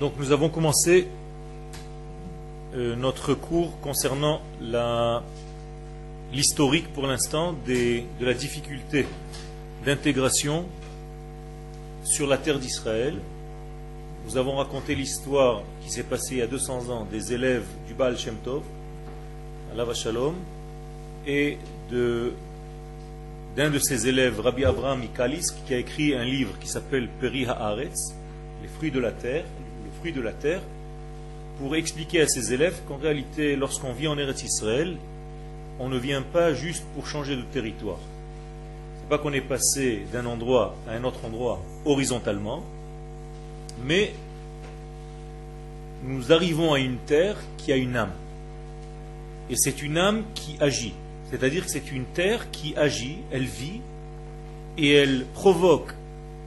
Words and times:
Donc 0.00 0.12
nous 0.16 0.30
avons 0.30 0.48
commencé 0.48 1.08
euh, 2.76 2.94
notre 2.94 3.34
cours 3.34 3.80
concernant 3.80 4.40
l'historique 6.32 6.92
pour 6.92 7.08
l'instant 7.08 7.56
de 7.66 8.02
la 8.20 8.34
difficulté 8.34 9.06
d'intégration 9.84 10.66
sur 12.04 12.28
la 12.28 12.38
terre 12.38 12.60
d'Israël. 12.60 13.16
Nous 14.24 14.36
avons 14.36 14.56
raconté 14.56 14.94
l'histoire 14.94 15.62
qui 15.82 15.90
s'est 15.90 16.04
passée 16.04 16.34
il 16.34 16.38
y 16.38 16.42
a 16.42 16.46
200 16.46 16.90
ans 16.90 17.04
des 17.10 17.32
élèves 17.32 17.66
du 17.88 17.94
Baal 17.94 18.16
Shem 18.16 18.36
Tov, 18.44 18.62
Alav 19.72 19.92
Shalom, 19.94 20.34
et 21.26 21.58
d'un 21.90 23.70
de 23.70 23.78
ses 23.80 24.06
élèves, 24.06 24.38
Rabbi 24.38 24.64
Abraham 24.64 25.00
Mikalisk, 25.00 25.56
qui 25.66 25.74
a 25.74 25.78
écrit 25.78 26.14
un 26.14 26.24
livre 26.24 26.56
qui 26.60 26.68
s'appelle 26.68 27.08
Peri 27.20 27.46
Haaretz, 27.46 28.14
les 28.62 28.68
fruits 28.68 28.92
de 28.92 29.00
la 29.00 29.10
terre, 29.10 29.44
le 29.98 30.00
fruit 30.00 30.12
de 30.12 30.20
la 30.20 30.32
terre, 30.32 30.60
pour 31.58 31.74
expliquer 31.74 32.20
à 32.20 32.28
ses 32.28 32.52
élèves 32.52 32.80
qu'en 32.86 32.98
réalité, 32.98 33.56
lorsqu'on 33.56 33.92
vit 33.92 34.06
en 34.06 34.16
Eretz 34.16 34.44
Israël, 34.44 34.96
on 35.80 35.88
ne 35.88 35.98
vient 35.98 36.22
pas 36.22 36.54
juste 36.54 36.84
pour 36.94 37.06
changer 37.06 37.34
de 37.34 37.42
territoire. 37.42 37.98
C'est 39.00 39.08
pas 39.08 39.18
qu'on 39.18 39.32
est 39.32 39.40
passé 39.40 40.06
d'un 40.12 40.26
endroit 40.26 40.76
à 40.88 40.92
un 40.92 41.02
autre 41.02 41.24
endroit 41.24 41.60
horizontalement, 41.84 42.62
mais 43.84 44.12
nous 46.04 46.32
arrivons 46.32 46.74
à 46.74 46.78
une 46.78 46.98
terre 46.98 47.36
qui 47.56 47.72
a 47.72 47.76
une 47.76 47.96
âme. 47.96 48.12
Et 49.50 49.56
c'est 49.56 49.82
une 49.82 49.98
âme 49.98 50.22
qui 50.34 50.56
agit. 50.60 50.94
C'est-à-dire 51.30 51.64
que 51.64 51.70
c'est 51.70 51.90
une 51.90 52.04
terre 52.04 52.50
qui 52.52 52.76
agit, 52.76 53.18
elle 53.32 53.44
vit, 53.44 53.80
et 54.76 54.92
elle 54.92 55.24
provoque 55.34 55.92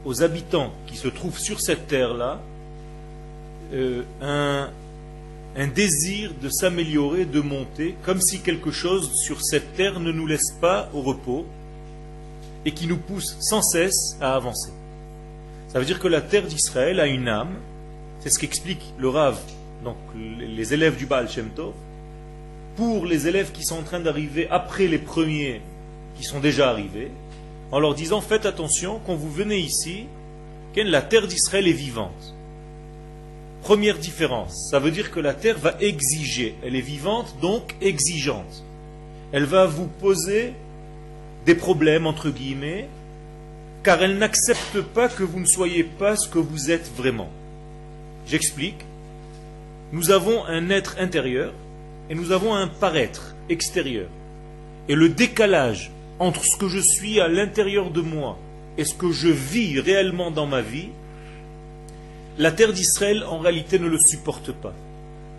aux 0.05 0.23
habitants 0.23 0.71
qui 0.87 0.95
se 0.95 1.09
trouvent 1.09 1.39
sur 1.39 1.59
cette 1.59 1.87
terre-là 1.87 2.39
euh, 3.73 4.03
un, 4.21 5.67
désir 5.67 6.33
de 6.41 6.49
s'améliorer, 6.49 7.25
de 7.25 7.41
monter, 7.41 7.95
comme 8.03 8.21
si 8.21 8.41
quelque 8.41 8.71
chose 8.71 9.11
sur 9.13 9.41
cette 9.41 9.73
terre 9.75 9.99
ne 9.99 10.11
nous 10.11 10.27
laisse 10.27 10.51
pas 10.59 10.89
au 10.93 11.01
repos 11.01 11.45
et 12.65 12.71
qui 12.71 12.87
nous 12.87 12.97
pousse 12.97 13.37
sans 13.39 13.61
cesse 13.61 14.17
à 14.19 14.35
avancer. 14.35 14.71
Ça 15.69 15.79
veut 15.79 15.85
dire 15.85 15.99
que 15.99 16.07
la 16.07 16.21
terre 16.21 16.47
d'Israël 16.47 16.99
a 16.99 17.07
une 17.07 17.27
âme, 17.27 17.55
c'est 18.19 18.29
ce 18.29 18.39
qu'explique 18.39 18.93
le 18.97 19.09
Rav, 19.09 19.39
donc 19.83 19.97
les 20.15 20.73
élèves 20.73 20.97
du 20.97 21.05
Baal 21.05 21.29
Shem 21.29 21.49
Tov, 21.49 21.73
pour 22.75 23.05
les 23.05 23.27
élèves 23.27 23.51
qui 23.51 23.63
sont 23.63 23.77
en 23.77 23.83
train 23.83 23.99
d'arriver 23.99 24.47
après 24.49 24.87
les 24.87 24.99
premiers 24.99 25.61
qui 26.15 26.23
sont 26.23 26.39
déjà 26.39 26.69
arrivés, 26.69 27.11
en 27.71 27.79
leur 27.79 27.95
disant 27.95 28.21
faites 28.21 28.45
attention, 28.45 28.99
quand 29.05 29.15
vous 29.15 29.31
venez 29.31 29.57
ici, 29.57 30.05
la 30.75 31.01
terre 31.01 31.27
d'Israël 31.27 31.67
est 31.67 31.73
vivante. 31.73 32.35
Première 33.63 33.99
différence, 33.99 34.69
ça 34.71 34.79
veut 34.79 34.89
dire 34.89 35.11
que 35.11 35.19
la 35.19 35.35
terre 35.35 35.59
va 35.59 35.75
exiger, 35.79 36.55
elle 36.63 36.75
est 36.75 36.81
vivante, 36.81 37.35
donc 37.41 37.75
exigeante. 37.79 38.63
Elle 39.31 39.45
va 39.45 39.67
vous 39.67 39.87
poser 39.87 40.53
des 41.45 41.55
problèmes, 41.55 42.07
entre 42.07 42.31
guillemets, 42.31 42.89
car 43.83 44.01
elle 44.01 44.17
n'accepte 44.17 44.81
pas 44.81 45.09
que 45.09 45.23
vous 45.23 45.39
ne 45.39 45.45
soyez 45.45 45.83
pas 45.83 46.15
ce 46.15 46.27
que 46.27 46.39
vous 46.39 46.71
êtes 46.71 46.91
vraiment. 46.95 47.29
J'explique. 48.27 48.83
Nous 49.91 50.11
avons 50.11 50.45
un 50.45 50.69
être 50.69 50.95
intérieur 50.99 51.53
et 52.09 52.15
nous 52.15 52.31
avons 52.31 52.55
un 52.55 52.67
paraître 52.67 53.35
extérieur. 53.49 54.07
Et 54.87 54.95
le 54.95 55.09
décalage 55.09 55.91
entre 56.19 56.43
ce 56.45 56.57
que 56.57 56.67
je 56.67 56.79
suis 56.79 57.19
à 57.19 57.27
l'intérieur 57.27 57.91
de 57.91 58.01
moi 58.01 58.37
et 58.77 58.85
ce 58.85 58.93
que 58.93 59.11
je 59.11 59.27
vis 59.27 59.79
réellement 59.79 60.31
dans 60.31 60.47
ma 60.47 60.61
vie, 60.61 60.89
la 62.37 62.51
terre 62.51 62.73
d'Israël 62.73 63.23
en 63.29 63.39
réalité 63.39 63.79
ne 63.79 63.87
le 63.87 63.99
supporte 63.99 64.51
pas. 64.51 64.73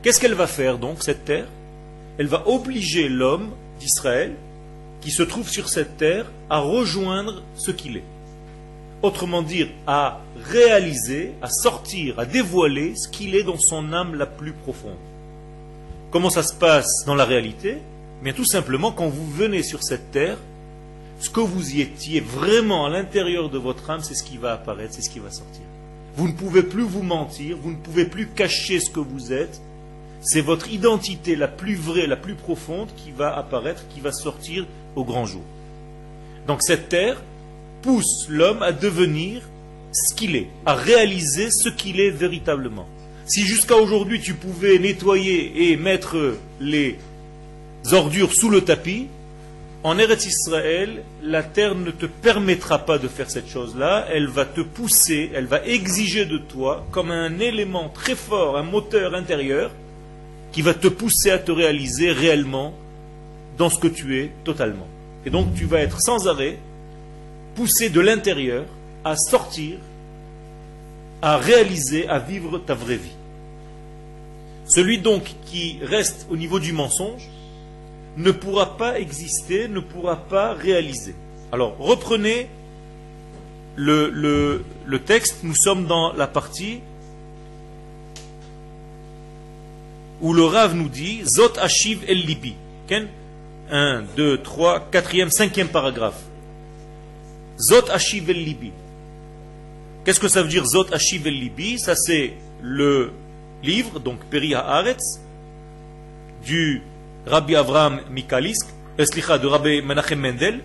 Qu'est-ce 0.02 0.20
qu'elle 0.20 0.34
va 0.34 0.46
faire 0.46 0.78
donc, 0.78 1.02
cette 1.02 1.24
terre? 1.24 1.46
Elle 2.18 2.26
va 2.26 2.46
obliger 2.46 3.08
l'homme 3.08 3.50
d'Israël 3.80 4.34
qui 5.00 5.10
se 5.10 5.22
trouve 5.22 5.48
sur 5.48 5.68
cette 5.68 5.96
terre 5.96 6.26
à 6.50 6.58
rejoindre 6.58 7.42
ce 7.56 7.70
qu'il 7.70 7.96
est. 7.96 8.04
Autrement 9.02 9.42
dire, 9.42 9.68
à 9.86 10.20
réaliser, 10.44 11.32
à 11.42 11.48
sortir, 11.48 12.18
à 12.18 12.26
dévoiler 12.26 12.94
ce 12.94 13.08
qu'il 13.08 13.34
est 13.34 13.42
dans 13.42 13.58
son 13.58 13.92
âme 13.92 14.14
la 14.14 14.26
plus 14.26 14.52
profonde. 14.52 14.98
Comment 16.10 16.30
ça 16.30 16.42
se 16.42 16.54
passe 16.54 17.04
dans 17.06 17.14
la 17.14 17.24
réalité? 17.24 17.78
Bien 18.22 18.32
tout 18.32 18.44
simplement, 18.44 18.92
quand 18.92 19.08
vous 19.08 19.28
venez 19.28 19.62
sur 19.62 19.82
cette 19.82 20.12
terre, 20.12 20.38
ce 21.18 21.30
que 21.30 21.40
vous 21.40 21.74
y 21.74 21.80
étiez 21.80 22.20
vraiment 22.20 22.86
à 22.86 22.90
l'intérieur 22.90 23.48
de 23.48 23.58
votre 23.58 23.88
âme, 23.90 24.02
c'est 24.02 24.14
ce 24.14 24.22
qui 24.22 24.36
va 24.36 24.52
apparaître, 24.52 24.94
c'est 24.94 25.02
ce 25.02 25.10
qui 25.10 25.20
va 25.20 25.30
sortir. 25.30 25.62
Vous 26.16 26.28
ne 26.28 26.32
pouvez 26.32 26.62
plus 26.62 26.82
vous 26.82 27.02
mentir, 27.02 27.56
vous 27.56 27.70
ne 27.70 27.76
pouvez 27.76 28.04
plus 28.04 28.26
cacher 28.28 28.80
ce 28.80 28.90
que 28.90 29.00
vous 29.00 29.32
êtes. 29.32 29.60
C'est 30.20 30.40
votre 30.40 30.70
identité 30.70 31.34
la 31.36 31.48
plus 31.48 31.74
vraie, 31.74 32.06
la 32.06 32.16
plus 32.16 32.34
profonde 32.34 32.88
qui 32.96 33.10
va 33.10 33.36
apparaître, 33.36 33.88
qui 33.88 34.00
va 34.00 34.12
sortir 34.12 34.66
au 34.94 35.04
grand 35.04 35.26
jour. 35.26 35.42
Donc 36.46 36.62
cette 36.62 36.88
terre 36.88 37.22
pousse 37.80 38.26
l'homme 38.28 38.62
à 38.62 38.72
devenir 38.72 39.42
ce 39.92 40.14
qu'il 40.14 40.36
est, 40.36 40.48
à 40.66 40.74
réaliser 40.74 41.50
ce 41.50 41.68
qu'il 41.68 42.00
est 42.00 42.10
véritablement. 42.10 42.86
Si 43.26 43.42
jusqu'à 43.42 43.76
aujourd'hui 43.76 44.20
tu 44.20 44.34
pouvais 44.34 44.78
nettoyer 44.78 45.70
et 45.70 45.76
mettre 45.76 46.36
les 46.60 46.98
ordures 47.90 48.32
sous 48.32 48.50
le 48.50 48.60
tapis, 48.60 49.08
en 49.84 49.98
Eretz 49.98 50.26
Israël, 50.26 51.02
la 51.22 51.42
terre 51.42 51.74
ne 51.74 51.90
te 51.90 52.06
permettra 52.06 52.78
pas 52.78 52.98
de 52.98 53.08
faire 53.08 53.28
cette 53.30 53.48
chose-là, 53.48 54.06
elle 54.10 54.28
va 54.28 54.44
te 54.44 54.60
pousser, 54.60 55.30
elle 55.34 55.46
va 55.46 55.64
exiger 55.66 56.24
de 56.24 56.38
toi 56.38 56.86
comme 56.92 57.10
un 57.10 57.40
élément 57.40 57.88
très 57.88 58.14
fort, 58.14 58.56
un 58.56 58.62
moteur 58.62 59.14
intérieur, 59.14 59.72
qui 60.52 60.62
va 60.62 60.74
te 60.74 60.86
pousser 60.86 61.30
à 61.30 61.38
te 61.38 61.50
réaliser 61.50 62.12
réellement 62.12 62.74
dans 63.58 63.70
ce 63.70 63.78
que 63.78 63.88
tu 63.88 64.20
es 64.20 64.30
totalement. 64.44 64.86
Et 65.26 65.30
donc 65.30 65.54
tu 65.54 65.64
vas 65.64 65.80
être 65.80 66.00
sans 66.00 66.28
arrêt 66.28 66.58
poussé 67.56 67.90
de 67.90 68.00
l'intérieur 68.00 68.64
à 69.04 69.16
sortir, 69.16 69.78
à 71.22 71.38
réaliser, 71.38 72.08
à 72.08 72.18
vivre 72.18 72.58
ta 72.58 72.74
vraie 72.74 72.96
vie. 72.96 73.16
Celui 74.66 74.98
donc 74.98 75.24
qui 75.44 75.78
reste 75.82 76.26
au 76.30 76.36
niveau 76.36 76.60
du 76.60 76.72
mensonge 76.72 77.28
ne 78.16 78.30
pourra 78.30 78.76
pas 78.76 78.98
exister, 78.98 79.68
ne 79.68 79.80
pourra 79.80 80.16
pas 80.16 80.52
réaliser. 80.52 81.14
Alors 81.50 81.76
reprenez 81.78 82.48
le, 83.76 84.62
texte, 85.04 85.38
nous 85.42 85.54
sommes 85.54 85.86
dans 85.86 86.12
la 86.12 86.26
partie 86.26 86.80
où 90.20 90.32
le 90.32 90.44
Rav 90.44 90.74
nous 90.74 90.88
dit 90.88 91.22
Zot 91.24 91.58
Ashiv 91.58 92.04
El 92.06 92.18
Libi. 92.18 92.54
1, 93.70 94.02
2, 94.16 94.38
3, 94.42 94.88
4e, 94.92 95.30
5e 95.30 95.68
paragraphe. 95.68 96.20
Zot 97.58 97.90
Ashiv 97.90 98.28
El 98.28 98.44
Libi. 98.44 98.72
Qu'est-ce 100.04 100.20
que 100.20 100.28
ça 100.28 100.42
veut 100.42 100.48
dire 100.48 100.66
Zot 100.66 100.92
Ashiv 100.92 101.26
El 101.26 101.40
Libi? 101.40 101.78
Ça 101.78 101.96
c'est 101.96 102.34
le 102.60 103.12
livre, 103.62 103.98
donc 103.98 104.18
Peri 104.26 104.54
Haaretz, 104.54 105.20
du 106.44 106.82
Rabbi 107.26 107.54
Avraham 107.54 108.00
Mikalisk, 108.10 108.66
eslicha 108.98 109.38
de 109.38 109.46
Rabbi 109.46 109.82
Menachem 109.82 110.18
Mendel, 110.18 110.60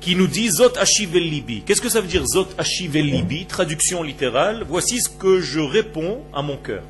qui 0.00 0.14
nous 0.16 0.26
dit 0.26 0.50
Zot 0.50 0.76
Ashiv 0.76 1.16
El 1.16 1.30
Libi. 1.30 1.62
Qu'est-ce 1.62 1.80
que 1.80 1.88
ça 1.88 2.00
veut 2.00 2.08
dire 2.08 2.26
Zot 2.26 2.48
Ashiv 2.58 2.96
El 2.96 3.06
Libi? 3.06 3.46
Traduction 3.46 4.02
littérale. 4.02 4.64
Voici 4.68 5.00
ce 5.00 5.08
que 5.08 5.40
je 5.40 5.60
réponds 5.60 6.22
à 6.34 6.42
mon 6.42 6.56
cœur. 6.56 6.82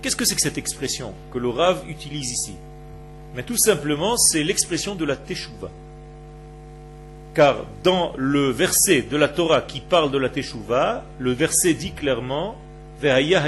Qu'est-ce 0.00 0.16
que 0.16 0.24
c'est 0.24 0.34
que 0.34 0.40
cette 0.40 0.56
expression 0.56 1.12
que 1.32 1.38
le 1.38 1.48
Rav 1.50 1.82
utilise 1.88 2.30
ici? 2.30 2.54
Mais 3.34 3.42
tout 3.42 3.58
simplement, 3.58 4.16
c'est 4.16 4.42
l'expression 4.42 4.94
de 4.94 5.04
la 5.04 5.16
Teshuvah. 5.16 5.70
Car 7.34 7.66
dans 7.84 8.14
le 8.16 8.50
verset 8.50 9.02
de 9.02 9.16
la 9.16 9.28
Torah 9.28 9.60
qui 9.60 9.80
parle 9.80 10.10
de 10.10 10.18
la 10.18 10.30
Teshuvah, 10.30 11.04
le 11.18 11.32
verset 11.32 11.74
dit 11.74 11.92
clairement 11.92 12.56
el. 13.02 13.40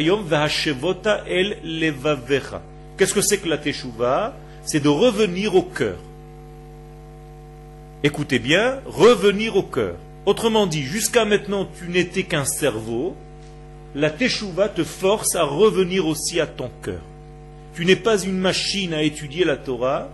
Qu'est-ce 3.02 3.14
que 3.14 3.20
c'est 3.20 3.38
que 3.38 3.48
la 3.48 3.58
Teshuvah 3.58 4.32
C'est 4.62 4.78
de 4.78 4.88
revenir 4.88 5.56
au 5.56 5.62
cœur. 5.62 5.98
Écoutez 8.04 8.38
bien, 8.38 8.78
revenir 8.86 9.56
au 9.56 9.64
cœur. 9.64 9.96
Autrement 10.24 10.68
dit, 10.68 10.84
jusqu'à 10.84 11.24
maintenant, 11.24 11.68
tu 11.76 11.88
n'étais 11.88 12.22
qu'un 12.22 12.44
cerveau, 12.44 13.16
la 13.96 14.08
Teshuvah 14.08 14.68
te 14.68 14.84
force 14.84 15.34
à 15.34 15.42
revenir 15.42 16.06
aussi 16.06 16.38
à 16.38 16.46
ton 16.46 16.70
cœur. 16.80 17.00
Tu 17.74 17.84
n'es 17.86 17.96
pas 17.96 18.22
une 18.22 18.38
machine 18.38 18.94
à 18.94 19.02
étudier 19.02 19.44
la 19.44 19.56
Torah, 19.56 20.08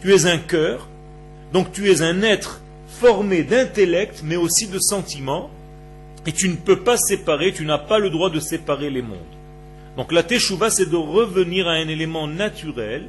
tu 0.00 0.14
es 0.14 0.24
un 0.24 0.38
cœur, 0.38 0.88
donc 1.52 1.72
tu 1.72 1.90
es 1.90 2.00
un 2.00 2.22
être 2.22 2.62
formé 2.88 3.42
d'intellect, 3.42 4.22
mais 4.24 4.36
aussi 4.36 4.66
de 4.66 4.78
sentiments, 4.78 5.50
et 6.26 6.32
tu 6.32 6.48
ne 6.48 6.56
peux 6.56 6.80
pas 6.80 6.96
séparer, 6.96 7.52
tu 7.52 7.66
n'as 7.66 7.76
pas 7.76 7.98
le 7.98 8.08
droit 8.08 8.30
de 8.30 8.40
séparer 8.40 8.88
les 8.88 9.02
mondes. 9.02 9.39
Donc 9.96 10.12
la 10.12 10.22
Teshuvah, 10.22 10.70
c'est 10.70 10.88
de 10.88 10.96
revenir 10.96 11.68
à 11.68 11.72
un 11.72 11.88
élément 11.88 12.26
naturel, 12.26 13.08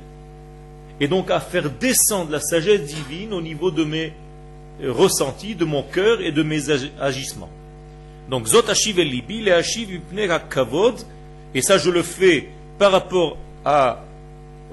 et 1.00 1.08
donc 1.08 1.32
à 1.32 1.40
faire 1.40 1.70
descendre 1.70 2.32
la 2.32 2.40
sagesse 2.40 2.84
divine 2.84 3.34
au 3.34 3.42
niveau 3.42 3.72
de 3.72 3.84
mes 3.84 4.14
ressentis, 4.84 5.56
de 5.56 5.66
mon 5.66 5.84
cœur 5.84 6.22
et 6.22 6.32
de 6.32 6.44
mes 6.44 6.70
agissements. 7.00 7.50
Donc, 8.30 8.48
Zot 8.48 8.70
Hashiv 8.70 9.00
el 9.00 9.10
Libi, 9.10 9.42
le 9.42 9.54
Hashiv 9.54 10.00
Kavod, 10.50 10.96
et 11.54 11.62
ça 11.62 11.78
je 11.78 11.90
le 11.90 12.02
fais 12.02 12.50
par 12.78 12.92
rapport 12.92 13.38
à, 13.66 14.04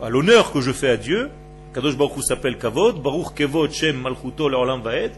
à 0.02 0.08
l'honneur 0.08 0.52
que 0.52 0.60
je 0.60 0.72
fais 0.72 0.90
à 0.90 0.96
Dieu. 0.96 1.31
Kadosh 1.75 1.96
Baruch 1.96 2.22
s'appelle 2.22 2.56
Kavod, 2.56 3.02
Baruch 3.02 3.34
Kevod 3.34 3.72
Shem 3.72 4.00
Malchuto 4.00 4.49
Leolam 4.49 4.82
Vaed. 4.82 5.12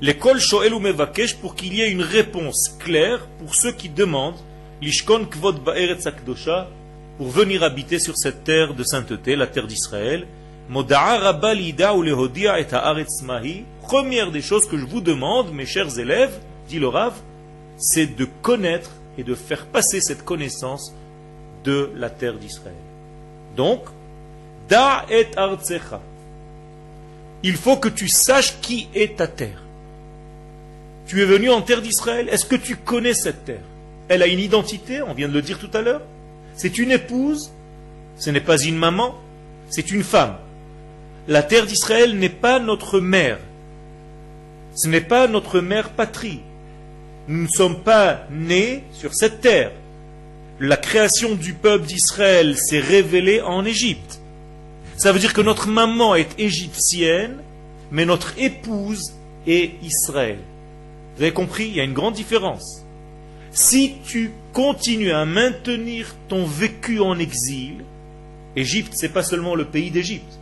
L'école 0.00 0.40
Shoel 0.40 0.74
ou 0.74 0.80
Mevakesh 0.80 1.36
pour 1.36 1.54
qu'il 1.54 1.74
y 1.74 1.80
ait 1.80 1.90
une 1.90 2.02
réponse 2.02 2.76
claire 2.78 3.26
pour 3.38 3.54
ceux 3.54 3.72
qui 3.72 3.88
demandent 3.88 4.38
Lishkon 4.82 5.24
Kvod 5.26 5.62
Ba'eretz 5.64 6.06
Akdosha 6.06 6.68
pour 7.16 7.28
venir 7.28 7.62
habiter 7.62 7.98
sur 7.98 8.16
cette 8.16 8.44
terre 8.44 8.74
de 8.74 8.84
sainteté, 8.84 9.36
la 9.36 9.46
terre 9.46 9.66
d'Israël. 9.66 10.26
Première 13.82 14.30
des 14.32 14.42
choses 14.42 14.68
que 14.68 14.76
je 14.76 14.84
vous 14.84 15.00
demande, 15.00 15.52
mes 15.52 15.66
chers 15.66 15.98
élèves, 15.98 16.38
dit 16.68 16.78
le 16.78 16.88
Rav, 16.88 17.14
c'est 17.78 18.16
de 18.16 18.26
connaître 18.42 18.90
et 19.16 19.24
de 19.24 19.34
faire 19.34 19.66
passer 19.66 20.00
cette 20.00 20.24
connaissance 20.24 20.92
de 21.64 21.90
la 21.94 22.10
terre 22.10 22.34
d'Israël. 22.34 22.74
Donc, 23.56 23.80
Da 24.68 25.06
et 25.08 25.28
artsecha. 25.36 26.00
Il 27.42 27.56
faut 27.56 27.76
que 27.76 27.88
tu 27.88 28.08
saches 28.08 28.60
qui 28.60 28.88
est 28.94 29.18
ta 29.18 29.28
terre. 29.28 29.62
Tu 31.06 31.22
es 31.22 31.24
venu 31.24 31.50
en 31.50 31.62
terre 31.62 31.82
d'Israël. 31.82 32.28
Est-ce 32.28 32.46
que 32.46 32.56
tu 32.56 32.76
connais 32.76 33.14
cette 33.14 33.44
terre? 33.44 33.62
Elle 34.08 34.22
a 34.22 34.26
une 34.26 34.38
identité, 34.38 35.02
on 35.02 35.14
vient 35.14 35.28
de 35.28 35.34
le 35.34 35.42
dire 35.42 35.58
tout 35.58 35.70
à 35.74 35.82
l'heure. 35.82 36.02
C'est 36.54 36.78
une 36.78 36.92
épouse, 36.92 37.50
ce 38.18 38.30
n'est 38.30 38.40
pas 38.40 38.58
une 38.58 38.76
maman, 38.76 39.14
c'est 39.68 39.90
une 39.90 40.04
femme. 40.04 40.36
La 41.28 41.42
terre 41.42 41.66
d'Israël 41.66 42.16
n'est 42.18 42.28
pas 42.28 42.60
notre 42.60 43.00
mère. 43.00 43.38
Ce 44.74 44.88
n'est 44.88 45.00
pas 45.00 45.26
notre 45.26 45.60
mère 45.60 45.90
patrie. 45.90 46.40
Nous 47.28 47.42
ne 47.42 47.48
sommes 47.48 47.82
pas 47.82 48.26
nés 48.30 48.84
sur 48.92 49.14
cette 49.14 49.40
terre. 49.40 49.72
La 50.60 50.76
création 50.76 51.34
du 51.34 51.52
peuple 51.52 51.86
d'Israël 51.86 52.56
s'est 52.56 52.80
révélée 52.80 53.40
en 53.40 53.64
Égypte. 53.64 54.20
Ça 54.96 55.12
veut 55.12 55.18
dire 55.18 55.34
que 55.34 55.40
notre 55.40 55.68
maman 55.68 56.14
est 56.14 56.38
égyptienne, 56.38 57.38
mais 57.90 58.06
notre 58.06 58.38
épouse 58.38 59.12
est 59.46 59.72
Israël. 59.82 60.38
Vous 61.16 61.22
avez 61.22 61.32
compris 61.32 61.66
Il 61.66 61.76
y 61.76 61.80
a 61.80 61.84
une 61.84 61.92
grande 61.92 62.14
différence. 62.14 62.85
Si 63.56 63.94
tu 64.04 64.32
continues 64.52 65.12
à 65.12 65.24
maintenir 65.24 66.14
ton 66.28 66.44
vécu 66.44 67.00
en 67.00 67.18
exil, 67.18 67.76
Égypte, 68.54 68.92
c'est 68.94 69.08
pas 69.08 69.22
seulement 69.22 69.54
le 69.54 69.64
pays 69.64 69.90
d'Égypte. 69.90 70.38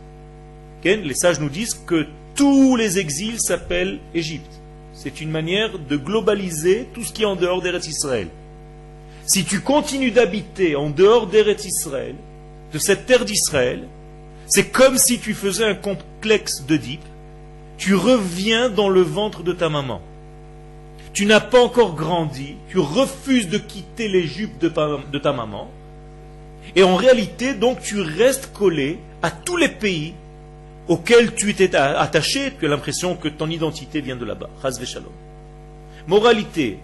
Les 0.83 1.13
sages 1.13 1.39
nous 1.39 1.47
disent 1.47 1.79
que 1.87 2.07
tous 2.35 2.75
les 2.75 2.99
exils 2.99 3.39
s'appellent 3.39 3.99
Égypte. 4.13 4.59
C'est 4.93 5.21
une 5.21 5.31
manière 5.31 5.79
de 5.79 5.95
globaliser 5.95 6.89
tout 6.93 7.05
ce 7.05 7.13
qui 7.13 7.21
est 7.21 7.25
en 7.25 7.37
dehors 7.37 7.61
d'Eretz 7.61 7.87
Israël. 7.87 8.27
Si 9.25 9.45
tu 9.45 9.61
continues 9.61 10.11
d'habiter 10.11 10.75
en 10.75 10.89
dehors 10.89 11.27
d'Eretz 11.27 11.63
Israël, 11.63 12.15
de 12.73 12.79
cette 12.79 13.05
terre 13.05 13.23
d'Israël, 13.23 13.87
c'est 14.45 14.71
comme 14.71 14.97
si 14.97 15.19
tu 15.19 15.33
faisais 15.33 15.63
un 15.63 15.75
complexe 15.75 16.65
d'Oedipe. 16.65 17.05
Tu 17.77 17.95
reviens 17.95 18.69
dans 18.69 18.89
le 18.89 19.03
ventre 19.03 19.41
de 19.41 19.53
ta 19.53 19.69
maman. 19.69 20.01
Tu 21.15 21.25
n'as 21.25 21.39
pas 21.39 21.63
encore 21.63 21.95
grandi, 21.95 22.57
tu 22.67 22.77
refuses 22.77 23.47
de 23.47 23.57
quitter 23.57 24.09
les 24.09 24.27
jupes 24.27 24.59
de, 24.59 24.67
ta 24.67 25.31
maman. 25.31 25.69
Et 26.75 26.83
en 26.83 26.97
réalité, 26.97 27.53
donc, 27.53 27.79
tu 27.81 28.01
restes 28.01 28.51
collé 28.51 28.99
à 29.23 29.31
tous 29.31 29.55
les 29.55 29.69
pays 29.69 30.13
auquel 30.89 31.33
tu 31.33 31.49
étais 31.49 31.73
attaché, 31.73 32.51
tu 32.59 32.65
as 32.65 32.69
l'impression 32.69 33.15
que 33.15 33.29
ton 33.29 33.49
identité 33.49 34.01
vient 34.01 34.17
de 34.17 34.25
là-bas. 34.25 34.49
Moralité, 36.05 36.79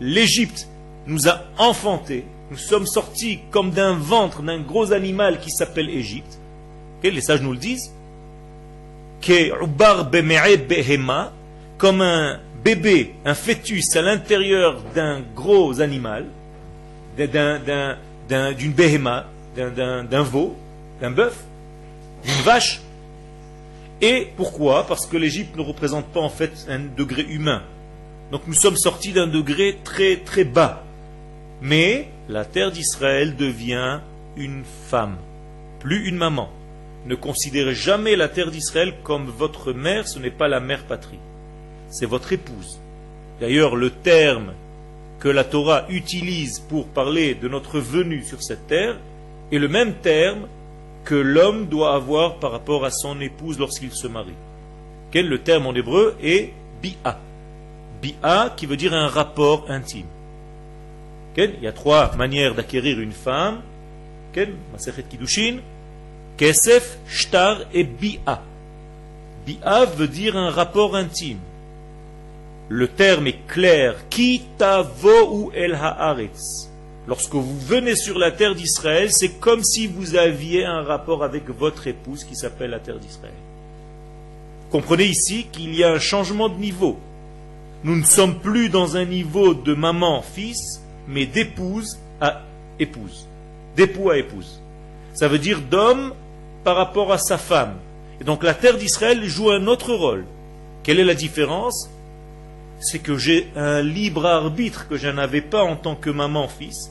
l'Égypte 0.00 0.66
nous 1.06 1.28
a 1.28 1.44
enfantés, 1.56 2.24
nous 2.50 2.56
sommes 2.56 2.86
sortis 2.86 3.38
comme 3.52 3.70
d'un 3.70 3.94
ventre 3.94 4.42
d'un 4.42 4.58
gros 4.58 4.92
animal 4.92 5.38
qui 5.38 5.52
s'appelle 5.52 5.90
Égypte. 5.90 6.40
les 7.04 7.20
sages 7.20 7.40
nous 7.40 7.52
le 7.52 7.58
disent. 7.58 7.92
Comme 11.78 12.00
un 12.00 12.40
bébé, 12.66 13.14
un 13.24 13.34
fœtus 13.34 13.94
à 13.94 14.02
l'intérieur 14.02 14.82
d'un 14.92 15.22
gros 15.36 15.80
animal, 15.80 16.24
d'une 17.16 18.72
béhéma, 18.72 19.26
d'un 19.54 20.22
veau, 20.22 20.56
d'un 21.00 21.12
bœuf, 21.12 21.44
d'une 22.24 22.42
vache. 22.42 22.80
Et 24.00 24.26
pourquoi? 24.36 24.84
Parce 24.88 25.06
que 25.06 25.16
l'Égypte 25.16 25.56
ne 25.56 25.62
représente 25.62 26.06
pas 26.06 26.18
en 26.18 26.28
fait 26.28 26.66
un 26.68 26.80
degré 26.80 27.22
humain. 27.22 27.62
Donc 28.32 28.42
nous 28.48 28.54
sommes 28.54 28.76
sortis 28.76 29.12
d'un 29.12 29.28
degré 29.28 29.78
très 29.84 30.16
très 30.16 30.42
bas. 30.42 30.82
Mais 31.62 32.08
la 32.28 32.44
terre 32.44 32.72
d'Israël 32.72 33.36
devient 33.36 34.00
une 34.36 34.64
femme, 34.88 35.18
plus 35.78 36.08
une 36.08 36.16
maman. 36.16 36.50
Ne 37.06 37.14
considérez 37.14 37.76
jamais 37.76 38.16
la 38.16 38.28
terre 38.28 38.50
d'Israël 38.50 38.94
comme 39.04 39.26
votre 39.26 39.72
mère, 39.72 40.08
ce 40.08 40.18
n'est 40.18 40.32
pas 40.32 40.48
la 40.48 40.58
mère 40.58 40.82
patrie. 40.82 41.20
C'est 41.90 42.06
votre 42.06 42.32
épouse. 42.32 42.78
D'ailleurs, 43.40 43.76
le 43.76 43.90
terme 43.90 44.52
que 45.20 45.28
la 45.28 45.44
Torah 45.44 45.86
utilise 45.88 46.60
pour 46.60 46.86
parler 46.86 47.34
de 47.34 47.48
notre 47.48 47.78
venue 47.80 48.22
sur 48.22 48.42
cette 48.42 48.66
terre 48.66 48.96
est 49.52 49.58
le 49.58 49.68
même 49.68 49.94
terme 49.94 50.46
que 51.04 51.14
l'homme 51.14 51.66
doit 51.66 51.94
avoir 51.94 52.36
par 52.36 52.52
rapport 52.52 52.84
à 52.84 52.90
son 52.90 53.20
épouse 53.20 53.58
lorsqu'il 53.58 53.92
se 53.92 54.08
marie. 54.08 54.34
Quel 55.10 55.28
le 55.28 55.38
terme 55.38 55.66
en 55.66 55.74
hébreu 55.74 56.16
est 56.22 56.52
bi'a. 56.82 57.18
Bi'a 58.02 58.52
qui 58.56 58.66
veut 58.66 58.76
dire 58.76 58.92
un 58.92 59.08
rapport 59.08 59.66
intime. 59.70 60.06
Il 61.36 61.62
y 61.62 61.66
a 61.66 61.72
trois 61.72 62.14
manières 62.16 62.54
d'acquérir 62.54 62.98
une 62.98 63.12
femme. 63.12 63.60
Kiddushin, 64.32 65.58
Kesef, 66.36 66.98
Shtar 67.08 67.60
et 67.72 67.84
Bi'a. 67.84 68.42
Bi'a 69.46 69.84
veut 69.84 70.08
dire 70.08 70.36
un 70.36 70.50
rapport 70.50 70.96
intime. 70.96 71.38
Le 72.68 72.88
terme 72.88 73.28
est 73.28 73.46
clair. 73.46 74.08
Ki 74.10 74.42
ou 74.60 75.52
el 75.54 75.74
haaretz. 75.74 76.68
Lorsque 77.06 77.34
vous 77.34 77.58
venez 77.60 77.94
sur 77.94 78.18
la 78.18 78.32
terre 78.32 78.56
d'Israël, 78.56 79.12
c'est 79.12 79.38
comme 79.38 79.62
si 79.62 79.86
vous 79.86 80.16
aviez 80.16 80.64
un 80.64 80.82
rapport 80.82 81.22
avec 81.22 81.48
votre 81.48 81.86
épouse 81.86 82.24
qui 82.24 82.34
s'appelle 82.34 82.70
la 82.70 82.80
terre 82.80 82.98
d'Israël. 82.98 83.32
Comprenez 84.70 85.04
ici 85.04 85.46
qu'il 85.52 85.74
y 85.76 85.84
a 85.84 85.92
un 85.92 86.00
changement 86.00 86.48
de 86.48 86.58
niveau. 86.58 86.98
Nous 87.84 87.94
ne 87.94 88.04
sommes 88.04 88.40
plus 88.40 88.68
dans 88.68 88.96
un 88.96 89.04
niveau 89.04 89.54
de 89.54 89.74
maman-fils, 89.74 90.82
mais 91.06 91.26
d'épouse 91.26 91.98
à 92.20 92.42
épouse. 92.80 93.28
D'époux 93.76 94.10
à 94.10 94.18
épouse. 94.18 94.60
Ça 95.14 95.28
veut 95.28 95.38
dire 95.38 95.60
d'homme 95.60 96.12
par 96.64 96.74
rapport 96.74 97.12
à 97.12 97.18
sa 97.18 97.38
femme. 97.38 97.74
Et 98.20 98.24
donc 98.24 98.42
la 98.42 98.54
terre 98.54 98.76
d'Israël 98.76 99.24
joue 99.24 99.50
un 99.50 99.68
autre 99.68 99.94
rôle. 99.94 100.24
Quelle 100.82 100.98
est 100.98 101.04
la 101.04 101.14
différence? 101.14 101.88
C'est 102.80 102.98
que 102.98 103.16
j'ai 103.16 103.48
un 103.56 103.82
libre 103.82 104.26
arbitre 104.26 104.86
que 104.88 104.96
je 104.96 105.08
n'avais 105.08 105.40
pas 105.40 105.62
en 105.62 105.76
tant 105.76 105.94
que 105.96 106.10
maman-fils 106.10 106.90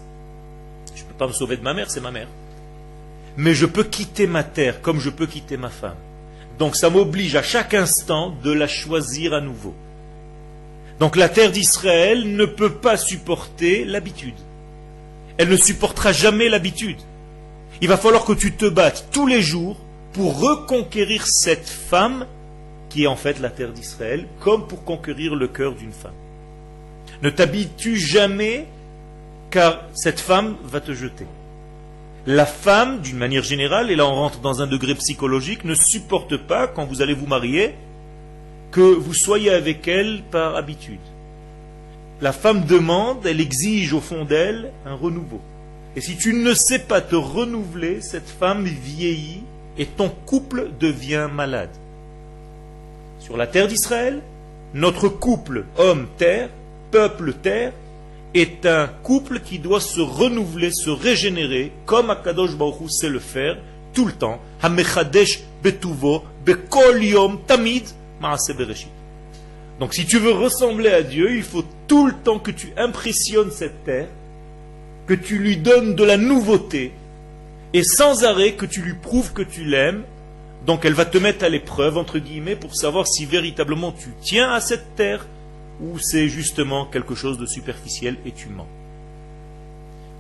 pas 1.18 1.27
me 1.27 1.34
sauver 1.34 1.58
de 1.58 1.63
ma 1.63 1.74
mère, 1.74 1.89
c'est 1.89 2.01
ma 2.01 2.12
mère. 2.12 2.27
Mais 3.38 3.54
je 3.54 3.65
peux 3.65 3.84
quitter 3.84 4.27
ma 4.27 4.44
terre 4.44 4.82
comme 4.82 5.00
je 5.00 5.10
peux 5.10 5.27
quitter 5.27 5.58
ma 5.58 5.70
femme. 5.70 5.98
Donc 6.60 6.75
ça 6.75 6.89
m'oblige 6.89 7.36
à 7.36 7.44
chaque 7.44 7.74
instant 7.74 8.34
de 8.44 8.51
la 8.51 8.68
choisir 8.68 9.34
à 9.34 9.42
nouveau. 9.42 9.74
Donc 11.00 11.15
la 11.15 11.27
terre 11.27 11.51
d'Israël 11.51 12.36
ne 12.36 12.46
peut 12.46 12.74
pas 12.74 12.96
supporter 12.98 13.84
l'habitude. 13.84 14.36
Elle 15.38 15.50
ne 15.50 15.58
supportera 15.58 16.13
jamais 16.13 16.48
l'habitude. 16.48 17.00
Il 17.82 17.89
va 17.89 17.98
falloir 17.98 18.24
que 18.24 18.32
tu 18.32 18.54
te 18.54 18.65
battes 18.65 19.08
tous 19.12 19.27
les 19.27 19.42
jours 19.42 19.77
pour 20.13 20.39
reconquérir 20.39 21.27
cette 21.27 21.68
femme 21.68 22.25
qui 22.96 23.04
est 23.04 23.08
en 23.08 23.18
fait 23.18 23.42
la 23.42 23.50
terre 23.50 23.74
d'Israël, 23.74 24.25
comme 24.40 24.68
pour 24.68 24.86
conquérir 24.86 25.36
le 25.36 25.50
cœur 25.50 25.74
d'une 25.75 25.92
femme. 25.92 26.14
Ne 27.22 27.30
t'habitue 27.30 27.98
jamais 27.98 28.68
car 29.52 29.82
cette 29.94 30.22
femme 30.22 30.56
va 30.64 30.80
te 30.80 30.94
jeter. 30.94 31.25
La 32.25 32.46
femme, 32.46 33.02
d'une 33.02 33.18
manière 33.18 33.44
générale, 33.44 33.92
et 33.92 33.98
là 33.98 34.06
on 34.06 34.16
rentre 34.16 34.40
dans 34.40 34.62
un 34.62 34.68
degré 34.68 34.96
psychologique, 34.96 35.66
ne 35.66 35.75
supporte 35.75 36.38
pas, 36.38 36.68
quand 36.68 36.86
vous 36.86 37.02
allez 37.02 37.14
vous 37.14 37.25
marier, 37.25 37.74
que 38.72 38.80
vous 38.80 39.14
soyez 39.14 39.50
avec 39.50 39.90
elle 39.90 40.22
par 40.32 40.56
habitude. 40.56 41.06
La 42.22 42.32
femme 42.32 42.64
demande, 42.64 43.25
elle 43.25 43.42
exige 43.42 43.92
au 43.92 44.00
fond 44.00 44.24
d'elle 44.24 44.72
un 44.86 44.96
renouveau. 44.96 45.42
Et 45.98 46.02
si 46.02 46.16
tu 46.16 46.34
ne 46.34 46.54
sais 46.54 46.80
pas 46.80 47.02
te 47.02 47.18
renouveler, 47.18 48.00
cette 48.00 48.30
femme 48.30 48.64
vieillit 48.64 49.44
et 49.78 49.86
ton 49.86 50.08
couple 50.08 50.70
devient 50.80 51.28
malade. 51.30 51.75
Sur 53.25 53.38
la 53.38 53.48
terre 53.48 53.67
d'Israël, 53.67 54.22
notre 54.75 55.10
couple 55.10 55.65
homme-terre, 55.79 56.48
peuple-terre, 56.91 57.74
est 58.36 58.67
un 58.67 58.86
couple 58.86 59.39
qui 59.39 59.58
doit 59.58 59.82
se 59.82 60.00
renouveler, 60.00 60.70
se 60.70 60.91
régénérer, 60.91 61.72
comme 61.88 62.12
Akadosh 62.12 62.55
Baruch 62.55 62.91
sait 62.91 63.10
le 63.10 63.17
faire 63.17 63.58
tout 63.96 64.05
le 64.05 64.12
temps. 64.12 64.39
Hamechadesh 64.62 65.39
betuvo 65.63 66.24
bekol 66.46 67.03
yom 67.03 67.39
tamid. 67.48 67.86
Donc 69.79 69.96
si 69.96 70.05
tu 70.05 70.20
veux 70.20 70.34
ressembler 70.34 70.89
à 70.89 71.01
Dieu, 71.01 71.36
il 71.36 71.41
faut 71.41 71.65
tout 71.88 72.05
le 72.05 72.13
temps 72.13 72.38
que 72.38 72.51
tu 72.51 72.74
impressionnes 72.77 73.50
cette 73.50 73.86
terre, 73.86 74.10
que 75.08 75.15
tu 75.15 75.39
lui 75.39 75.58
donnes 75.58 75.96
de 75.96 76.03
la 76.03 76.17
nouveauté, 76.17 76.91
et 77.74 77.84
sans 77.84 78.24
arrêt 78.24 78.51
que 78.51 78.67
tu 78.67 78.82
lui 78.82 78.94
prouves 78.94 79.34
que 79.34 79.41
tu 79.41 79.63
l'aimes. 79.63 80.03
Donc 80.66 80.84
elle 80.84 80.94
va 80.94 81.06
te 81.06 81.18
mettre 81.18 81.46
à 81.46 81.50
l'épreuve, 81.50 81.98
entre 81.98 82.18
guillemets, 82.18 82.56
pour 82.56 82.76
savoir 82.76 83.08
si 83.08 83.26
véritablement 83.26 83.92
tu 83.92 84.10
tiens 84.22 84.52
à 84.52 84.62
cette 84.62 84.96
terre 84.96 85.28
ou 85.82 86.00
c'est 86.00 86.28
justement 86.28 86.86
quelque 86.86 87.16
chose 87.16 87.38
de 87.38 87.46
superficiel 87.46 88.18
et 88.26 88.32
tu 88.32 88.50
mens. 88.50 88.68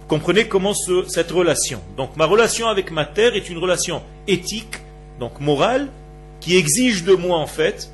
Vous 0.01 0.07
comprenez 0.07 0.47
comment 0.47 0.73
cette 0.73 1.31
relation? 1.31 1.81
Donc 1.97 2.15
ma 2.15 2.25
relation 2.25 2.67
avec 2.67 2.91
ma 2.91 3.05
terre 3.05 3.35
est 3.35 3.49
une 3.49 3.57
relation 3.57 4.03
éthique, 4.27 4.77
donc 5.19 5.39
morale, 5.39 5.87
qui 6.41 6.57
exige 6.57 7.03
de 7.03 7.13
moi 7.13 7.37
en 7.37 7.47
fait 7.47 7.89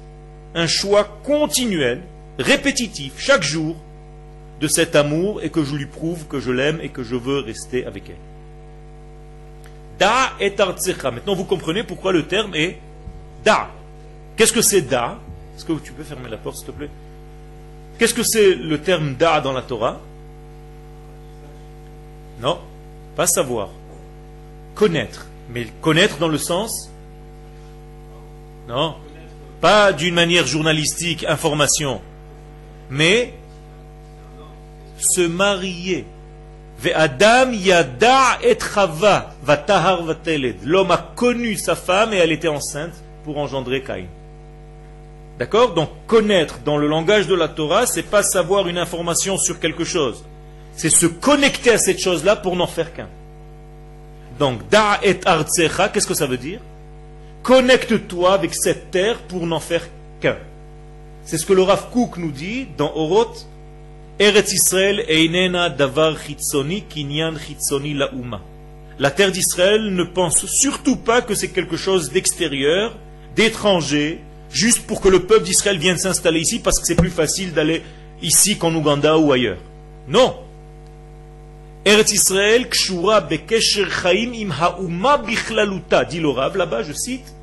un 0.53 0.67
choix 0.67 1.05
continuel, 1.23 2.01
répétitif, 2.37 3.13
chaque 3.17 3.43
jour, 3.43 3.77
de 4.59 4.67
cet 4.67 4.95
amour 4.95 5.41
et 5.41 5.49
que 5.49 5.63
je 5.63 5.75
lui 5.75 5.85
prouve 5.85 6.27
que 6.27 6.41
je 6.41 6.51
l'aime 6.51 6.79
et 6.81 6.89
que 6.89 7.03
je 7.03 7.15
veux 7.15 7.39
rester 7.39 7.85
avec 7.85 8.09
elle. 8.09 8.30
Da 10.01 10.31
et 10.39 10.59
artsecha. 10.59 11.11
Maintenant, 11.11 11.35
vous 11.35 11.45
comprenez 11.45 11.83
pourquoi 11.83 12.11
le 12.11 12.25
terme 12.25 12.55
est 12.55 12.79
da. 13.45 13.69
Qu'est-ce 14.35 14.51
que 14.51 14.63
c'est 14.63 14.81
da? 14.81 15.19
Est-ce 15.55 15.63
que 15.63 15.73
tu 15.73 15.91
peux 15.93 16.03
fermer 16.03 16.27
la 16.27 16.37
porte, 16.37 16.57
s'il 16.57 16.65
te 16.65 16.71
plaît? 16.71 16.89
Qu'est-ce 17.99 18.15
que 18.15 18.23
c'est 18.23 18.55
le 18.55 18.81
terme 18.81 19.13
da 19.13 19.39
dans 19.41 19.53
la 19.53 19.61
Torah? 19.61 19.99
Non, 22.41 22.57
pas 23.15 23.27
savoir. 23.27 23.69
Connaître. 24.73 25.27
Mais 25.51 25.67
connaître 25.81 26.17
dans 26.17 26.29
le 26.29 26.39
sens? 26.39 26.89
Non, 28.67 28.95
pas 29.59 29.93
d'une 29.93 30.15
manière 30.15 30.47
journalistique, 30.47 31.25
information, 31.25 32.01
mais 32.89 33.35
se 34.97 35.21
marier. 35.21 36.07
Adam 36.93 37.51
yada 37.51 38.39
et 38.43 38.57
L'homme 40.63 40.91
a 40.91 40.97
connu 41.15 41.55
sa 41.55 41.75
femme 41.75 42.13
et 42.13 42.17
elle 42.17 42.31
était 42.31 42.47
enceinte 42.47 42.93
pour 43.23 43.37
engendrer 43.37 43.81
Caïn. 43.81 44.07
D'accord? 45.37 45.73
Donc 45.73 45.89
connaître 46.07 46.59
dans 46.65 46.77
le 46.77 46.87
langage 46.87 47.27
de 47.27 47.35
la 47.35 47.47
Torah, 47.47 47.85
c'est 47.85 48.03
pas 48.03 48.23
savoir 48.23 48.67
une 48.67 48.77
information 48.77 49.37
sur 49.37 49.59
quelque 49.59 49.83
chose. 49.83 50.23
C'est 50.75 50.89
se 50.89 51.05
connecter 51.05 51.71
à 51.71 51.77
cette 51.77 51.99
chose-là 51.99 52.35
pour 52.35 52.55
n'en 52.55 52.67
faire 52.67 52.93
qu'un. 52.93 53.09
Donc 54.39 54.67
da 54.69 54.99
et 55.03 55.19
artsecha, 55.25 55.89
qu'est-ce 55.89 56.07
que 56.07 56.13
ça 56.13 56.25
veut 56.25 56.37
dire? 56.37 56.59
Connecte-toi 57.43 58.33
avec 58.33 58.53
cette 58.53 58.91
terre 58.91 59.19
pour 59.19 59.45
n'en 59.45 59.59
faire 59.59 59.87
qu'un. 60.19 60.37
C'est 61.25 61.37
ce 61.37 61.45
que 61.45 61.53
le 61.53 61.61
Rav 61.61 61.89
Kook 61.91 62.17
nous 62.17 62.31
dit 62.31 62.67
dans 62.77 62.91
Oroth. 62.95 63.47
Eretz 64.21 64.53
Israël 64.53 65.03
einena 65.09 65.67
davar 65.69 66.13
chitzoni 66.15 66.83
kinyan 66.87 67.39
chitzoni 67.43 67.95
lauma. 67.95 68.39
La 68.99 69.09
terre 69.09 69.31
d'Israël 69.31 69.95
ne 69.95 70.03
pense 70.03 70.45
surtout 70.45 70.95
pas 70.95 71.23
que 71.23 71.33
c'est 71.33 71.47
quelque 71.47 71.75
chose 71.75 72.11
d'extérieur, 72.11 72.95
d'étranger, 73.35 74.19
juste 74.51 74.85
pour 74.85 75.01
que 75.01 75.09
le 75.09 75.23
peuple 75.25 75.45
d'Israël 75.45 75.79
vienne 75.79 75.97
s'installer 75.97 76.41
ici 76.41 76.59
parce 76.59 76.79
que 76.79 76.85
c'est 76.85 76.93
plus 76.93 77.09
facile 77.09 77.51
d'aller 77.51 77.81
ici 78.21 78.59
qu'en 78.59 78.75
Ouganda 78.75 79.17
ou 79.17 79.31
ailleurs. 79.31 79.57
Non. 80.07 80.35
Eretz 81.83 82.11
Israël 82.11 82.69
kshura 82.69 83.21
bekesher 83.21 83.89
chaim 83.89 84.33
im 84.35 84.51
hauma 84.51 85.17
bichlaluta, 85.17 86.05
dit 86.05 86.19
le 86.19 86.31
là-bas, 86.59 86.83
je 86.83 86.93
cite, 86.93 87.33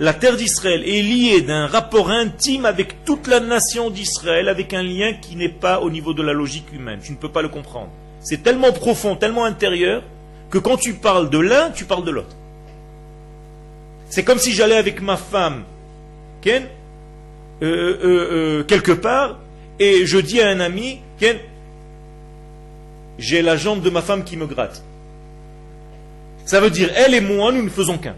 la 0.00 0.14
terre 0.14 0.36
d'Israël 0.36 0.84
est 0.88 1.02
liée 1.02 1.40
d'un 1.40 1.66
rapport 1.66 2.10
intime 2.10 2.66
avec 2.66 3.04
toute 3.04 3.26
la 3.26 3.40
nation 3.40 3.90
d'Israël, 3.90 4.48
avec 4.48 4.72
un 4.72 4.82
lien 4.82 5.14
qui 5.14 5.34
n'est 5.34 5.48
pas 5.48 5.80
au 5.80 5.90
niveau 5.90 6.14
de 6.14 6.22
la 6.22 6.32
logique 6.32 6.72
humaine. 6.72 7.00
Tu 7.02 7.10
ne 7.10 7.16
peux 7.16 7.30
pas 7.30 7.42
le 7.42 7.48
comprendre. 7.48 7.90
C'est 8.20 8.42
tellement 8.42 8.72
profond, 8.72 9.16
tellement 9.16 9.44
intérieur, 9.44 10.02
que 10.50 10.58
quand 10.58 10.76
tu 10.76 10.94
parles 10.94 11.30
de 11.30 11.38
l'un, 11.38 11.70
tu 11.70 11.84
parles 11.84 12.04
de 12.04 12.12
l'autre. 12.12 12.36
C'est 14.08 14.22
comme 14.22 14.38
si 14.38 14.52
j'allais 14.52 14.76
avec 14.76 15.02
ma 15.02 15.16
femme, 15.16 15.64
Ken, 16.42 16.62
euh, 17.62 17.66
euh, 17.66 17.98
euh, 18.04 18.64
quelque 18.64 18.92
part, 18.92 19.40
et 19.80 20.06
je 20.06 20.18
dis 20.18 20.40
à 20.40 20.48
un 20.48 20.60
ami, 20.60 21.00
Ken, 21.18 21.38
j'ai 23.18 23.42
la 23.42 23.56
jambe 23.56 23.82
de 23.82 23.90
ma 23.90 24.00
femme 24.00 24.22
qui 24.22 24.36
me 24.36 24.46
gratte. 24.46 24.82
Ça 26.44 26.60
veut 26.60 26.70
dire, 26.70 26.90
elle 26.94 27.14
et 27.14 27.20
moi, 27.20 27.50
nous 27.50 27.62
ne 27.62 27.68
faisons 27.68 27.98
qu'un. 27.98 28.14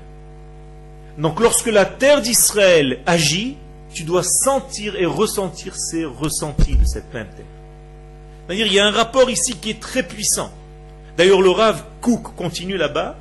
Donc 1.21 1.39
lorsque 1.39 1.67
la 1.67 1.85
terre 1.85 2.23
d'Israël 2.23 3.01
agit, 3.05 3.57
tu 3.93 4.05
dois 4.05 4.23
sentir 4.23 4.97
et 4.97 5.05
ressentir 5.05 5.77
ces 5.77 6.05
ressentis 6.05 6.77
de 6.77 6.85
cette 6.85 7.13
même 7.13 7.29
terre. 7.37 8.57
Il 8.57 8.73
y 8.73 8.79
a 8.79 8.87
un 8.87 8.91
rapport 8.91 9.29
ici 9.31 9.55
qui 9.57 9.71
est 9.71 9.81
très 9.81 10.03
puissant. 10.03 10.51
D'ailleurs, 11.19 11.43
le 11.43 11.51
Rav 11.51 11.85
Kouk 12.01 12.35
continue 12.37 12.79
là-bas. 12.79 13.17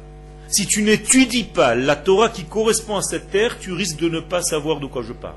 Si 0.48 0.66
tu 0.66 0.82
n'étudies 0.82 1.44
pas 1.44 1.76
la 1.76 1.96
Torah 1.96 2.30
qui 2.30 2.46
correspond 2.46 2.96
à 2.96 3.02
cette 3.02 3.30
terre, 3.32 3.60
tu 3.60 3.74
risques 3.74 4.00
de 4.00 4.10
ne 4.10 4.22
pas 4.22 4.42
savoir 4.42 4.80
de 4.80 4.86
quoi 4.88 5.04
je 5.04 5.14
parle. 5.14 5.36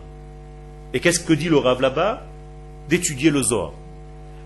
Et 0.95 1.01
qu'est-ce 1.01 1.21
que 1.21 1.33
dit 1.33 1.49
le 1.49 1.59
Rav 1.59 1.81
là-bas? 1.81 2.23
D'étudier 2.89 3.31
le 3.31 3.43
Zohar. 3.43 3.73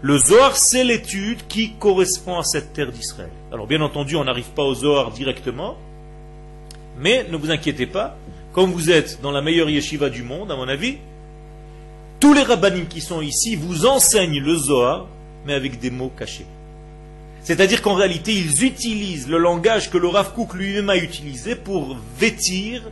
Le 0.00 0.18
Zohar, 0.18 0.56
c'est 0.56 0.84
l'étude 0.84 1.46
qui 1.48 1.72
correspond 1.74 2.38
à 2.38 2.44
cette 2.44 2.72
terre 2.72 2.92
d'Israël. 2.92 3.30
Alors 3.52 3.66
bien 3.66 3.82
entendu, 3.82 4.16
on 4.16 4.24
n'arrive 4.24 4.50
pas 4.54 4.62
au 4.62 4.74
Zohar 4.74 5.10
directement, 5.10 5.76
mais 6.98 7.26
ne 7.30 7.36
vous 7.36 7.50
inquiétez 7.50 7.86
pas, 7.86 8.16
comme 8.52 8.72
vous 8.72 8.90
êtes 8.90 9.20
dans 9.22 9.32
la 9.32 9.42
meilleure 9.42 9.68
yeshiva 9.68 10.08
du 10.08 10.22
monde, 10.22 10.50
à 10.50 10.56
mon 10.56 10.68
avis, 10.68 10.96
tous 12.20 12.32
les 12.32 12.42
rabbinim 12.42 12.86
qui 12.86 13.00
sont 13.00 13.20
ici 13.20 13.56
vous 13.56 13.86
enseignent 13.86 14.40
le 14.40 14.56
Zohar, 14.56 15.06
mais 15.44 15.54
avec 15.54 15.78
des 15.78 15.90
mots 15.90 16.12
cachés. 16.16 16.46
C'est-à-dire 17.42 17.82
qu'en 17.82 17.94
réalité, 17.94 18.32
ils 18.32 18.64
utilisent 18.64 19.28
le 19.28 19.38
langage 19.38 19.90
que 19.90 19.98
le 19.98 20.08
Rav 20.08 20.32
Kook 20.32 20.54
lui-même 20.54 20.90
a 20.90 20.96
utilisé 20.96 21.54
pour 21.54 21.96
vêtir 22.18 22.82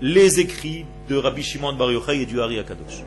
les 0.00 0.40
écrits 0.40 0.86
de 1.08 1.16
Rabbi 1.16 1.42
Shimon 1.42 1.74
Bar 1.74 1.92
Yochai 1.92 2.22
et 2.22 2.26
du 2.26 2.40
Hari 2.40 2.58
Akadosh. 2.58 3.02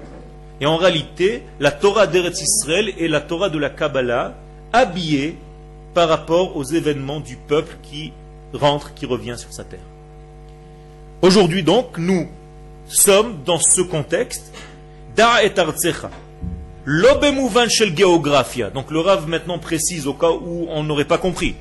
Et 0.61 0.65
en 0.65 0.77
réalité, 0.77 1.43
la 1.59 1.71
Torah 1.71 2.07
d'Eretz 2.07 2.41
Israël 2.41 2.93
est 2.99 3.07
la 3.07 3.21
Torah 3.21 3.49
de 3.49 3.57
la 3.57 3.69
Kabbalah 3.69 4.35
habillée 4.73 5.37
par 5.93 6.09
rapport 6.09 6.55
aux 6.55 6.63
événements 6.63 7.19
du 7.19 7.35
peuple 7.35 7.77
qui 7.81 8.13
rentre, 8.53 8.93
qui 8.93 9.05
revient 9.05 9.35
sur 9.37 9.51
sa 9.51 9.63
terre. 9.63 9.79
Aujourd'hui 11.25 11.63
donc, 11.63 11.97
nous 11.97 12.27
sommes 12.87 13.37
dans 13.47 13.57
ce 13.57 13.81
contexte 13.81 14.53
Da 15.15 15.43
et 15.43 15.57
Artsecha. 15.57 16.11
L'obemouvan 16.85 17.67
shel 17.67 17.97
géographia. 17.97 18.69
Donc 18.69 18.91
le 18.91 18.99
Rav 18.99 19.27
maintenant 19.27 19.57
précise 19.57 20.05
au 20.05 20.13
cas 20.13 20.29
où 20.29 20.67
on 20.69 20.83
n'aurait 20.83 21.05
pas 21.05 21.17
compris. 21.17 21.55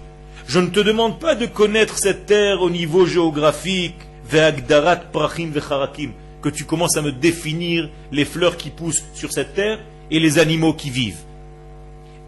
Je 0.47 0.61
ne 0.61 0.67
te 0.67 0.81
demande 0.81 1.19
pas 1.19 1.35
de 1.35 1.47
connaître 1.47 1.97
cette 1.97 2.27
terre 2.27 2.61
au 2.61 2.69
niveau 2.69 3.07
géographique, 3.07 3.97
ve'agdarat 4.29 4.97
prachim 4.97 5.49
ve'charakim, 5.49 6.11
que 6.43 6.51
tu 6.51 6.67
commences 6.67 6.99
à 6.99 7.01
me 7.01 7.11
définir 7.11 7.89
les 8.13 8.27
fleurs 8.27 8.59
qui 8.59 8.69
poussent 8.69 9.05
sur 9.15 9.33
cette 9.33 9.55
terre 9.55 9.79
et 10.11 10.21
les 10.21 10.39
animaux 10.39 10.75
qui 10.75 10.91
vivent. 10.91 11.23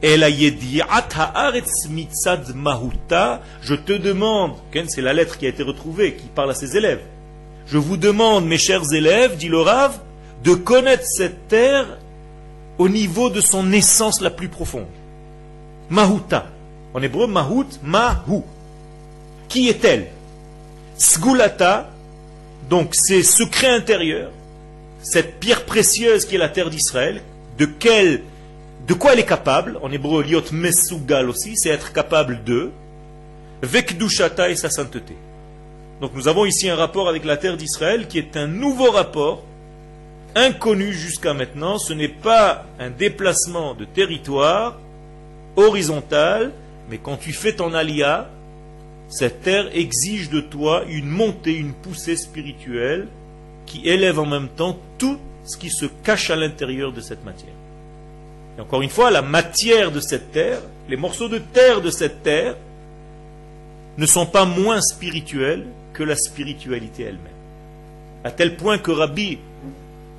je 0.02 0.08
te 3.74 3.92
demande, 3.92 4.52
c'est 4.88 5.02
la 5.02 5.12
lettre 5.12 5.36
qui 5.36 5.44
a 5.44 5.50
été 5.50 5.62
retrouvée, 5.62 6.14
qui 6.14 6.28
parle 6.28 6.52
à 6.52 6.54
ses 6.54 6.78
élèves. 6.78 7.02
Je 7.66 7.78
vous 7.78 7.96
demande, 7.96 8.46
mes 8.46 8.58
chers 8.58 8.92
élèves, 8.92 9.36
dit 9.36 9.48
le 9.48 9.60
Rav, 9.60 9.98
de 10.44 10.54
connaître 10.54 11.04
cette 11.04 11.48
terre 11.48 11.98
au 12.78 12.88
niveau 12.88 13.30
de 13.30 13.40
son 13.40 13.72
essence 13.72 14.20
la 14.20 14.30
plus 14.30 14.48
profonde. 14.48 14.86
Mahuta. 15.90 16.46
En 16.94 17.02
hébreu, 17.02 17.26
Mahut, 17.26 17.66
Mahu. 17.82 18.42
Qui 19.48 19.68
est-elle? 19.68 20.08
Sgulata, 20.96 21.90
donc 22.70 22.94
c'est 22.94 23.22
secret 23.22 23.68
intérieur, 23.68 24.30
cette 25.02 25.38
pierre 25.38 25.64
précieuse 25.64 26.24
qui 26.24 26.36
est 26.36 26.38
la 26.38 26.48
terre 26.48 26.70
d'Israël, 26.70 27.22
de 27.58 27.66
quoi 28.94 29.12
elle 29.12 29.18
est 29.18 29.26
capable, 29.26 29.78
en 29.82 29.90
hébreu, 29.92 30.22
liot 30.22 30.42
mesugal 30.52 31.28
aussi, 31.28 31.56
c'est 31.56 31.68
être 31.68 31.92
capable 31.92 32.42
de, 32.44 32.70
vekdushata 33.62 34.50
et 34.50 34.56
sa 34.56 34.70
sainteté. 34.70 35.16
Donc 36.00 36.12
nous 36.14 36.28
avons 36.28 36.44
ici 36.44 36.68
un 36.68 36.76
rapport 36.76 37.08
avec 37.08 37.24
la 37.24 37.36
terre 37.36 37.56
d'Israël 37.56 38.06
qui 38.06 38.18
est 38.18 38.36
un 38.36 38.46
nouveau 38.46 38.90
rapport, 38.90 39.42
inconnu 40.34 40.92
jusqu'à 40.92 41.32
maintenant. 41.32 41.78
Ce 41.78 41.92
n'est 41.92 42.08
pas 42.08 42.66
un 42.78 42.90
déplacement 42.90 43.74
de 43.74 43.86
territoire 43.86 44.78
horizontal, 45.56 46.52
mais 46.90 46.98
quand 46.98 47.16
tu 47.16 47.32
fais 47.32 47.54
ton 47.54 47.72
alia, 47.72 48.28
cette 49.08 49.42
terre 49.42 49.68
exige 49.72 50.28
de 50.28 50.40
toi 50.40 50.84
une 50.88 51.08
montée, 51.08 51.54
une 51.54 51.72
poussée 51.72 52.16
spirituelle 52.16 53.08
qui 53.64 53.88
élève 53.88 54.18
en 54.18 54.26
même 54.26 54.48
temps 54.48 54.78
tout 54.98 55.18
ce 55.44 55.56
qui 55.56 55.70
se 55.70 55.86
cache 55.86 56.30
à 56.30 56.36
l'intérieur 56.36 56.92
de 56.92 57.00
cette 57.00 57.24
matière. 57.24 57.54
Et 58.58 58.60
encore 58.60 58.82
une 58.82 58.90
fois, 58.90 59.10
la 59.10 59.22
matière 59.22 59.92
de 59.92 60.00
cette 60.00 60.32
terre, 60.32 60.60
les 60.88 60.96
morceaux 60.96 61.28
de 61.28 61.38
terre 61.38 61.80
de 61.80 61.90
cette 61.90 62.22
terre, 62.22 62.56
ne 63.96 64.06
sont 64.06 64.26
pas 64.26 64.44
moins 64.44 64.80
spirituels 64.82 65.64
que 65.96 66.02
la 66.02 66.14
spiritualité 66.14 67.04
elle-même. 67.04 67.32
À 68.22 68.30
tel 68.30 68.56
point 68.56 68.76
que 68.76 68.90
Rabbi 68.90 69.38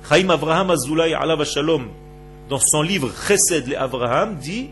Chaim 0.08 0.28
Avraham 0.28 0.70
Azoulay 0.70 1.14
Alav 1.14 1.44
Shalom, 1.44 1.86
dans 2.48 2.58
son 2.58 2.82
livre 2.82 3.10
Chesed 3.26 3.68
le 3.68 3.80
Avraham, 3.80 4.36
dit 4.36 4.70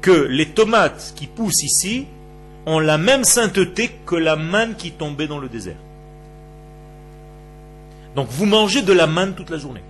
que 0.00 0.10
les 0.10 0.46
tomates 0.46 1.12
qui 1.14 1.28
poussent 1.28 1.62
ici 1.62 2.06
ont 2.66 2.80
la 2.80 2.98
même 2.98 3.22
sainteté 3.22 3.92
que 4.04 4.16
la 4.16 4.34
manne 4.34 4.74
qui 4.74 4.90
tombait 4.90 5.28
dans 5.28 5.38
le 5.38 5.48
désert. 5.48 5.76
Donc 8.16 8.26
vous 8.28 8.46
mangez 8.46 8.82
de 8.82 8.92
la 8.92 9.06
manne 9.06 9.34
toute 9.34 9.50
la 9.50 9.58
journée. 9.58 9.82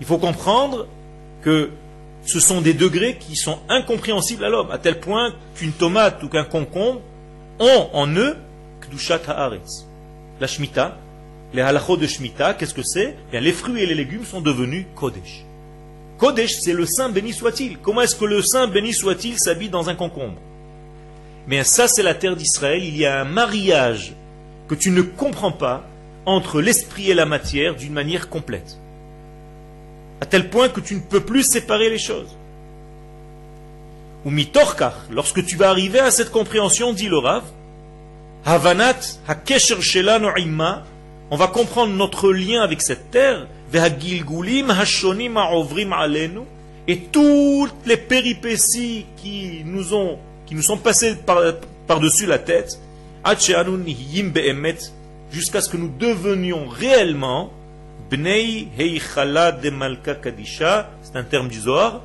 Il 0.00 0.06
faut 0.06 0.18
comprendre 0.18 0.86
que 1.40 1.70
ce 2.26 2.40
sont 2.40 2.60
des 2.60 2.74
degrés 2.74 3.16
qui 3.16 3.36
sont 3.36 3.58
incompréhensibles 3.70 4.44
à 4.44 4.50
l'homme, 4.50 4.70
à 4.70 4.76
tel 4.76 5.00
point 5.00 5.32
qu'une 5.54 5.72
tomate 5.72 6.22
ou 6.22 6.28
qu'un 6.28 6.44
concombre 6.44 7.00
ont 7.58 7.88
en 7.94 8.06
eux 8.08 8.36
Haaretz. 9.26 9.86
La 10.40 10.46
Shemitah, 10.46 10.96
les 11.52 11.62
halachot 11.62 11.96
de 11.96 12.06
Shemitah, 12.06 12.54
qu'est-ce 12.54 12.74
que 12.74 12.82
c'est? 12.82 13.16
Les 13.32 13.52
fruits 13.52 13.82
et 13.82 13.86
les 13.86 13.94
légumes 13.94 14.24
sont 14.24 14.40
devenus 14.40 14.86
Kodesh. 14.94 15.44
Kodesh, 16.18 16.60
c'est 16.60 16.72
le 16.72 16.86
Saint 16.86 17.08
béni 17.08 17.32
soit-il. 17.32 17.78
Comment 17.78 18.02
est-ce 18.02 18.16
que 18.16 18.24
le 18.24 18.42
Saint 18.42 18.66
béni 18.66 18.92
soit-il 18.92 19.38
s'habille 19.38 19.70
dans 19.70 19.88
un 19.88 19.94
concombre? 19.94 20.36
Mais 21.46 21.64
ça, 21.64 21.88
c'est 21.88 22.02
la 22.02 22.14
terre 22.14 22.36
d'Israël. 22.36 22.84
Il 22.84 22.96
y 22.96 23.06
a 23.06 23.20
un 23.20 23.24
mariage 23.24 24.14
que 24.68 24.74
tu 24.74 24.90
ne 24.90 25.02
comprends 25.02 25.52
pas 25.52 25.84
entre 26.26 26.60
l'esprit 26.60 27.10
et 27.10 27.14
la 27.14 27.26
matière 27.26 27.74
d'une 27.74 27.92
manière 27.92 28.28
complète. 28.28 28.78
À 30.20 30.26
tel 30.26 30.50
point 30.50 30.68
que 30.68 30.80
tu 30.80 30.94
ne 30.94 31.00
peux 31.00 31.20
plus 31.20 31.42
séparer 31.42 31.88
les 31.88 31.98
choses. 31.98 32.36
Ou 34.26 34.30
mitorkar, 34.30 35.06
lorsque 35.10 35.44
tu 35.44 35.56
vas 35.56 35.70
arriver 35.70 35.98
à 35.98 36.10
cette 36.10 36.30
compréhension, 36.30 36.92
dit 36.92 37.08
le 37.08 37.16
Rav, 37.16 37.44
Havanat 38.44 39.18
hakesher 39.28 39.80
shelanu 39.80 40.28
imma, 40.38 40.84
on 41.30 41.36
va 41.36 41.46
comprendre 41.48 41.92
notre 41.94 42.32
lien 42.32 42.62
avec 42.62 42.82
cette 42.82 43.10
terre, 43.10 43.46
hashonim 43.72 45.36
alenu, 45.36 46.40
et 46.88 46.98
toutes 46.98 47.86
les 47.86 47.96
péripéties 47.96 49.06
qui 49.16 49.62
nous 49.64 49.94
ont, 49.94 50.18
qui 50.46 50.54
nous 50.54 50.62
sont 50.62 50.78
passées 50.78 51.16
par-dessus 51.86 52.26
la 52.26 52.38
tête, 52.38 52.80
jusqu'à 55.30 55.60
ce 55.60 55.68
que 55.68 55.76
nous 55.76 55.92
devenions 55.98 56.66
réellement 56.66 57.50
Bnei 58.10 58.68
Heichala 58.76 59.52
de 59.52 59.70
Malka 59.70 60.14
Kadisha, 60.14 60.90
c'est 61.02 61.16
un 61.16 61.22
terme 61.22 61.48
du 61.48 61.60
Zohar 61.60 62.02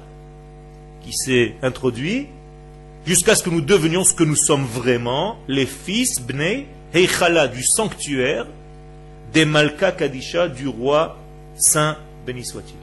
qui 1.01 1.13
s'est 1.13 1.55
introduit, 1.63 2.27
jusqu'à 3.05 3.35
ce 3.35 3.43
que 3.43 3.49
nous 3.49 3.61
devenions 3.61 4.03
ce 4.03 4.13
que 4.13 4.23
nous 4.23 4.35
sommes 4.35 4.65
vraiment, 4.65 5.37
les 5.47 5.65
fils 5.65 6.21
Bnei 6.21 6.67
Heichala 6.93 7.47
du 7.47 7.63
sanctuaire, 7.63 8.47
des 9.33 9.45
Malka 9.45 9.91
Kadisha 9.91 10.47
du 10.47 10.67
roi 10.67 11.17
saint 11.55 11.97
béni 12.25 12.45
soit-il. 12.45 12.75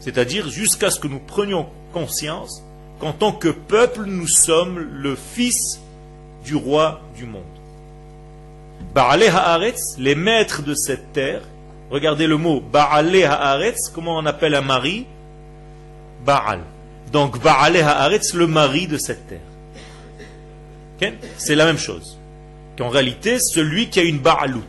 C'est-à-dire 0.00 0.48
jusqu'à 0.48 0.90
ce 0.90 1.00
que 1.00 1.08
nous 1.08 1.18
prenions 1.18 1.66
conscience 1.92 2.62
qu'en 3.00 3.12
tant 3.12 3.32
que 3.32 3.48
peuple, 3.48 4.04
nous 4.06 4.28
sommes 4.28 4.78
le 4.78 5.16
fils 5.16 5.80
du 6.44 6.54
roi 6.54 7.00
du 7.16 7.24
monde. 7.24 7.42
Ba'ale 8.94 9.24
Haaretz, 9.24 9.96
les 9.98 10.14
maîtres 10.14 10.62
de 10.62 10.74
cette 10.74 11.12
terre, 11.12 11.42
regardez 11.90 12.26
le 12.26 12.36
mot 12.36 12.60
Ba'ale 12.60 13.24
Haaretz, 13.24 13.90
comment 13.92 14.16
on 14.16 14.26
appelle 14.26 14.54
un 14.54 14.60
mari? 14.60 15.06
Baal. 16.24 16.60
Donc 17.12 17.40
Ba'ale 17.42 17.76
Haaretz, 17.76 18.34
le 18.34 18.46
mari 18.46 18.86
de 18.86 18.98
cette 18.98 19.26
terre. 19.28 21.12
C'est 21.36 21.54
la 21.54 21.66
même 21.66 21.78
chose. 21.78 22.18
Qu'en 22.78 22.88
réalité, 22.88 23.38
celui 23.38 23.88
qui 23.88 24.00
a 24.00 24.02
une 24.02 24.18
Baalout. 24.18 24.62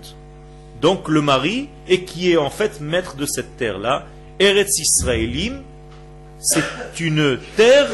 Donc 0.81 1.07
le 1.07 1.21
mari, 1.21 1.69
et 1.87 2.03
qui 2.03 2.31
est 2.31 2.37
en 2.37 2.49
fait 2.49 2.81
maître 2.81 3.15
de 3.15 3.25
cette 3.25 3.57
terre-là, 3.57 4.05
Eretz 4.39 4.79
Israélim, 4.79 5.61
c'est 6.39 6.99
une 6.99 7.39
terre 7.55 7.89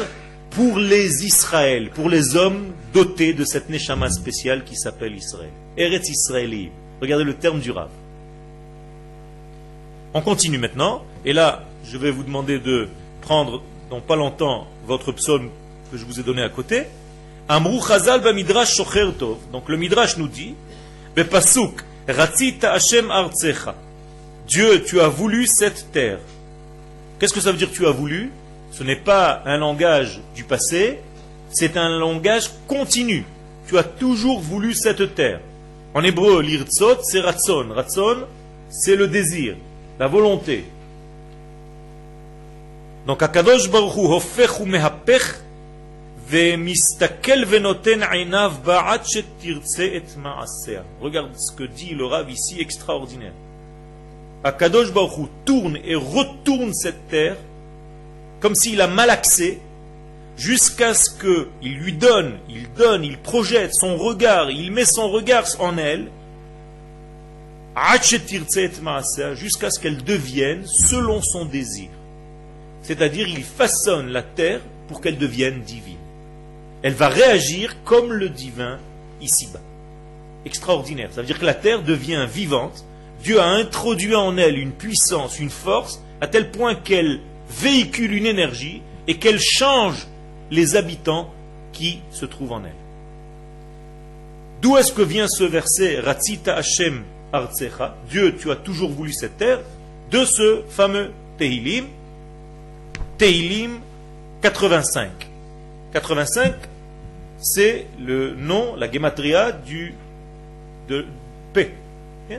pour 0.50 0.78
les 0.78 1.24
Israël, 1.24 1.90
pour 1.90 2.08
les 2.08 2.36
hommes 2.36 2.72
dotés 2.92 3.32
de 3.32 3.44
cette 3.44 3.70
neshama 3.70 4.10
spéciale 4.10 4.64
qui 4.64 4.76
s'appelle 4.76 5.14
Israël. 5.14 5.50
Eretz 5.76 6.10
Israélim. 6.10 6.70
Regardez 7.00 7.24
le 7.24 7.34
terme 7.34 7.60
du 7.60 7.70
Rav. 7.70 7.88
On 10.14 10.20
continue 10.20 10.58
maintenant, 10.58 11.04
et 11.24 11.32
là, 11.32 11.64
je 11.84 11.96
vais 11.96 12.10
vous 12.10 12.22
demander 12.22 12.58
de 12.58 12.88
prendre 13.22 13.62
dans 13.92 14.00
pas 14.00 14.16
longtemps 14.16 14.66
votre 14.86 15.12
psaume 15.12 15.50
que 15.90 15.98
je 15.98 16.06
vous 16.06 16.18
ai 16.18 16.22
donné 16.22 16.42
à 16.42 16.48
côté. 16.48 16.84
Amrou 17.46 17.78
Chazal 17.86 18.22
ba 18.22 18.32
Midrash 18.32 18.80
Donc 19.52 19.68
le 19.68 19.76
Midrash 19.76 20.16
nous 20.16 20.28
dit, 20.28 20.54
Bepasuk, 21.14 21.84
Ratzita 22.08 22.72
Hashem 22.72 23.10
Artsecha. 23.10 23.74
Dieu, 24.48 24.82
tu 24.82 24.98
as 24.98 25.08
voulu 25.08 25.46
cette 25.46 25.92
terre. 25.92 26.20
Qu'est-ce 27.18 27.34
que 27.34 27.40
ça 27.40 27.52
veut 27.52 27.58
dire 27.58 27.70
tu 27.70 27.86
as 27.86 27.90
voulu? 27.90 28.32
Ce 28.70 28.82
n'est 28.82 28.96
pas 28.96 29.42
un 29.44 29.58
langage 29.58 30.22
du 30.34 30.44
passé, 30.44 31.00
c'est 31.50 31.76
un 31.76 31.90
langage 31.90 32.50
continu. 32.66 33.26
Tu 33.68 33.76
as 33.76 33.84
toujours 33.84 34.40
voulu 34.40 34.72
cette 34.72 35.14
terre. 35.14 35.40
En 35.92 36.02
hébreu, 36.02 36.40
l'irtzot, 36.40 37.02
c'est 37.02 37.20
ratson. 37.20 37.66
Ratson, 37.74 38.20
c'est 38.70 38.96
le 38.96 39.06
désir, 39.06 39.54
la 40.00 40.06
volonté. 40.06 40.64
Donc, 43.06 43.22
Akadosh 43.22 43.70
Baruch 43.70 43.96
Hu 43.96 44.06
hofech 44.06 44.60
ou 44.60 44.64
mehapech 44.64 45.22
Regarde 51.00 51.36
ce 51.36 51.52
que 51.52 51.64
dit 51.64 51.94
le 51.94 52.06
Rav 52.06 52.30
ici, 52.30 52.60
extraordinaire. 52.60 53.32
Akadosh 54.44 54.92
Baruch 54.92 55.28
tourne 55.44 55.78
et 55.84 55.94
retourne 55.94 56.72
cette 56.72 57.08
terre 57.08 57.36
comme 58.40 58.54
s'il 58.54 58.80
a 58.80 58.88
malaxé 58.88 59.60
jusqu'à 60.36 60.94
ce 60.94 61.10
qu'il 61.10 61.76
lui 61.78 61.92
donne, 61.92 62.38
il 62.48 62.72
donne, 62.72 63.04
il 63.04 63.18
projette 63.18 63.74
son 63.74 63.96
regard, 63.96 64.50
il 64.50 64.72
met 64.72 64.84
son 64.84 65.08
regard 65.10 65.46
en 65.60 65.76
elle 65.76 66.10
jusqu'à 69.34 69.70
ce 69.70 69.78
qu'elle 69.80 70.02
devienne 70.02 70.66
selon 70.66 71.22
son 71.22 71.44
désir. 71.44 71.88
C'est-à-dire, 72.82 73.28
il 73.28 73.44
façonne 73.44 74.08
la 74.08 74.22
terre 74.22 74.60
pour 74.88 75.00
qu'elle 75.00 75.18
devienne 75.18 75.62
divine. 75.62 75.96
Elle 76.82 76.94
va 76.94 77.08
réagir 77.08 77.82
comme 77.84 78.12
le 78.12 78.28
divin 78.28 78.78
ici-bas. 79.20 79.60
Extraordinaire. 80.44 81.10
Ça 81.12 81.20
veut 81.20 81.26
dire 81.26 81.38
que 81.38 81.46
la 81.46 81.54
terre 81.54 81.82
devient 81.82 82.26
vivante 82.32 82.84
Dieu 83.22 83.40
a 83.40 83.46
introduit 83.46 84.16
en 84.16 84.36
elle 84.36 84.58
une 84.58 84.72
puissance, 84.72 85.38
une 85.38 85.50
force, 85.50 86.02
à 86.20 86.26
tel 86.26 86.50
point 86.50 86.74
qu'elle 86.74 87.20
véhicule 87.48 88.12
une 88.12 88.26
énergie 88.26 88.82
et 89.06 89.16
qu'elle 89.16 89.38
change 89.38 90.08
les 90.50 90.74
habitants 90.74 91.32
qui 91.72 92.00
se 92.10 92.26
trouvent 92.26 92.52
en 92.52 92.64
elle. 92.64 92.72
D'où 94.60 94.76
est-ce 94.76 94.92
que 94.92 95.02
vient 95.02 95.28
ce 95.28 95.44
verset 95.44 96.00
Ratzita 96.00 96.54
Hashem 96.56 97.04
Artsecha 97.32 97.96
Dieu, 98.10 98.36
tu 98.36 98.50
as 98.50 98.56
toujours 98.56 98.90
voulu 98.90 99.12
cette 99.12 99.38
terre 99.38 99.60
de 100.10 100.24
ce 100.24 100.62
fameux 100.68 101.10
Tehilim, 101.38 101.86
Tehilim 103.22 103.78
85. 104.40 105.08
85, 105.92 106.54
c'est 107.38 107.86
le 108.04 108.34
nom, 108.34 108.74
la 108.74 108.90
gematria 108.90 109.52
du 109.52 109.94
de 110.88 111.06
paix. 111.52 111.72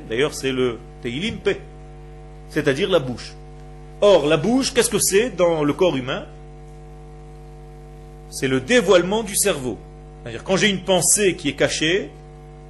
D'ailleurs, 0.09 0.33
c'est 0.33 0.51
le 0.51 0.79
Teilim 1.01 1.37
Pe, 1.37 1.55
c'est-à-dire 2.49 2.89
la 2.89 2.99
bouche. 2.99 3.31
Or, 4.01 4.25
la 4.25 4.35
bouche, 4.35 4.73
qu'est-ce 4.73 4.89
que 4.89 4.99
c'est 4.99 5.29
dans 5.29 5.63
le 5.63 5.71
corps 5.71 5.95
humain? 5.95 6.25
C'est 8.29 8.49
le 8.49 8.59
dévoilement 8.59 9.23
du 9.23 9.37
cerveau. 9.37 9.77
C'est-à-dire, 10.21 10.43
quand 10.43 10.57
j'ai 10.57 10.69
une 10.69 10.83
pensée 10.83 11.37
qui 11.37 11.47
est 11.47 11.55
cachée, 11.55 12.09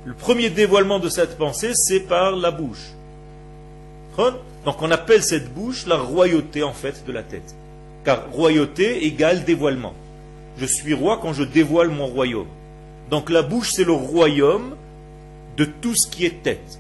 le 0.05 0.13
premier 0.13 0.51
dévoilement 0.51 0.99
de 0.99 1.09
cette 1.09 1.35
pensée, 1.35 1.71
c'est 1.73 2.01
par 2.01 2.35
la 2.35 2.51
bouche. 2.51 2.91
Donc, 4.65 4.79
on 4.83 4.91
appelle 4.91 5.23
cette 5.23 5.51
bouche 5.51 5.87
la 5.87 5.97
royauté, 5.97 6.61
en 6.61 6.73
fait, 6.73 7.03
de 7.07 7.11
la 7.11 7.23
tête. 7.23 7.55
Car 8.03 8.29
royauté 8.31 9.05
égale 9.05 9.43
dévoilement. 9.43 9.93
Je 10.57 10.65
suis 10.65 10.93
roi 10.93 11.19
quand 11.21 11.33
je 11.33 11.43
dévoile 11.43 11.89
mon 11.89 12.07
royaume. 12.07 12.47
Donc, 13.09 13.29
la 13.29 13.41
bouche, 13.41 13.71
c'est 13.71 13.83
le 13.83 13.93
royaume 13.93 14.75
de 15.57 15.65
tout 15.65 15.95
ce 15.95 16.07
qui 16.07 16.25
est 16.25 16.41
tête. 16.43 16.79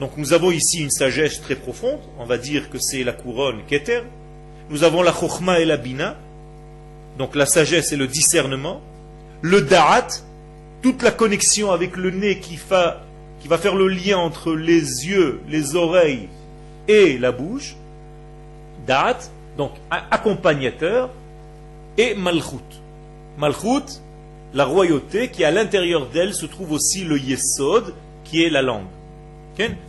Donc 0.00 0.16
nous 0.16 0.32
avons 0.32 0.50
ici 0.50 0.80
une 0.80 0.90
sagesse 0.90 1.42
très 1.42 1.54
profonde, 1.54 2.00
on 2.18 2.24
va 2.24 2.38
dire 2.38 2.70
que 2.70 2.78
c'est 2.78 3.04
la 3.04 3.12
couronne 3.12 3.60
Keter. 3.68 4.00
Nous 4.70 4.82
avons 4.82 5.02
la 5.02 5.12
Chokhma 5.12 5.60
et 5.60 5.66
la 5.66 5.76
Bina, 5.76 6.16
donc 7.18 7.34
la 7.34 7.44
sagesse 7.44 7.92
et 7.92 7.96
le 7.96 8.06
discernement. 8.06 8.80
Le 9.42 9.60
Da'at, 9.60 10.08
toute 10.80 11.02
la 11.02 11.10
connexion 11.10 11.70
avec 11.70 11.98
le 11.98 12.10
nez 12.10 12.38
qui 12.38 12.58
va, 12.70 13.02
qui 13.40 13.48
va 13.48 13.58
faire 13.58 13.74
le 13.74 13.88
lien 13.88 14.16
entre 14.16 14.54
les 14.54 15.06
yeux, 15.06 15.42
les 15.48 15.76
oreilles 15.76 16.28
et 16.88 17.18
la 17.18 17.30
bouche. 17.30 17.76
Da'at, 18.86 19.18
donc 19.56 19.72
accompagnateur, 19.90 21.10
et 21.98 22.14
Malchut. 22.14 22.58
Malchut, 23.38 24.00
la 24.54 24.64
royauté 24.64 25.28
qui 25.28 25.44
à 25.44 25.50
l'intérieur 25.50 26.06
d'elle 26.06 26.34
se 26.34 26.46
trouve 26.46 26.72
aussi 26.72 27.04
le 27.04 27.18
Yesod, 27.18 27.94
qui 28.24 28.42
est 28.42 28.50
la 28.50 28.62
langue. 28.62 28.86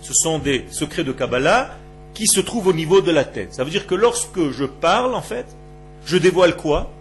Ce 0.01 0.13
sont 0.13 0.37
des 0.37 0.65
secrets 0.69 1.05
de 1.05 1.13
Kabbalah 1.13 1.71
qui 2.13 2.27
se 2.27 2.41
trouve 2.41 2.67
au 2.67 2.73
niveau 2.73 2.99
de 2.99 3.11
la 3.11 3.23
tête. 3.23 3.53
Ça 3.53 3.63
veut 3.63 3.69
dire 3.69 3.87
que 3.87 3.95
lorsque 3.95 4.49
je 4.49 4.65
parle, 4.65 5.15
en 5.15 5.21
fait, 5.21 5.45
je 6.05 6.17
dévoile 6.17 6.57
quoi? 6.57 6.91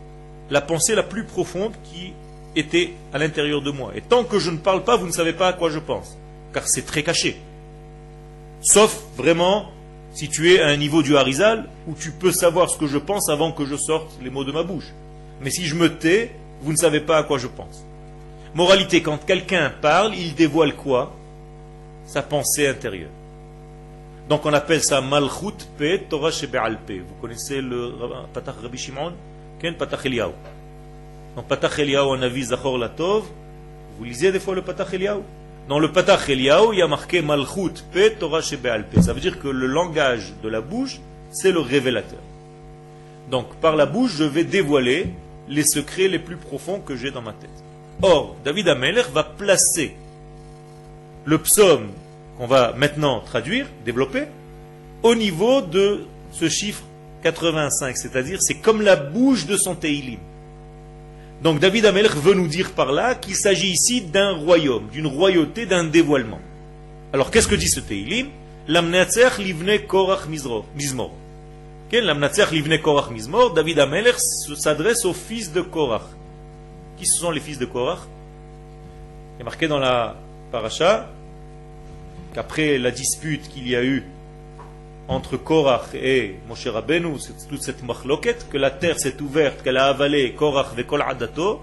La 0.51 0.61
pensée 0.61 0.95
la 0.95 1.03
plus 1.03 1.25
profonde 1.25 1.73
qui 1.83 2.13
était 2.55 2.93
à 3.13 3.19
l'intérieur 3.19 3.61
de 3.61 3.73
moi. 3.73 3.91
Et 3.97 4.01
tant 4.01 4.23
que 4.23 4.39
je 4.39 4.51
ne 4.51 4.59
parle 4.59 4.85
pas, 4.85 4.97
vous 4.97 5.07
ne 5.07 5.13
savez 5.13 5.33
pas 5.33 5.49
à 5.49 5.53
quoi 5.53 5.71
je 5.71 5.81
pense, 5.81 6.17
car 6.53 6.69
c'est 6.69 6.87
très 6.87 7.03
caché. 7.03 7.41
Sauf 8.63 9.03
vraiment 9.17 9.67
si 10.13 10.29
tu 10.29 10.53
es 10.53 10.61
à 10.61 10.69
un 10.69 10.77
niveau 10.77 11.03
du 11.03 11.17
harizal 11.17 11.69
où 11.87 11.95
tu 11.95 12.11
peux 12.11 12.33
savoir 12.33 12.69
ce 12.69 12.79
que 12.79 12.87
je 12.87 12.99
pense 12.99 13.29
avant 13.29 13.53
que 13.53 13.65
je 13.65 13.77
sorte 13.77 14.11
les 14.23 14.31
mots 14.31 14.45
de 14.45 14.53
ma 14.53 14.63
bouche. 14.63 14.93
Mais 15.41 15.51
si 15.51 15.67
je 15.67 15.75
me 15.75 15.89
tais, 15.89 16.33
vous 16.63 16.73
ne 16.73 16.77
savez 16.77 17.01
pas 17.01 17.19
à 17.19 17.23
quoi 17.23 17.39
je 17.39 17.47
pense. 17.47 17.85
Moralité, 18.55 19.03
quand 19.03 19.25
quelqu'un 19.25 19.73
parle, 19.81 20.15
il 20.15 20.35
dévoile 20.35 20.75
quoi? 20.75 21.15
Sa 22.07 22.23
pensée 22.23 22.67
intérieure. 22.67 23.11
Donc 24.29 24.45
on 24.47 24.53
appelle 24.53 24.83
ça 24.83 25.01
Malchut 25.01 25.67
Pe 25.79 25.99
Torah 26.09 26.31
Shebe'al 26.31 26.79
Vous 26.89 27.15
connaissez 27.21 27.61
le 27.61 27.93
Patach 28.33 28.57
Rabbi 28.63 28.79
Shimon? 28.79 29.13
Ken 29.61 29.75
Patach 29.75 30.05
Eliyahu. 30.07 30.33
Dans 31.37 31.43
Patach 31.43 31.79
Eliyahu, 31.79 32.07
on 32.11 32.23
a 32.23 32.29
vu 32.29 32.43
Zachor 32.43 32.79
Latov. 32.79 33.25
Vous 33.99 34.05
lisez 34.05 34.33
des 34.33 34.41
fois 34.41 34.55
le 34.55 34.63
Patach 34.63 34.93
Eliyahu? 34.93 35.21
Dans 35.71 35.79
le 35.79 35.93
Patach 35.93 36.29
Eliyahu, 36.29 36.73
il 36.73 36.81
y 36.81 36.83
a 36.83 36.89
marqué 36.89 37.23
Malchut 37.23 37.85
Pe 37.93 38.09
Torah 38.19 38.43
Shebe'al 38.43 38.87
Ça 39.03 39.13
veut 39.13 39.21
dire 39.21 39.39
que 39.39 39.47
le 39.47 39.69
langage 39.69 40.33
de 40.43 40.49
la 40.49 40.61
bouche, 40.61 40.99
c'est 41.31 41.53
le 41.53 41.61
révélateur. 41.61 42.19
Donc 43.31 43.55
par 43.61 43.77
la 43.77 43.87
bouche, 43.87 44.17
je 44.17 44.25
vais 44.25 44.43
dévoiler 44.43 45.15
les 45.47 45.63
secrets 45.63 46.09
les 46.09 46.19
plus 46.19 46.35
profonds 46.35 46.81
que 46.81 46.97
j'ai 46.97 47.13
dans 47.13 47.23
ma 47.23 47.33
tête. 47.35 47.51
Or, 48.03 48.35
David 48.45 48.67
Ameler 48.67 49.05
va 49.15 49.23
placer 49.23 49.95
le 51.25 51.39
psaume 51.39 51.91
qu'on 52.37 52.49
va 52.49 52.73
maintenant 52.77 53.21
traduire, 53.21 53.69
développer, 53.85 54.25
au 55.05 55.15
niveau 55.15 55.61
de 55.61 56.01
ce 56.33 56.49
chiffre 56.49 56.83
85, 57.23 57.97
c'est-à-dire 57.97 58.39
c'est 58.43 58.57
comme 58.57 58.83
la 58.83 58.97
bouche 58.97 59.47
de 59.47 59.57
son 59.57 59.77
Teilim. 59.77 60.19
Donc 61.43 61.59
David 61.59 61.87
Ameler 61.87 62.09
veut 62.09 62.35
nous 62.35 62.49
dire 62.49 62.73
par 62.73 62.93
là 62.93 63.15
qu'il 63.15 63.35
s'agit 63.35 63.71
ici 63.71 64.03
d'un 64.03 64.33
royaume, 64.37 64.89
d'une 64.93 65.07
royauté, 65.07 65.65
d'un 65.65 65.85
dévoilement. 65.85 66.41
Alors 67.13 67.31
qu'est-ce 67.31 67.49
que 67.49 67.55
dit 67.55 67.69
ce 67.69 67.81
Teilim? 67.81 68.29
L'amnatzer 68.69 69.31
livne 69.39 69.79
korach 69.87 70.27
mizmor. 70.29 70.67
L'amnatzer 71.93 72.53
livne 72.53 72.79
korach 72.79 73.11
mizmor, 73.11 73.55
David 73.55 73.79
Ameler 73.79 74.13
s'adresse 74.55 75.05
aux 75.05 75.15
fils 75.15 75.53
de 75.53 75.61
Korach. 75.61 76.03
Qui 76.99 77.07
sont 77.07 77.31
les 77.31 77.41
fils 77.41 77.59
de 77.59 77.65
Korach? 77.65 78.01
Il 79.37 79.41
est 79.41 79.45
marqué 79.45 79.67
dans 79.67 79.79
la 79.79 80.17
paracha 80.53 81.09
qu'après 82.35 82.79
la 82.79 82.91
dispute 82.91 83.49
qu'il 83.49 83.67
y 83.67 83.75
a 83.75 83.83
eu 83.83 84.05
entre 85.11 85.37
Korach 85.37 85.93
et 85.95 86.37
Moshe 86.49 86.69
Rabbeinu, 86.69 87.17
toute 87.49 87.63
cette 87.63 87.83
machloket, 87.83 88.49
que 88.49 88.57
la 88.57 88.71
terre 88.71 89.01
s'est 89.01 89.21
ouverte, 89.21 89.61
qu'elle 89.63 89.77
a 89.77 89.87
avalé 89.87 90.33
Korach 90.35 90.73
vekol 90.77 91.03
adato, 91.03 91.61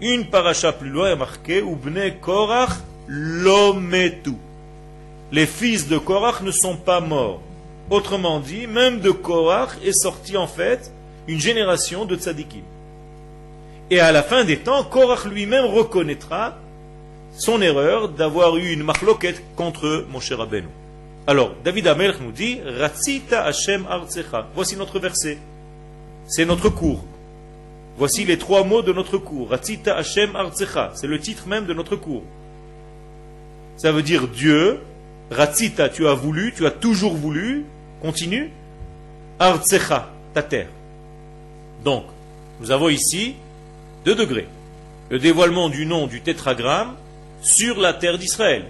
une 0.00 0.24
paracha 0.24 0.72
plus 0.72 0.88
loin 0.88 1.12
est 1.12 1.16
marqué 1.16 1.58
Ubne 1.58 2.10
Korach 2.22 2.70
lometu. 3.06 4.32
Les 5.30 5.44
fils 5.44 5.88
de 5.88 5.98
Korach 5.98 6.40
ne 6.40 6.50
sont 6.50 6.76
pas 6.76 7.00
morts. 7.00 7.42
Autrement 7.90 8.40
dit, 8.40 8.66
même 8.66 9.00
de 9.00 9.10
Korach 9.10 9.76
est 9.84 9.92
sorti 9.92 10.38
en 10.38 10.46
fait 10.46 10.90
une 11.26 11.40
génération 11.40 12.06
de 12.06 12.16
tzadikim. 12.16 12.62
Et 13.90 14.00
à 14.00 14.10
la 14.10 14.22
fin 14.22 14.44
des 14.44 14.56
temps, 14.56 14.84
Korach 14.84 15.26
lui-même 15.26 15.66
reconnaîtra 15.66 16.56
son 17.36 17.60
erreur 17.60 18.08
d'avoir 18.08 18.56
eu 18.56 18.72
une 18.72 18.84
machloket 18.84 19.34
contre 19.54 20.06
Moshe 20.10 20.32
Rabbeinu. 20.32 20.68
Alors, 21.28 21.54
David 21.62 21.86
Amelch 21.86 22.20
nous 22.22 22.32
dit 22.32 22.58
Ratzita 22.64 23.44
Hashem 23.44 23.84
Artsecha. 23.86 24.48
Voici 24.54 24.76
notre 24.76 24.98
verset. 24.98 25.36
C'est 26.26 26.46
notre 26.46 26.70
cours. 26.70 27.04
Voici 27.98 28.24
les 28.24 28.38
trois 28.38 28.64
mots 28.64 28.80
de 28.80 28.94
notre 28.94 29.18
cours. 29.18 29.50
Ratzita 29.50 29.94
Hashem 29.94 30.34
Artsecha. 30.34 30.92
C'est 30.94 31.06
le 31.06 31.20
titre 31.20 31.46
même 31.46 31.66
de 31.66 31.74
notre 31.74 31.96
cours. 31.96 32.22
Ça 33.76 33.92
veut 33.92 34.00
dire 34.00 34.26
Dieu. 34.26 34.80
Ratzita, 35.30 35.90
tu 35.90 36.08
as 36.08 36.14
voulu, 36.14 36.54
tu 36.56 36.64
as 36.64 36.70
toujours 36.70 37.12
voulu. 37.12 37.66
Continue. 38.00 38.50
Artsecha, 39.38 40.08
ta 40.32 40.42
terre. 40.42 40.68
Donc, 41.84 42.04
nous 42.58 42.70
avons 42.70 42.88
ici 42.88 43.34
deux 44.06 44.14
degrés. 44.14 44.48
Le 45.10 45.18
dévoilement 45.18 45.68
du 45.68 45.84
nom 45.84 46.06
du 46.06 46.22
tétragramme 46.22 46.94
sur 47.42 47.78
la 47.78 47.92
terre 47.92 48.16
d'Israël. 48.16 48.64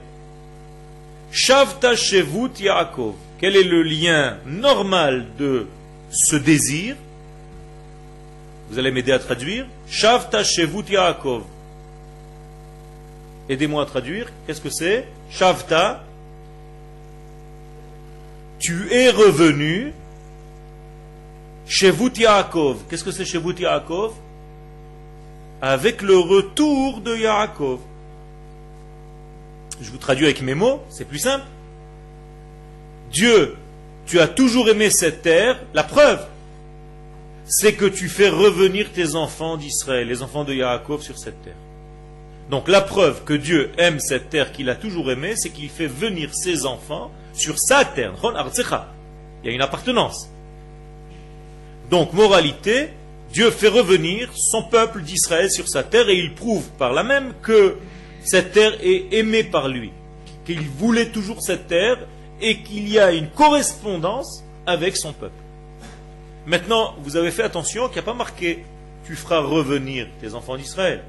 Shavta 1.30 1.94
Shevut 1.94 2.58
Yaakov. 2.58 3.14
Quel 3.40 3.56
est 3.56 3.64
le 3.64 3.82
lien 3.82 4.38
normal 4.46 5.26
de 5.38 5.66
ce 6.10 6.36
désir? 6.36 6.96
Vous 8.70 8.78
allez 8.78 8.90
m'aider 8.90 9.12
à 9.12 9.18
traduire. 9.18 9.66
Shavta 9.88 10.42
Shevut 10.42 10.90
Yaakov. 10.90 11.44
Aidez-moi 13.48 13.82
à 13.82 13.86
traduire. 13.86 14.30
Qu'est-ce 14.46 14.60
que 14.60 14.70
c'est? 14.70 15.06
Shavta. 15.30 16.04
Tu 18.58 18.92
es 18.92 19.10
revenu. 19.10 19.92
Shevut 21.66 22.18
Yaakov. 22.18 22.78
Qu'est-ce 22.88 23.04
que 23.04 23.12
c'est 23.12 23.24
Shevut 23.24 23.58
Yaakov? 23.58 24.14
Avec 25.60 26.02
le 26.02 26.18
retour 26.18 27.00
de 27.00 27.16
Yaakov. 27.16 27.80
Je 29.80 29.90
vous 29.90 29.98
traduis 29.98 30.24
avec 30.24 30.42
mes 30.42 30.54
mots, 30.54 30.82
c'est 30.88 31.04
plus 31.04 31.18
simple. 31.18 31.44
Dieu, 33.12 33.56
tu 34.06 34.20
as 34.20 34.28
toujours 34.28 34.68
aimé 34.68 34.90
cette 34.90 35.22
terre, 35.22 35.60
la 35.74 35.84
preuve, 35.84 36.24
c'est 37.46 37.74
que 37.74 37.86
tu 37.86 38.08
fais 38.08 38.28
revenir 38.28 38.90
tes 38.92 39.14
enfants 39.14 39.56
d'Israël, 39.56 40.08
les 40.08 40.22
enfants 40.22 40.44
de 40.44 40.52
Yaakov 40.52 41.02
sur 41.02 41.18
cette 41.18 41.42
terre. 41.42 41.54
Donc 42.50 42.68
la 42.68 42.80
preuve 42.80 43.24
que 43.24 43.34
Dieu 43.34 43.70
aime 43.78 44.00
cette 44.00 44.30
terre 44.30 44.52
qu'il 44.52 44.70
a 44.70 44.74
toujours 44.74 45.10
aimée, 45.10 45.34
c'est 45.36 45.50
qu'il 45.50 45.68
fait 45.68 45.86
venir 45.86 46.34
ses 46.34 46.66
enfants 46.66 47.10
sur 47.34 47.58
sa 47.58 47.84
terre. 47.84 48.14
Il 49.42 49.46
y 49.46 49.50
a 49.50 49.52
une 49.52 49.62
appartenance. 49.62 50.28
Donc 51.90 52.12
moralité, 52.12 52.90
Dieu 53.32 53.50
fait 53.50 53.68
revenir 53.68 54.30
son 54.34 54.62
peuple 54.62 55.02
d'Israël 55.02 55.50
sur 55.50 55.68
sa 55.68 55.82
terre 55.82 56.08
et 56.08 56.16
il 56.16 56.34
prouve 56.34 56.66
par 56.78 56.92
là 56.92 57.02
même 57.02 57.32
que 57.42 57.76
cette 58.28 58.52
terre 58.52 58.74
est 58.82 59.12
aimée 59.12 59.44
par 59.44 59.68
lui, 59.68 59.90
qu'il 60.44 60.60
voulait 60.60 61.10
toujours 61.10 61.42
cette 61.42 61.66
terre 61.66 61.98
et 62.40 62.58
qu'il 62.58 62.88
y 62.88 62.98
a 62.98 63.12
une 63.12 63.28
correspondance 63.28 64.44
avec 64.66 64.96
son 64.96 65.12
peuple. 65.12 65.34
Maintenant, 66.46 66.94
vous 67.02 67.16
avez 67.16 67.30
fait 67.30 67.42
attention 67.42 67.86
qu'il 67.86 67.94
n'y 67.94 68.00
a 68.00 68.02
pas 68.02 68.14
marqué 68.14 68.64
tu 69.06 69.16
feras 69.16 69.40
revenir 69.40 70.06
tes 70.20 70.34
enfants 70.34 70.56
d'Israël. 70.56 71.02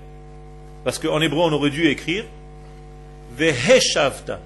Parce 0.83 0.99
qu'en 0.99 1.19
hébreu, 1.19 1.41
on 1.41 1.51
aurait 1.51 1.69
dû 1.69 1.87
écrire 1.87 2.23
Veheshavta. 3.37 4.39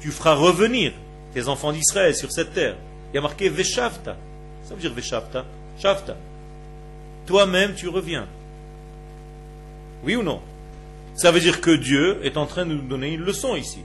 Tu 0.00 0.10
feras 0.10 0.34
revenir 0.34 0.92
tes 1.32 1.46
enfants 1.46 1.72
d'Israël 1.72 2.14
sur 2.14 2.32
cette 2.32 2.52
terre. 2.52 2.76
Il 3.12 3.16
y 3.16 3.18
a 3.18 3.22
marqué 3.22 3.48
Veshavta. 3.48 4.16
Ça 4.64 4.74
veut 4.74 4.80
dire 4.80 4.92
Veshavta. 4.92 5.44
Shavta 5.78 6.16
toi-même 7.30 7.74
tu 7.74 7.86
reviens. 7.86 8.26
Oui 10.02 10.16
ou 10.16 10.22
non? 10.24 10.40
Ça 11.20 11.32
veut 11.32 11.40
dire 11.40 11.60
que 11.60 11.70
Dieu 11.70 12.18
est 12.24 12.38
en 12.38 12.46
train 12.46 12.64
de 12.64 12.72
nous 12.72 12.80
donner 12.80 13.12
une 13.12 13.20
leçon 13.20 13.54
ici. 13.54 13.80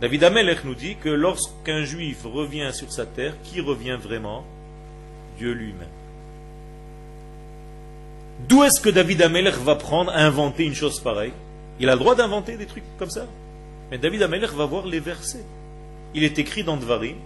David 0.00 0.22
Amelech 0.22 0.64
nous 0.64 0.76
dit 0.76 0.94
que 0.94 1.08
lorsqu'un 1.08 1.82
juif 1.82 2.18
revient 2.24 2.70
sur 2.72 2.92
sa 2.92 3.06
terre, 3.06 3.34
qui 3.42 3.60
revient 3.60 3.98
vraiment? 4.00 4.44
Dieu 5.36 5.50
lui-même. 5.50 5.88
D'où 8.48 8.62
est-ce 8.62 8.80
que 8.80 8.88
David 8.88 9.20
Amelech 9.20 9.56
va 9.56 9.74
prendre 9.74 10.12
à 10.12 10.24
inventer 10.24 10.62
une 10.62 10.76
chose 10.76 11.00
pareille? 11.00 11.32
Il 11.80 11.88
a 11.88 11.94
le 11.94 11.98
droit 11.98 12.14
d'inventer 12.14 12.56
des 12.56 12.66
trucs 12.66 12.84
comme 13.00 13.10
ça. 13.10 13.26
Mais 13.90 13.98
David 13.98 14.22
Amelech 14.22 14.52
va 14.52 14.66
voir 14.66 14.86
les 14.86 15.00
versets. 15.00 15.44
Il 16.14 16.22
est 16.22 16.38
écrit 16.38 16.62
dans 16.62 16.76
Dvarim. 16.76 17.16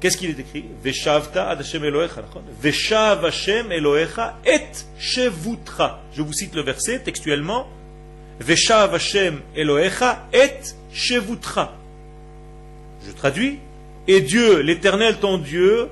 Qu'est-ce 0.00 0.16
qu'il 0.16 0.30
est 0.30 0.38
écrit? 0.38 0.64
Veshavta 0.82 1.50
ad 1.50 1.60
Hashem 1.60 1.84
Elohecha. 1.84 2.22
Veshav 2.60 3.24
Hashem 3.24 3.70
Elohecha 3.70 4.38
et 4.46 4.72
shevutra. 4.98 6.00
Je 6.14 6.22
vous 6.22 6.32
cite 6.32 6.54
le 6.54 6.62
verset 6.62 7.00
textuellement. 7.00 7.68
Veshav 8.40 8.94
Hashem 8.94 9.40
Elohecha 9.54 10.26
et 10.32 10.52
shevutra. 10.90 11.74
Je 13.06 13.12
traduis. 13.12 13.58
Et 14.08 14.22
Dieu, 14.22 14.60
l'éternel 14.60 15.18
ton 15.18 15.36
Dieu, 15.36 15.88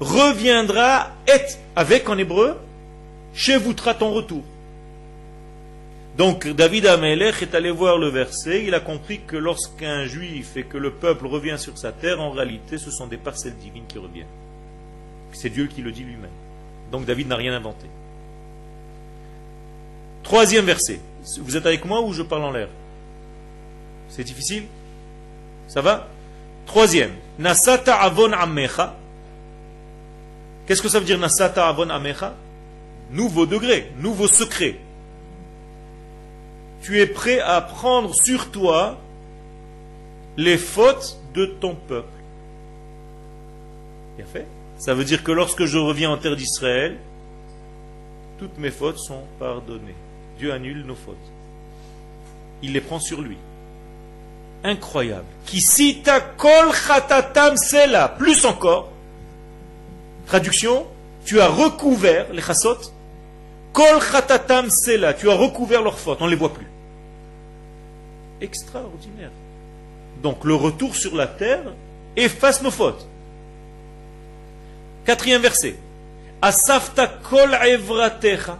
reviendra 0.00 1.10
et 1.28 1.44
avec 1.76 2.08
en 2.08 2.16
hébreu, 2.16 2.58
shevutra 3.34 3.94
ton 3.94 4.10
retour. 4.12 4.42
Donc 6.16 6.46
David 6.46 6.86
Amelech 6.86 7.42
est 7.42 7.54
allé 7.56 7.72
voir 7.72 7.98
le 7.98 8.08
verset, 8.08 8.64
il 8.64 8.74
a 8.74 8.80
compris 8.80 9.22
que 9.26 9.36
lorsqu'un 9.36 10.04
juif 10.06 10.56
et 10.56 10.62
que 10.62 10.78
le 10.78 10.92
peuple 10.92 11.26
revient 11.26 11.56
sur 11.58 11.76
sa 11.76 11.90
terre, 11.90 12.20
en 12.20 12.30
réalité 12.30 12.78
ce 12.78 12.92
sont 12.92 13.08
des 13.08 13.16
parcelles 13.16 13.56
divines 13.56 13.86
qui 13.88 13.98
reviennent. 13.98 14.26
C'est 15.32 15.50
Dieu 15.50 15.66
qui 15.66 15.82
le 15.82 15.90
dit 15.90 16.04
lui-même. 16.04 16.30
Donc 16.92 17.04
David 17.04 17.26
n'a 17.26 17.34
rien 17.34 17.52
inventé. 17.52 17.86
Troisième 20.22 20.64
verset. 20.64 21.00
Vous 21.40 21.56
êtes 21.56 21.66
avec 21.66 21.84
moi 21.84 22.00
ou 22.00 22.12
je 22.12 22.22
parle 22.22 22.44
en 22.44 22.52
l'air? 22.52 22.68
C'est 24.08 24.24
difficile? 24.24 24.64
Ça 25.66 25.80
va? 25.80 26.06
Troisième, 26.66 27.10
Nasata 27.40 27.96
avon 27.96 28.32
amecha. 28.32 28.94
Qu'est-ce 30.66 30.80
que 30.80 30.88
ça 30.88 31.00
veut 31.00 31.04
dire 31.04 31.18
Nasata 31.18 31.68
avon 31.68 31.90
amecha? 31.90 32.34
Nouveau 33.10 33.46
degré, 33.46 33.90
nouveau 33.98 34.28
secret. 34.28 34.76
Tu 36.84 37.00
es 37.00 37.06
prêt 37.06 37.40
à 37.40 37.62
prendre 37.62 38.14
sur 38.14 38.50
toi 38.50 38.98
les 40.36 40.58
fautes 40.58 41.18
de 41.32 41.46
ton 41.46 41.74
peuple. 41.74 42.12
Bien 44.18 44.26
fait. 44.26 44.46
Ça 44.76 44.92
veut 44.92 45.04
dire 45.04 45.24
que 45.24 45.32
lorsque 45.32 45.64
je 45.64 45.78
reviens 45.78 46.10
en 46.10 46.18
terre 46.18 46.36
d'Israël, 46.36 46.98
toutes 48.38 48.58
mes 48.58 48.70
fautes 48.70 48.98
sont 48.98 49.22
pardonnées. 49.38 49.94
Dieu 50.38 50.52
annule 50.52 50.84
nos 50.84 50.94
fautes. 50.94 51.16
Il 52.62 52.74
les 52.74 52.82
prend 52.82 53.00
sur 53.00 53.22
lui. 53.22 53.38
Incroyable. 54.62 55.24
Qui 55.46 55.62
cita 55.62 56.20
kol 56.20 56.70
khatatam 56.86 57.56
sela. 57.56 58.08
Plus 58.10 58.44
encore. 58.44 58.90
Traduction. 60.26 60.86
Tu 61.24 61.40
as 61.40 61.48
recouvert 61.48 62.30
les 62.30 62.42
chassot. 62.42 62.92
Kol 63.72 64.00
khatatam 64.00 64.68
sela. 64.68 65.14
Tu 65.14 65.30
as 65.30 65.34
recouvert 65.34 65.80
leurs 65.80 65.98
fautes. 65.98 66.18
On 66.20 66.26
ne 66.26 66.30
les 66.30 66.36
voit 66.36 66.52
plus. 66.52 66.73
Extraordinaire. 68.44 69.30
Donc 70.22 70.44
le 70.44 70.54
retour 70.54 70.94
sur 70.94 71.16
la 71.16 71.26
terre 71.26 71.64
efface 72.14 72.62
nos 72.62 72.70
fautes. 72.70 73.06
Quatrième 75.06 75.40
verset. 75.40 75.76
Asafta 76.42 77.06
kol 77.06 77.54
evratecha. 77.54 78.58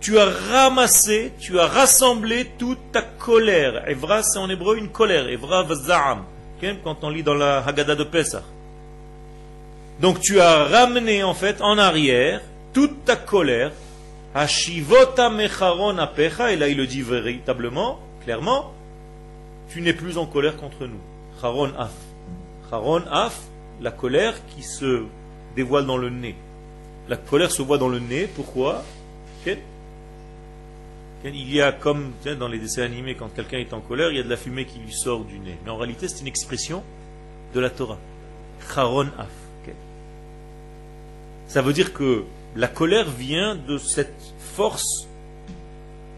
Tu 0.00 0.18
as 0.18 0.28
ramassé, 0.50 1.32
tu 1.38 1.58
as 1.58 1.66
rassemblé 1.66 2.50
toute 2.58 2.92
ta 2.92 3.02
colère. 3.02 3.88
Evra, 3.88 4.22
c'est 4.22 4.38
en 4.38 4.50
hébreu 4.50 4.76
une 4.76 4.88
colère. 4.88 5.28
Evra 5.28 5.62
vaza'am. 5.62 6.24
Quand 6.84 7.02
on 7.02 7.10
lit 7.10 7.22
dans 7.22 7.34
la 7.34 7.64
Haggadah 7.66 7.96
de 7.96 8.04
Pesach. 8.04 8.44
Donc 10.00 10.20
tu 10.20 10.40
as 10.40 10.64
ramené 10.64 11.22
en 11.22 11.34
fait 11.34 11.60
en 11.60 11.78
arrière 11.78 12.40
toute 12.72 13.04
ta 13.04 13.16
colère. 13.16 13.72
Hashivota 14.34 15.30
mecharon 15.30 15.98
apecha. 15.98 16.52
Et 16.52 16.56
là 16.56 16.68
il 16.68 16.76
le 16.76 16.86
dit 16.86 17.02
véritablement, 17.02 17.98
clairement. 18.24 18.72
Tu 19.68 19.80
n'es 19.80 19.92
plus 19.92 20.18
en 20.18 20.26
colère 20.26 20.56
contre 20.56 20.86
nous. 20.86 21.00
Charon 21.40 21.72
af. 21.78 21.92
Charon 22.70 23.02
af, 23.10 23.40
la 23.80 23.90
colère 23.90 24.34
qui 24.46 24.62
se 24.62 25.04
dévoile 25.56 25.86
dans 25.86 25.96
le 25.96 26.10
nez. 26.10 26.34
La 27.08 27.16
colère 27.16 27.50
se 27.50 27.62
voit 27.62 27.78
dans 27.78 27.88
le 27.88 27.98
nez. 27.98 28.26
Pourquoi? 28.26 28.82
Il 31.24 31.54
y 31.54 31.60
a 31.60 31.72
comme 31.72 32.12
dans 32.38 32.48
les 32.48 32.58
dessins 32.58 32.82
animés, 32.82 33.14
quand 33.14 33.28
quelqu'un 33.28 33.58
est 33.58 33.72
en 33.72 33.80
colère, 33.80 34.10
il 34.10 34.16
y 34.16 34.20
a 34.20 34.24
de 34.24 34.28
la 34.28 34.36
fumée 34.36 34.64
qui 34.64 34.78
lui 34.78 34.92
sort 34.92 35.24
du 35.24 35.38
nez. 35.38 35.56
Mais 35.64 35.70
en 35.70 35.76
réalité, 35.76 36.08
c'est 36.08 36.20
une 36.20 36.26
expression 36.26 36.82
de 37.54 37.60
la 37.60 37.70
Torah. 37.70 37.98
Charon 38.74 39.08
af. 39.18 39.28
Ça 41.52 41.60
veut 41.60 41.74
dire 41.74 41.92
que 41.92 42.24
la 42.56 42.66
colère 42.66 43.10
vient 43.10 43.54
de 43.54 43.76
cette 43.76 44.34
force. 44.38 45.06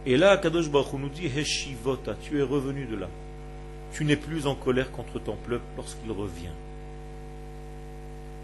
Et 0.07 0.17
là, 0.17 0.37
Kadosh 0.37 0.71
Baruch 0.71 0.93
nous 0.93 1.09
dit 1.09 1.27
Heshivota, 1.27 2.15
tu 2.23 2.39
es 2.39 2.43
revenu 2.43 2.87
de 2.87 2.95
là. 2.95 3.09
Tu 3.95 4.05
n'es 4.05 4.17
plus 4.17 4.47
en 4.47 4.57
colère 4.57 4.91
contre 4.91 5.21
ton 5.21 5.37
peuple 5.37 5.63
lorsqu'il 5.77 6.11
revient. 6.11 6.53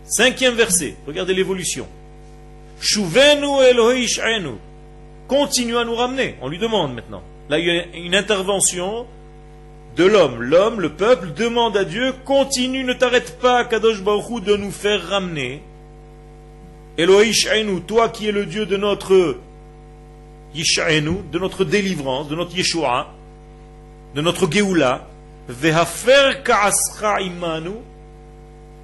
Cinquième 0.04 0.54
verset, 0.54 0.94
regardez 1.06 1.34
l'évolution. 1.34 1.86
Shuvenu 2.80 3.60
Elohish'enu. 3.68 4.54
Continue 5.26 5.76
à 5.76 5.84
nous 5.84 5.94
ramener. 5.94 6.36
On 6.40 6.48
lui 6.48 6.58
demande 6.58 6.94
maintenant. 6.94 7.22
Là, 7.48 7.58
il 7.58 7.66
y 7.66 7.70
a 7.70 7.84
une 7.96 8.14
intervention 8.14 9.06
de 9.96 10.04
l'homme. 10.04 10.40
L'homme, 10.40 10.80
le 10.80 10.90
peuple, 10.90 11.32
demande 11.34 11.76
à 11.76 11.84
Dieu, 11.84 12.14
continue, 12.24 12.84
ne 12.84 12.92
t'arrête 12.92 13.38
pas, 13.40 13.64
Kadosh 13.64 14.02
Baruch 14.02 14.44
de 14.44 14.56
nous 14.56 14.70
faire 14.70 15.08
ramener. 15.08 15.62
Elohish'enu, 16.96 17.80
toi 17.82 18.08
qui 18.08 18.28
es 18.28 18.32
le 18.32 18.46
Dieu 18.46 18.66
de 18.66 18.76
notre 18.76 19.36
Yish'enu, 20.54 21.18
de 21.32 21.38
notre 21.38 21.64
délivrance, 21.64 22.28
de 22.28 22.36
notre 22.36 22.56
Yeshua, 22.56 23.12
de 24.14 24.20
notre 24.20 24.50
Geoula, 24.50 25.10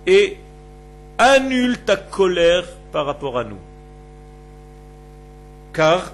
et 0.07 0.37
annule 1.19 1.79
ta 1.79 1.97
colère 1.97 2.65
par 2.93 3.07
rapport 3.07 3.39
à 3.39 3.45
nous. 3.45 3.59
Car 5.73 6.13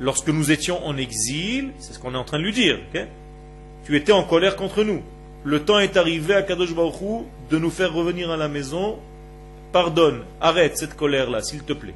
lorsque 0.00 0.28
nous 0.28 0.50
étions 0.50 0.84
en 0.86 0.96
exil, 0.96 1.72
c'est 1.78 1.92
ce 1.92 1.98
qu'on 1.98 2.14
est 2.14 2.18
en 2.18 2.24
train 2.24 2.38
de 2.38 2.44
lui 2.44 2.52
dire, 2.52 2.78
tu 3.84 3.96
étais 3.96 4.12
en 4.12 4.24
colère 4.24 4.56
contre 4.56 4.84
nous. 4.84 5.02
Le 5.44 5.64
temps 5.64 5.78
est 5.78 5.96
arrivé 5.96 6.34
à 6.34 6.42
Kadosh 6.42 6.74
Baruch 6.74 7.24
de 7.50 7.58
nous 7.58 7.70
faire 7.70 7.92
revenir 7.92 8.30
à 8.30 8.36
la 8.36 8.48
maison. 8.48 8.98
Pardonne, 9.72 10.24
arrête 10.40 10.76
cette 10.76 10.94
colère-là, 10.94 11.42
s'il 11.42 11.62
te 11.62 11.72
plaît. 11.72 11.94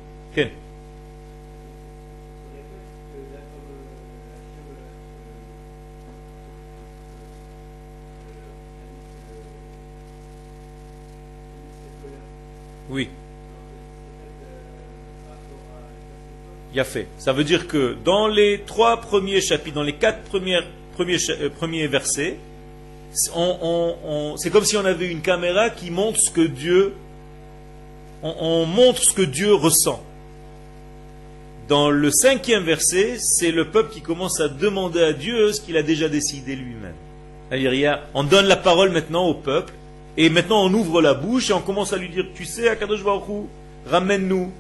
Oui. 12.93 13.09
Il 16.75 16.81
a 16.81 16.85
fait. 16.85 17.07
Ça 17.19 17.33
veut 17.33 17.45
dire 17.45 17.67
que 17.67 17.97
dans 18.05 18.29
les 18.29 18.61
trois 18.67 18.99
premiers 19.01 19.41
chapitres, 19.41 19.75
dans 19.75 19.83
les 19.83 19.95
quatre 19.95 20.23
premiers, 20.25 20.61
euh, 21.01 21.49
premiers 21.49 21.87
versets, 21.87 22.37
c'est 23.15 24.51
comme 24.51 24.65
si 24.65 24.77
on 24.77 24.85
avait 24.85 25.11
une 25.11 25.23
caméra 25.23 25.71
qui 25.71 25.91
montre 25.91 26.19
ce 26.21 26.31
que 26.31 26.43
Dieu, 26.43 26.93
on, 28.23 28.67
montre 28.67 29.03
ce 29.03 29.15
que 29.15 29.23
Dieu 29.23 29.55
ressent. 29.55 30.03
Dans 31.69 31.91
le 31.91 32.11
cinquième 32.11 32.65
verset, 32.65 33.17
c'est 33.19 33.53
le 33.53 33.71
peuple 33.71 33.93
qui 33.93 34.03
commence 34.03 34.41
à 34.41 34.49
demander 34.49 35.03
à 35.03 35.13
Dieu 35.15 35.53
ce 35.53 35.61
qu'il 35.63 35.77
a 35.79 35.83
déjà 35.83 36.09
décidé 36.09 36.57
lui-même. 36.57 36.95
On 38.15 38.25
donne 38.25 38.47
la 38.47 38.57
parole 38.57 38.91
maintenant 38.91 39.27
au 39.27 39.35
peuple 39.35 39.73
et 40.17 40.29
maintenant, 40.29 40.65
on 40.67 40.75
ouvre 40.75 41.01
la 41.01 41.15
bouche 41.15 41.51
et 41.51 41.53
on 41.53 41.61
commence 41.61 41.93
à 41.93 41.97
lui 41.97 42.09
dire, 42.09 42.27
tu 42.35 42.45
sais, 42.45 42.69
Akadosh 42.69 43.03
Baruch 43.03 43.47
ramène-nous. 43.87 44.51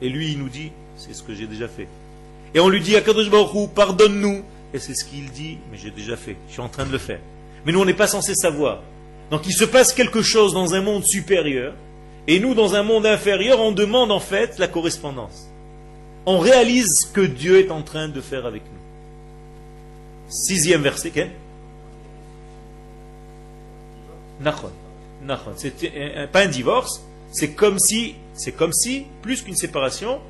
Et 0.00 0.08
lui, 0.08 0.32
il 0.32 0.38
nous 0.38 0.48
dit, 0.48 0.70
c'est 0.96 1.14
ce 1.14 1.22
que 1.22 1.34
j'ai 1.34 1.46
déjà 1.46 1.68
fait. 1.68 1.88
Et 2.54 2.60
on 2.60 2.68
lui 2.68 2.80
dit, 2.80 2.96
Akadosh 2.96 3.30
Baruch 3.30 3.70
pardonne-nous. 3.74 4.42
Et 4.74 4.78
c'est 4.78 4.94
ce 4.94 5.04
qu'il 5.04 5.30
dit, 5.30 5.58
mais 5.70 5.78
j'ai 5.78 5.90
déjà 5.90 6.16
fait, 6.16 6.36
je 6.48 6.54
suis 6.54 6.62
en 6.62 6.68
train 6.68 6.84
de 6.84 6.92
le 6.92 6.98
faire. 6.98 7.20
Mais 7.64 7.72
nous, 7.72 7.80
on 7.80 7.84
n'est 7.84 7.94
pas 7.94 8.06
censé 8.06 8.34
savoir. 8.34 8.80
Donc 9.30 9.46
il 9.46 9.52
se 9.52 9.64
passe 9.64 9.92
quelque 9.92 10.22
chose 10.22 10.54
dans 10.54 10.74
un 10.74 10.82
monde 10.82 11.04
supérieur, 11.04 11.74
et 12.28 12.40
nous, 12.40 12.54
dans 12.54 12.74
un 12.74 12.82
monde 12.82 13.06
inférieur, 13.06 13.60
on 13.60 13.72
demande 13.72 14.10
en 14.10 14.20
fait 14.20 14.58
la 14.58 14.66
correspondance. 14.66 15.48
On 16.26 16.38
réalise 16.38 16.88
ce 17.00 17.06
que 17.06 17.20
Dieu 17.20 17.60
est 17.60 17.70
en 17.70 17.82
train 17.82 18.08
de 18.08 18.20
faire 18.20 18.46
avec 18.46 18.62
nous. 18.62 20.28
Sixième 20.28 20.82
verset, 20.82 21.10
quel? 21.10 21.30
Nachon. 24.40 24.72
C'est 25.56 26.30
pas 26.32 26.42
un 26.42 26.48
divorce, 26.48 27.02
c'est 27.32 27.52
comme 27.52 27.78
si, 27.78 28.14
c'est 28.34 28.52
comme 28.52 28.72
si, 28.72 29.06
plus 29.22 29.42
qu'une 29.42 29.56
séparation, 29.56 30.20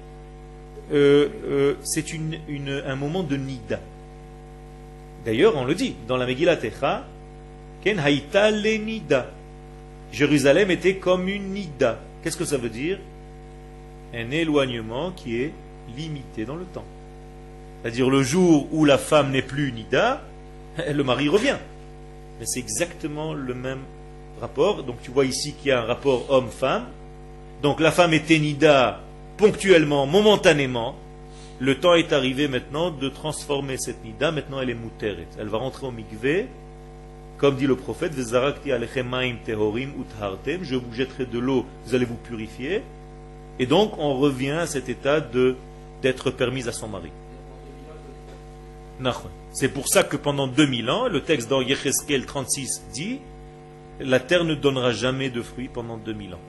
euh, 0.93 1.29
euh, 1.45 1.75
c'est 1.83 2.05
un 2.87 2.97
moment 2.97 3.23
de 3.23 3.37
nida. 3.37 3.81
D'ailleurs, 5.25 5.57
on 5.57 5.65
le 5.65 5.75
dit 5.75 5.97
dans 6.07 6.17
la 6.17 6.27
Megillah 6.27 6.57
Techa, 6.57 7.05
Ken 7.83 7.99
haïta 7.99 8.51
le 8.51 8.77
nida. 8.77 9.31
Jérusalem 10.13 10.71
était 10.71 10.97
comme 10.97 11.29
une 11.29 11.53
nida. 11.53 12.01
Qu'est-ce 12.23 12.37
que 12.37 12.45
ça 12.45 12.57
veut 12.57 12.69
dire? 12.69 12.99
Un 14.15 14.31
éloignement 14.31 15.11
qui 15.11 15.41
est 15.41 15.53
limité 15.97 16.45
dans 16.45 16.57
le 16.57 16.65
temps. 16.65 16.85
C'est-à-dire 17.83 18.09
le 18.09 18.23
jour 18.23 18.69
où 18.73 18.85
la 18.85 18.99
femme 18.99 19.31
n'est 19.31 19.43
plus 19.43 19.73
nida, 19.73 20.23
le 20.93 21.03
mari 21.05 21.29
revient. 21.29 21.57
Mais 22.39 22.47
c'est 22.47 22.61
exactement 22.61 23.35
le 23.35 23.55
même 23.55 23.81
rapport. 24.41 24.83
Donc 24.83 24.97
tu 25.03 25.11
vois 25.11 25.25
ici 25.25 25.53
qu'il 25.55 25.69
y 25.69 25.73
a 25.73 25.81
un 25.83 25.87
rapport 25.87 26.31
homme-femme. 26.31 26.87
Donc 27.63 27.81
la 27.81 27.91
femme 27.91 28.13
est 28.13 28.31
nida 28.31 29.01
ponctuellement, 29.37 30.07
momentanément. 30.07 30.95
Le 31.59 31.79
temps 31.79 31.95
est 31.95 32.13
arrivé 32.13 32.49
maintenant 32.49 32.91
de 32.91 33.09
transformer 33.09 33.79
cette 33.79 34.05
nida. 34.05 34.31
Maintenant 34.31 34.61
elle 34.61 34.71
est 34.71 34.75
mouteret. 34.75 35.27
Elle 35.39 35.49
va 35.49 35.59
rentrer 35.59 35.87
au 35.87 35.91
mikvé. 35.91 36.47
Comme 37.39 37.57
dit 37.57 37.67
le 37.67 37.77
prophète, 37.77 38.13
je 38.17 38.23
vous 40.75 40.93
jetterai 40.95 41.27
de 41.27 41.39
l'eau, 41.39 41.67
vous 41.85 41.95
allez 41.95 42.07
vous 42.07 42.17
purifier. 42.17 42.83
Et 43.59 43.67
donc 43.67 43.99
on 43.99 44.15
revient 44.15 44.53
à 44.53 44.67
cet 44.67 44.89
état 44.89 45.21
de 45.21 45.57
d'être 46.03 46.31
permise 46.31 46.69
à 46.69 46.73
son 46.73 46.89
mari. 46.89 47.11
C'est 49.53 49.69
pour 49.69 49.89
ça 49.89 50.03
que 50.03 50.17
pendant 50.17 50.47
2000 50.47 50.91
ans, 50.91 51.09
le 51.09 51.23
texte 51.23 51.49
dans 51.49 51.61
Yecheskel 51.61 52.25
36 52.27 52.85
dit 52.93 53.19
la 54.01 54.21
terre 54.21 54.45
ne 54.45 54.55
donnera 54.55 54.93
jamais 54.93 55.31
de 55.31 55.43
fruits 55.43 55.69
pendant 55.69 55.97
2000 55.97 56.35
ans. 56.35 56.41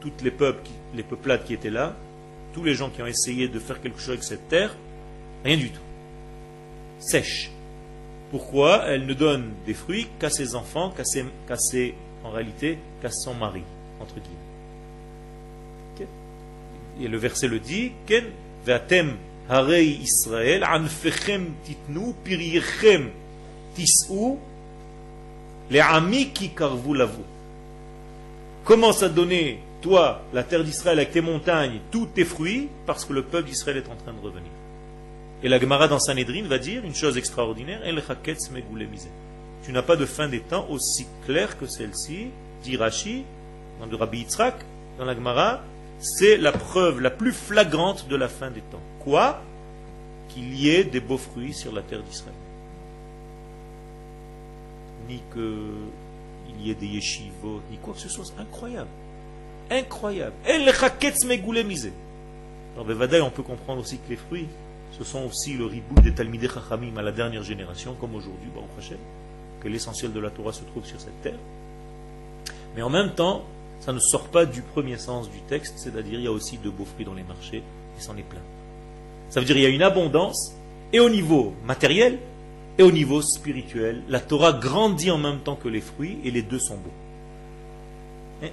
Toutes 0.00 0.22
les 0.22 0.30
peuples, 0.30 0.68
les 0.94 1.02
peuplades 1.02 1.44
qui 1.44 1.54
étaient 1.54 1.70
là, 1.70 1.94
tous 2.52 2.64
les 2.64 2.74
gens 2.74 2.90
qui 2.90 3.02
ont 3.02 3.06
essayé 3.06 3.48
de 3.48 3.58
faire 3.58 3.80
quelque 3.80 3.98
chose 3.98 4.10
avec 4.10 4.24
cette 4.24 4.48
terre, 4.48 4.76
rien 5.44 5.56
du 5.56 5.70
tout. 5.70 5.80
Sèche. 6.98 7.50
Pourquoi 8.30 8.84
elle 8.86 9.06
ne 9.06 9.14
donne 9.14 9.52
des 9.66 9.74
fruits 9.74 10.08
qu'à 10.18 10.30
ses 10.30 10.54
enfants, 10.54 10.90
qu'à 10.90 11.04
ses, 11.04 11.94
en 12.24 12.30
réalité, 12.30 12.78
qu'à 13.00 13.10
son 13.10 13.34
mari, 13.34 13.62
entre 14.00 14.14
guillemets. 14.14 14.52
Et 17.00 17.08
le 17.08 17.16
verset 17.16 17.48
le 17.48 17.58
dit, 17.58 17.92
Ken 18.06 18.24
harei 19.48 19.98
titnu, 21.64 22.14
les 25.70 25.80
amis 25.80 26.30
qui 26.30 26.50
carvou 26.50 26.94
l'avou. 26.94 27.24
Commence 28.64 29.02
à 29.02 29.08
donner, 29.08 29.60
toi, 29.80 30.22
la 30.32 30.42
terre 30.44 30.62
d'Israël 30.62 30.98
avec 30.98 31.12
tes 31.12 31.20
montagnes, 31.20 31.80
tous 31.90 32.06
tes 32.06 32.24
fruits, 32.24 32.68
parce 32.86 33.04
que 33.04 33.12
le 33.12 33.22
peuple 33.22 33.48
d'Israël 33.48 33.78
est 33.78 33.90
en 33.90 33.96
train 33.96 34.12
de 34.12 34.24
revenir. 34.24 34.50
Et 35.42 35.48
la 35.48 35.58
Gemara 35.58 35.88
dans 35.88 35.98
Sanhedrin 35.98 36.44
va 36.46 36.58
dire 36.58 36.84
une 36.84 36.94
chose 36.94 37.18
extraordinaire 37.18 37.80
Tu 39.64 39.72
n'as 39.72 39.82
pas 39.82 39.96
de 39.96 40.06
fin 40.06 40.28
des 40.28 40.40
temps 40.40 40.66
aussi 40.70 41.06
claire 41.26 41.58
que 41.58 41.66
celle-ci, 41.66 42.28
dit 42.62 42.76
Rashi, 42.76 43.24
dans 43.80 43.86
le 43.86 43.96
Rabbi 43.96 44.18
Yitzhak, 44.18 44.54
dans 44.98 45.04
la 45.04 45.14
Gemara, 45.14 45.62
c'est 45.98 46.36
la 46.36 46.52
preuve 46.52 47.00
la 47.00 47.10
plus 47.10 47.32
flagrante 47.32 48.06
de 48.08 48.16
la 48.16 48.28
fin 48.28 48.50
des 48.50 48.60
temps. 48.60 48.82
Quoi? 49.00 49.40
Qu'il 50.28 50.54
y 50.54 50.70
ait 50.70 50.84
des 50.84 51.00
beaux 51.00 51.18
fruits 51.18 51.54
sur 51.54 51.72
la 51.72 51.82
terre 51.82 52.02
d'Israël. 52.02 52.34
Ni 55.08 55.20
qu'il 55.32 56.66
y 56.66 56.70
ait 56.70 56.74
des 56.74 56.86
yeshivot, 56.86 57.60
ni 57.70 57.78
quoi 57.78 57.94
que 57.94 58.00
ce 58.00 58.08
soit. 58.08 58.24
Incroyable. 58.38 58.88
Incroyable. 59.70 60.34
El 60.44 60.68
Alors, 62.74 63.26
on 63.26 63.30
peut 63.30 63.42
comprendre 63.42 63.80
aussi 63.80 63.98
que 63.98 64.10
les 64.10 64.16
fruits, 64.16 64.46
ce 64.98 65.04
sont 65.04 65.24
aussi 65.24 65.54
le 65.54 65.66
ribou 65.66 66.00
des 66.00 66.12
Talmidei 66.12 66.48
Chachamim 66.48 66.96
à 66.96 67.02
la 67.02 67.12
dernière 67.12 67.42
génération, 67.42 67.94
comme 68.00 68.14
aujourd'hui, 68.14 68.48
Baruch 68.54 68.98
que 69.62 69.68
l'essentiel 69.68 70.12
de 70.12 70.20
la 70.20 70.30
Torah 70.30 70.52
se 70.52 70.64
trouve 70.64 70.84
sur 70.84 71.00
cette 71.00 71.20
terre. 71.22 71.38
Mais 72.74 72.82
en 72.82 72.90
même 72.90 73.12
temps, 73.14 73.44
ça 73.80 73.92
ne 73.92 73.98
sort 73.98 74.28
pas 74.28 74.44
du 74.44 74.62
premier 74.62 74.98
sens 74.98 75.30
du 75.30 75.40
texte, 75.48 75.74
c'est-à-dire 75.76 76.14
il 76.18 76.24
y 76.24 76.26
a 76.26 76.32
aussi 76.32 76.58
de 76.58 76.68
beaux 76.68 76.84
fruits 76.84 77.04
dans 77.04 77.14
les 77.14 77.22
marchés, 77.22 77.58
et 77.58 78.00
c'en 78.00 78.16
est 78.16 78.22
plein. 78.22 78.40
Ça 79.30 79.40
veut 79.40 79.46
dire 79.46 79.54
qu'il 79.54 79.64
y 79.64 79.66
a 79.66 79.70
une 79.70 79.82
abondance, 79.82 80.54
et 80.92 81.00
au 81.00 81.08
niveau 81.08 81.54
matériel, 81.64 82.18
et 82.78 82.82
au 82.82 82.90
niveau 82.90 83.22
spirituel. 83.22 84.02
La 84.08 84.20
Torah 84.20 84.52
grandit 84.52 85.10
en 85.10 85.18
même 85.18 85.38
temps 85.38 85.56
que 85.56 85.68
les 85.68 85.80
fruits, 85.80 86.18
et 86.24 86.30
les 86.30 86.42
deux 86.42 86.58
sont 86.58 86.76
beaux. 86.76 86.90
Eh? 88.42 88.50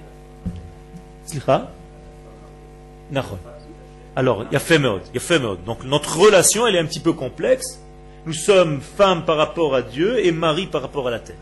Alors, 4.16 4.44
il 4.50 4.52
y 4.52 4.56
a 4.56 4.60
Femod, 4.60 5.02
il 5.14 5.20
y 5.20 5.66
Donc 5.66 5.84
notre 5.84 6.18
relation, 6.18 6.66
elle 6.66 6.76
est 6.76 6.80
un 6.80 6.84
petit 6.84 7.00
peu 7.00 7.12
complexe. 7.12 7.80
Nous 8.26 8.32
sommes 8.32 8.80
femmes 8.80 9.24
par 9.24 9.36
rapport 9.36 9.74
à 9.74 9.82
Dieu 9.82 10.24
et 10.24 10.32
mari 10.32 10.66
par 10.66 10.82
rapport 10.82 11.08
à 11.08 11.10
la 11.10 11.20
terre. 11.20 11.36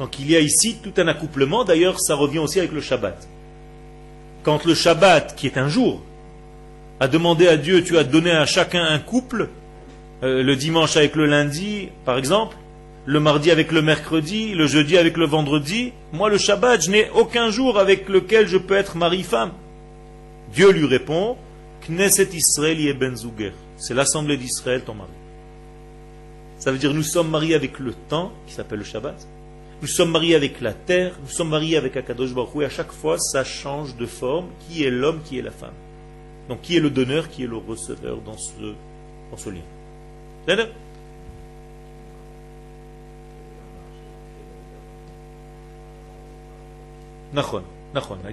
Donc 0.00 0.18
il 0.18 0.30
y 0.30 0.34
a 0.34 0.40
ici 0.40 0.78
tout 0.82 0.94
un 0.96 1.06
accouplement. 1.08 1.64
D'ailleurs, 1.64 2.00
ça 2.00 2.14
revient 2.14 2.38
aussi 2.38 2.58
avec 2.58 2.72
le 2.72 2.80
Shabbat. 2.80 3.28
Quand 4.42 4.64
le 4.64 4.74
Shabbat, 4.74 5.36
qui 5.36 5.46
est 5.46 5.58
un 5.58 5.68
jour, 5.68 6.00
a 6.98 7.06
demandé 7.06 7.46
à 7.46 7.56
Dieu, 7.56 7.84
tu 7.84 7.98
as 7.98 8.04
donné 8.04 8.30
à 8.30 8.46
chacun 8.46 8.82
un 8.82 8.98
couple, 8.98 9.50
euh, 10.22 10.42
le 10.42 10.56
dimanche 10.56 10.96
avec 10.96 11.16
le 11.16 11.24
lundi, 11.24 11.88
par 12.04 12.18
exemple, 12.18 12.56
le 13.06 13.20
mardi 13.20 13.50
avec 13.50 13.72
le 13.72 13.80
mercredi, 13.80 14.54
le 14.54 14.66
jeudi 14.66 14.98
avec 14.98 15.16
le 15.16 15.24
vendredi, 15.24 15.92
moi 16.12 16.28
le 16.28 16.36
Shabbat, 16.36 16.82
je 16.82 16.90
n'ai 16.90 17.10
aucun 17.14 17.50
jour 17.50 17.78
avec 17.78 18.08
lequel 18.08 18.46
je 18.46 18.58
peux 18.58 18.76
être 18.76 18.96
mari-femme. 18.96 19.52
Dieu 20.52 20.70
lui 20.70 20.86
répond 20.86 21.36
Knesset 21.88 22.28
Israël 22.34 22.94
ben 22.98 23.14
C'est 23.78 23.94
l'assemblée 23.94 24.36
d'Israël, 24.36 24.82
ton 24.82 24.94
mari. 24.94 25.10
Ça 26.58 26.70
veut 26.70 26.78
dire 26.78 26.92
nous 26.92 27.02
sommes 27.02 27.30
mariés 27.30 27.54
avec 27.54 27.78
le 27.78 27.94
temps, 27.94 28.32
qui 28.46 28.52
s'appelle 28.52 28.80
le 28.80 28.84
Shabbat. 28.84 29.26
Nous 29.80 29.88
sommes 29.88 30.10
mariés 30.10 30.34
avec 30.34 30.60
la 30.60 30.74
terre, 30.74 31.18
nous 31.22 31.30
sommes 31.30 31.48
mariés 31.48 31.78
avec 31.78 31.96
Akadosh 31.96 32.34
Baruch 32.34 32.60
et 32.60 32.66
à 32.66 32.68
chaque 32.68 32.92
fois, 32.92 33.18
ça 33.18 33.42
change 33.44 33.96
de 33.96 34.04
forme. 34.04 34.48
Qui 34.68 34.84
est 34.84 34.90
l'homme, 34.90 35.20
qui 35.24 35.38
est 35.38 35.42
la 35.42 35.50
femme 35.50 35.72
Donc, 36.50 36.60
qui 36.60 36.76
est 36.76 36.80
le 36.80 36.90
donneur, 36.90 37.30
qui 37.30 37.44
est 37.44 37.46
le 37.46 37.56
receveur 37.56 38.18
dans 38.18 38.36
ce, 38.36 38.74
dans 39.30 39.38
ce 39.38 39.48
lien 39.48 39.62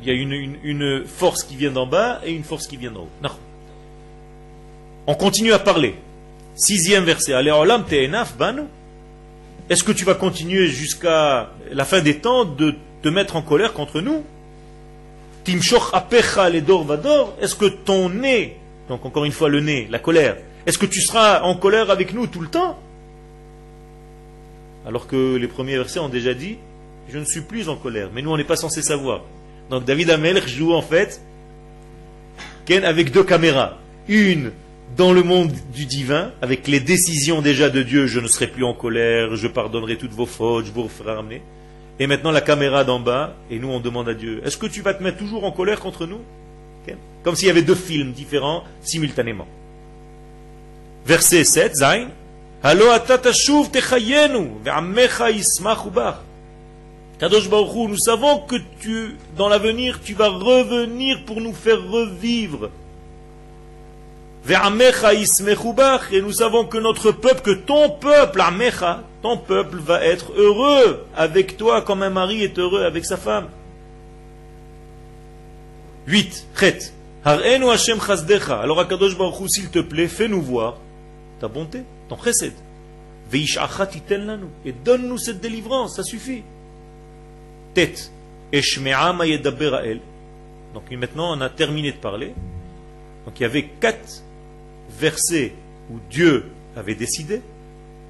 il 0.02 0.06
y 0.06 0.10
a 0.10 0.14
une, 0.14 1.04
force 1.06 1.44
qui 1.44 1.56
vient 1.56 1.72
d'en 1.72 1.86
bas 1.86 2.22
et 2.26 2.32
une 2.32 2.44
force 2.44 2.66
qui 2.68 2.78
vient 2.78 2.92
d'en 2.92 3.02
haut. 3.02 3.10
On 5.08 5.16
continue 5.16 5.52
à 5.54 5.60
parler. 5.60 5.96
Sixième 6.56 7.04
verset. 7.04 7.34
Est-ce 9.70 9.84
que 9.84 9.92
tu 9.92 10.06
vas 10.06 10.16
continuer 10.16 10.68
jusqu'à 10.68 11.52
la 11.72 11.86
fin 11.86 12.02
des 12.02 12.20
temps 12.20 12.46
de 12.46 12.76
te 13.02 13.10
mettre 13.10 13.36
en 13.36 13.42
colère 13.42 13.74
contre 13.74 14.02
nous? 14.02 14.24
Est-ce 15.46 15.70
que 17.56 17.66
ton 17.66 18.10
nez, 18.10 18.58
donc 18.90 19.06
encore 19.06 19.26
une 19.26 19.32
fois 19.32 19.50
le 19.50 19.62
nez, 19.62 19.88
la 19.90 20.00
colère, 20.00 20.38
est-ce 20.68 20.78
que 20.78 20.86
tu 20.86 21.02
seras 21.02 21.42
en 21.42 21.56
colère 21.56 21.90
avec 21.90 22.14
nous 22.14 22.28
tout 22.28 22.42
le 22.42 22.50
temps? 22.50 22.78
Alors 24.86 25.08
que 25.08 25.36
les 25.38 25.48
premiers 25.48 25.78
versets 25.78 26.00
ont 26.00 26.10
déjà 26.10 26.34
dit, 26.34 26.58
je 27.10 27.18
ne 27.18 27.24
suis 27.24 27.42
plus 27.42 27.70
en 27.70 27.78
colère. 27.78 28.10
Mais 28.14 28.22
nous, 28.22 28.32
on 28.32 28.38
n'est 28.38 28.44
pas 28.44 28.58
censé 28.58 28.82
savoir. 28.82 29.22
Donc 29.70 29.86
David 29.86 30.10
Amel 30.10 30.46
joue 30.48 30.74
en 30.74 30.82
fait 30.82 31.22
avec 32.70 33.12
deux 33.12 33.24
caméras. 33.24 33.78
Une 34.10 34.52
dans 34.98 35.14
le 35.14 35.24
monde 35.24 35.54
du 35.74 35.86
divin, 35.86 36.32
avec 36.42 36.68
les 36.68 36.82
décisions 36.82 37.42
déjà 37.42 37.70
de 37.70 37.82
Dieu, 37.82 38.08
je 38.08 38.20
ne 38.20 38.28
serai 38.28 38.48
plus 38.48 38.66
en 38.66 38.74
colère, 38.74 39.36
je 39.36 39.48
pardonnerai 39.48 39.98
toutes 39.98 40.12
vos 40.12 40.26
fautes, 40.26 40.66
je 40.66 40.72
vous 40.72 40.90
ferai 40.90 41.14
ramener. 41.14 41.42
Et 42.00 42.08
maintenant 42.08 42.32
la 42.32 42.42
caméra 42.42 42.84
d'en 42.84 43.00
bas, 43.00 43.36
et 43.50 43.60
nous 43.60 43.70
on 43.70 43.80
demande 43.80 44.10
à 44.10 44.14
Dieu, 44.14 44.42
est-ce 44.46 44.58
que 44.58 44.68
tu 44.68 44.82
vas 44.82 44.94
te 44.94 45.02
mettre 45.02 45.18
toujours 45.18 45.46
en 45.46 45.52
colère 45.52 45.80
contre 45.80 46.06
nous? 46.06 46.20
Comme 47.24 47.36
s'il 47.36 47.48
y 47.48 47.52
avait 47.52 47.62
deux 47.62 47.76
films 47.76 48.12
différents 48.12 48.64
simultanément. 48.82 49.48
Verset 51.08 51.46
7, 51.46 51.76
Zain. 51.78 52.08
Kadosh 57.18 57.50
nous 57.50 57.98
savons 57.98 58.40
que 58.40 58.58
tu, 58.82 59.16
dans 59.38 59.48
l'avenir, 59.48 60.02
tu 60.04 60.14
vas 60.14 60.28
revenir 60.28 61.24
pour 61.26 61.40
nous 61.40 61.54
faire 61.54 61.82
revivre. 61.82 62.70
Et 66.12 66.22
nous 66.22 66.34
savons 66.34 66.66
que 66.66 66.78
notre 66.78 67.14
peuple, 67.14 67.42
que 67.42 67.52
ton 67.52 67.90
peuple, 67.92 68.42
Amecha, 68.42 69.04
ton 69.22 69.38
peuple 69.38 69.78
va 69.78 70.04
être 70.04 70.34
heureux 70.36 71.06
avec 71.16 71.56
toi 71.56 71.84
comme 71.84 72.04
un 72.04 72.10
mari 72.10 72.44
est 72.44 72.60
heureux 72.60 72.84
avec 72.84 73.06
sa 73.06 73.16
femme. 73.16 73.48
8. 76.08 76.48
Chet. 76.60 76.92
Hashem. 77.24 78.00
Alors 78.50 78.82
Akadosh 78.82 79.18
Baruch 79.18 79.50
s'il 79.50 79.70
te 79.70 79.80
plaît, 79.80 80.10
fais-nous 80.10 80.42
voir 80.42 80.76
ta 81.40 81.48
bonté, 81.48 81.84
ton 82.10 82.18
chesed. 82.18 82.54
Et 83.34 84.72
donne-nous 84.72 85.18
cette 85.18 85.42
délivrance, 85.42 85.98
ça 85.98 86.04
suffit. 86.04 86.44
Donc 90.74 90.92
maintenant, 90.92 91.38
on 91.38 91.42
a 91.42 91.50
terminé 91.50 91.92
de 91.92 91.98
parler. 91.98 92.34
Donc 93.26 93.40
il 93.40 93.44
y 93.44 93.46
avait 93.46 93.66
quatre 93.82 94.24
versets 94.98 95.54
où 95.92 96.00
Dieu 96.10 96.46
avait 96.78 96.96
décidé, 96.96 97.42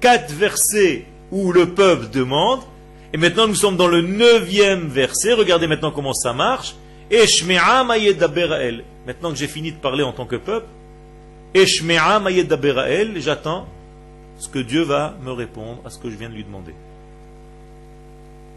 quatre 0.00 0.32
versets 0.32 1.04
où 1.32 1.52
le 1.52 1.74
peuple 1.74 2.10
demande, 2.10 2.60
et 3.12 3.16
maintenant 3.16 3.48
nous 3.48 3.56
sommes 3.56 3.76
dans 3.76 3.88
le 3.88 4.02
neuvième 4.02 4.86
verset. 4.86 5.32
Regardez 5.32 5.66
maintenant 5.66 5.90
comment 5.90 6.14
ça 6.14 6.32
marche. 6.32 6.76
Maintenant 7.10 9.30
que 9.30 9.36
j'ai 9.36 9.48
fini 9.48 9.72
de 9.72 9.78
parler 9.78 10.04
en 10.04 10.12
tant 10.12 10.26
que 10.26 10.36
peuple, 10.36 10.68
j'attends 13.20 13.66
ce 14.38 14.48
que 14.48 14.58
Dieu 14.58 14.82
va 14.82 15.16
me 15.22 15.32
répondre 15.32 15.80
à 15.84 15.90
ce 15.90 15.98
que 15.98 16.10
je 16.10 16.16
viens 16.16 16.28
de 16.28 16.34
lui 16.34 16.44
demander. 16.44 16.74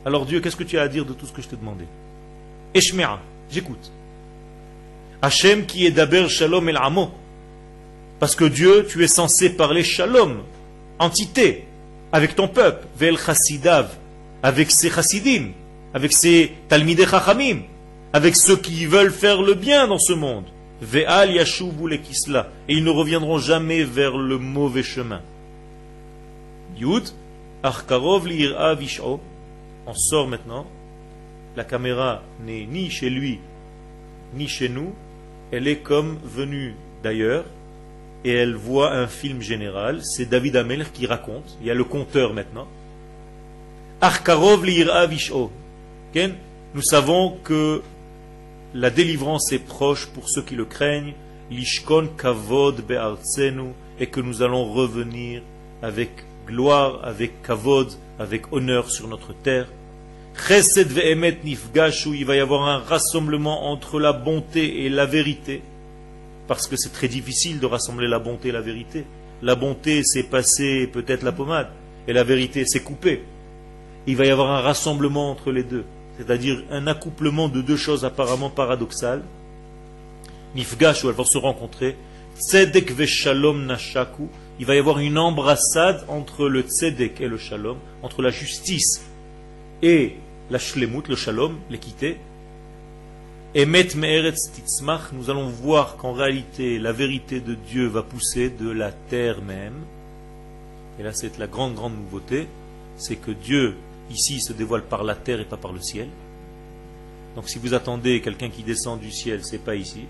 Alors 0.06 0.26
Dieu, 0.26 0.39
qu'est-ce 0.39 0.56
que 0.56 0.64
tu 0.64 0.78
as 0.78 0.84
à 0.84 0.88
dire 0.88 1.06
de 1.06 1.14
tout 1.14 1.26
ce 1.26 1.32
que 1.32 1.41
je 1.41 1.47
t'ai 1.47 1.56
demandé? 1.56 1.86
Eshmea, 2.74 3.20
j'écoute. 3.52 3.91
Hachem 5.22 5.66
qui 5.66 5.86
est 5.86 5.91
d'Aber 5.91 6.28
Shalom 6.30 6.68
El 6.70 6.78
Amo. 6.78 7.12
Parce 8.20 8.36
que 8.36 8.45
Dieu, 8.45 8.86
tu 8.89 9.04
es 9.04 9.08
censé 9.08 9.49
parler 9.49 9.84
Shalom, 9.84 10.43
entité, 10.99 11.66
avec 12.12 12.36
ton 12.36 12.47
peuple, 12.47 12.88
Vel 12.97 13.18
Chassidav, 13.18 13.89
avec 14.43 14.72
ses 14.72 14.89
Chassidim, 14.89 15.52
avec 15.93 16.14
ses 16.14 16.52
Talmidei 16.68 17.06
Chachamim, 17.06 17.62
avec 18.14 18.36
ceux 18.36 18.58
qui 18.58 18.86
veulent 18.86 19.12
faire 19.12 19.41
le 19.41 19.54
bien 19.54 19.88
dans 19.88 19.99
ce 19.99 20.14
monde. 20.14 20.45
Ve'al 20.82 21.32
Yashuvu 21.32 21.88
Lekisla. 21.88 22.49
Et 22.67 22.73
ils 22.73 22.84
ne 22.84 22.89
reviendront 22.89 23.38
jamais 23.38 23.84
vers 23.84 24.17
le 24.17 24.38
mauvais 24.38 24.84
chemin. 24.84 25.21
Yud, 26.77 27.09
Arkarov 27.63 28.27
Li'ira 28.27 28.75
Vish'o 28.75 29.19
on 29.88 29.93
sort 29.93 30.27
maintenant. 30.27 30.65
La 31.55 31.63
caméra 31.63 32.21
n'est 32.45 32.65
ni 32.65 32.89
chez 32.89 33.09
lui, 33.09 33.39
ni 34.36 34.47
chez 34.47 34.69
nous. 34.69 34.93
Elle 35.51 35.67
est 35.67 35.79
comme 35.79 36.17
venue 36.23 36.75
d'ailleurs. 37.03 37.45
et 38.23 38.34
elle 38.34 38.53
voit 38.55 38.93
un 38.93 39.07
film 39.07 39.41
général. 39.41 40.01
C'est 40.03 40.27
David 40.27 40.55
Amel 40.55 40.86
qui 40.93 41.07
raconte. 41.07 41.57
Il 41.59 41.67
y 41.67 41.71
a 41.71 41.73
le 41.73 41.84
conteur 41.84 42.34
maintenant. 42.34 42.67
Arkarov 43.99 44.63
Visho. 44.63 45.51
Nous 46.73 46.82
savons 46.84 47.38
que 47.43 47.82
la 48.74 48.89
délivrance 48.89 49.51
est 49.51 49.65
proche 49.65 50.07
pour 50.07 50.30
ceux 50.30 50.41
qui 50.41 50.55
le 50.55 50.65
craignent. 50.65 51.13
Lishkon 51.49 52.07
kavod 52.17 52.82
be'artsenu 52.88 53.74
et 53.99 54.07
que 54.07 54.22
nous 54.22 54.41
allons 54.41 54.72
revenir 54.72 55.41
avec 55.82 56.11
gloire, 56.47 57.01
avec 57.03 57.41
kavod, 57.43 57.89
avec 58.19 58.53
honneur 58.53 58.89
sur 58.89 59.07
notre 59.07 59.34
terre. 59.34 59.67
Chesed 60.47 60.88
ve'emet 60.88 61.39
nifgashu, 61.43 62.15
il 62.15 62.26
va 62.26 62.36
y 62.36 62.39
avoir 62.39 62.67
un 62.67 62.78
rassemblement 62.78 63.69
entre 63.69 63.99
la 63.99 64.13
bonté 64.13 64.86
et 64.86 64.89
la 64.89 65.05
vérité, 65.05 65.61
parce 66.47 66.67
que 66.67 66.78
c'est 66.78 66.93
très 66.93 67.09
difficile 67.09 67.59
de 67.59 67.65
rassembler 67.65 68.07
la 68.07 68.19
bonté 68.19 68.49
et 68.49 68.53
la 68.53 68.61
vérité. 68.61 69.05
La 69.41 69.55
bonté, 69.55 70.03
c'est 70.03 70.24
passer 70.24 70.88
peut-être 70.88 71.24
la 71.24 71.32
pommade, 71.34 71.67
et 72.07 72.13
la 72.13 72.24
vérité, 72.24 72.63
c'est 72.65 72.80
couper. 72.80 73.24
Il 74.07 74.15
va 74.15 74.26
y 74.26 74.30
avoir 74.30 74.51
un 74.51 74.61
rassemblement 74.61 75.30
entre 75.30 75.51
les 75.51 75.63
deux, 75.63 75.84
c'est-à-dire 76.22 76.63
un 76.69 76.86
accouplement 76.86 77.49
de 77.49 77.61
deux 77.61 77.78
choses 77.78 78.05
apparemment 78.05 78.51
paradoxales. 78.51 79.24
Nifgashu, 80.55 81.07
elles 81.07 81.15
vont 81.15 81.24
se 81.24 81.39
rencontrer. 81.39 81.95
Tzedek 82.39 82.91
ve'shalom 82.91 83.65
nashaku, 83.65 84.28
il 84.59 84.65
va 84.67 84.76
y 84.76 84.78
avoir 84.78 84.99
une 84.99 85.17
embrassade 85.17 86.05
entre 86.07 86.47
le 86.47 86.61
tzedek 86.61 87.22
et 87.22 87.28
le 87.28 87.38
shalom, 87.38 87.78
entre 88.03 88.22
la 88.22 88.30
justice 88.30 89.01
et 89.82 90.17
la 90.51 90.59
shlemut, 90.59 91.07
le 91.07 91.15
shalom, 91.15 91.57
l'équité. 91.72 92.17
Emet 93.55 93.95
me'eretz 93.95 94.51
titzmach, 94.53 95.11
nous 95.13 95.32
allons 95.32 95.49
voir 95.49 95.97
qu'en 95.97 96.13
réalité 96.13 96.78
la 96.78 96.91
vérité 96.91 97.39
de 97.39 97.55
Dieu 97.55 97.88
va 97.88 98.03
pousser 98.03 98.49
de 98.49 98.69
la 98.69 98.91
terre 98.91 99.41
même. 99.41 99.82
Et 100.99 101.03
là 101.03 101.13
c'est 101.13 101.39
la 101.39 101.47
grande 101.47 101.74
grande 101.74 101.95
nouveauté, 101.95 102.47
c'est 102.95 103.15
que 103.15 103.32
Dieu 103.32 103.76
ici 104.12 104.39
se 104.39 104.53
dévoile 104.53 104.84
par 104.84 105.03
la 105.03 105.16
terre 105.16 105.39
et 105.39 105.45
pas 105.45 105.57
par 105.57 105.74
le 105.74 105.82
ciel. 105.82 106.07
Donc 107.36 107.49
si 107.49 107.59
vous 107.59 107.74
attendez 107.74 108.22
quelqu'un 108.22 108.49
qui 108.49 108.64
descend 108.64 108.99
du 108.99 109.12
ciel, 109.12 109.43
c'est 109.43 109.64
pas 109.64 109.76
ici. 109.76 110.05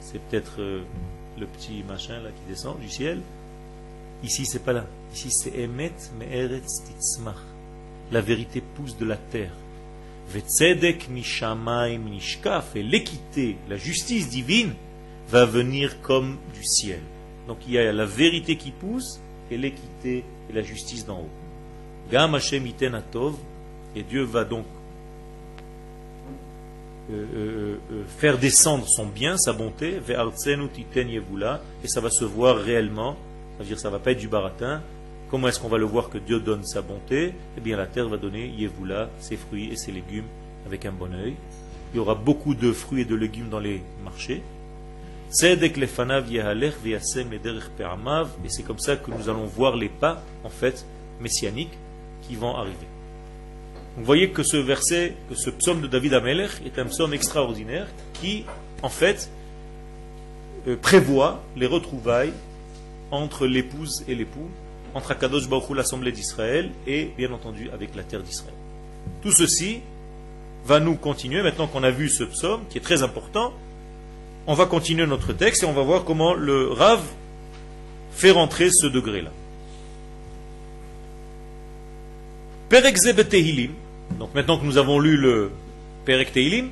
C'est 0.00 0.20
peut-être 0.20 0.60
euh, 0.60 0.82
le 1.38 1.46
petit 1.46 1.84
machin 1.86 2.20
là 2.20 2.30
qui 2.30 2.50
descend 2.50 2.78
du 2.80 2.88
ciel. 2.88 3.20
Ici, 4.22 4.46
c'est 4.46 4.64
pas 4.64 4.72
là. 4.72 4.86
Ici, 5.14 5.30
c'est 5.30 5.56
Emet 5.56 5.92
Me'eretz 6.18 6.82
Titzmach. 6.84 7.36
La 8.10 8.20
vérité 8.20 8.60
pousse 8.60 8.96
de 8.96 9.04
la 9.04 9.16
terre. 9.16 9.52
Vetzedek 10.28 11.08
Mishamaim 11.08 11.98
Nishkaf. 11.98 12.74
Et 12.74 12.82
l'équité, 12.82 13.56
la 13.68 13.76
justice 13.76 14.28
divine, 14.28 14.74
va 15.28 15.44
venir 15.44 16.00
comme 16.00 16.38
du 16.54 16.64
ciel. 16.64 17.00
Donc 17.46 17.58
il 17.66 17.74
y 17.74 17.78
a 17.78 17.92
la 17.92 18.06
vérité 18.06 18.56
qui 18.56 18.72
pousse 18.72 19.20
et 19.50 19.56
l'équité 19.56 20.24
et 20.50 20.52
la 20.52 20.62
justice 20.62 21.06
d'en 21.06 21.20
haut. 21.20 21.30
Gam 22.10 22.34
Hashem. 22.34 22.66
Et 23.96 24.02
Dieu 24.02 24.22
va 24.22 24.44
donc 24.44 24.64
euh, 27.10 27.14
euh, 27.34 27.76
euh, 27.90 28.02
faire 28.18 28.38
descendre 28.38 28.86
son 28.86 29.06
bien, 29.06 29.36
sa 29.38 29.52
bonté, 29.52 30.00
et 30.06 31.88
ça 31.88 32.00
va 32.00 32.10
se 32.10 32.24
voir 32.24 32.56
réellement 32.56 33.16
c'est-à-dire 33.58 33.78
ça 33.80 33.88
ne 33.88 33.94
va 33.94 33.98
pas 33.98 34.12
être 34.12 34.20
du 34.20 34.28
baratin. 34.28 34.82
Comment 35.30 35.48
est-ce 35.48 35.58
qu'on 35.58 35.68
va 35.68 35.78
le 35.78 35.84
voir 35.84 36.10
que 36.10 36.18
Dieu 36.18 36.38
donne 36.38 36.64
sa 36.64 36.80
bonté? 36.80 37.34
Eh 37.56 37.60
bien 37.60 37.76
la 37.76 37.86
terre 37.86 38.08
va 38.08 38.16
donner 38.16 38.46
Yevula, 38.46 39.10
ses 39.18 39.36
fruits 39.36 39.70
et 39.72 39.76
ses 39.76 39.90
légumes 39.90 40.28
avec 40.64 40.86
un 40.86 40.92
bon 40.92 41.12
oeil. 41.12 41.34
Il 41.92 41.96
y 41.96 41.98
aura 41.98 42.14
beaucoup 42.14 42.54
de 42.54 42.70
fruits 42.70 43.02
et 43.02 43.04
de 43.04 43.16
légumes 43.16 43.48
dans 43.48 43.58
les 43.58 43.82
marchés. 44.04 44.42
Et 45.30 45.42
c'est 48.48 48.62
comme 48.62 48.78
ça 48.78 48.96
que 48.96 49.10
nous 49.10 49.28
allons 49.28 49.46
voir 49.46 49.76
les 49.76 49.88
pas, 49.88 50.22
en 50.44 50.50
fait, 50.50 50.86
messianiques 51.20 51.76
vont 52.36 52.54
arriver. 52.56 52.86
Vous 53.96 54.04
voyez 54.04 54.30
que 54.30 54.42
ce 54.42 54.56
verset, 54.56 55.14
que 55.28 55.34
ce 55.34 55.50
psaume 55.50 55.80
de 55.80 55.86
David 55.86 56.14
Amelech 56.14 56.50
est 56.64 56.78
un 56.78 56.86
psaume 56.86 57.14
extraordinaire 57.14 57.88
qui, 58.14 58.44
en 58.82 58.88
fait, 58.88 59.30
euh, 60.68 60.76
prévoit 60.76 61.42
les 61.56 61.66
retrouvailles 61.66 62.32
entre 63.10 63.46
l'épouse 63.46 64.04
et 64.06 64.14
l'époux, 64.14 64.48
entre 64.94 65.12
Akadosh 65.12 65.48
Baruch 65.48 65.70
l'Assemblée 65.74 66.12
d'Israël, 66.12 66.70
et 66.86 67.10
bien 67.16 67.32
entendu 67.32 67.70
avec 67.70 67.94
la 67.94 68.02
terre 68.02 68.22
d'Israël. 68.22 68.54
Tout 69.22 69.32
ceci 69.32 69.80
va 70.64 70.80
nous 70.80 70.94
continuer, 70.94 71.42
maintenant 71.42 71.66
qu'on 71.66 71.82
a 71.82 71.90
vu 71.90 72.08
ce 72.08 72.24
psaume, 72.24 72.60
qui 72.70 72.78
est 72.78 72.82
très 72.82 73.02
important, 73.02 73.52
on 74.46 74.54
va 74.54 74.66
continuer 74.66 75.06
notre 75.06 75.32
texte 75.32 75.62
et 75.62 75.66
on 75.66 75.72
va 75.72 75.82
voir 75.82 76.04
comment 76.04 76.34
le 76.34 76.70
Rav 76.70 77.00
fait 78.12 78.30
rentrer 78.30 78.70
ce 78.70 78.86
degré-là. 78.86 79.30
Perek 82.68 82.96
Tehilim, 83.28 83.72
donc 84.18 84.34
maintenant 84.34 84.58
que 84.58 84.64
nous 84.64 84.78
avons 84.78 84.98
lu 85.00 85.16
le 85.16 85.50
Perek 86.04 86.32
Tehilim, 86.32 86.70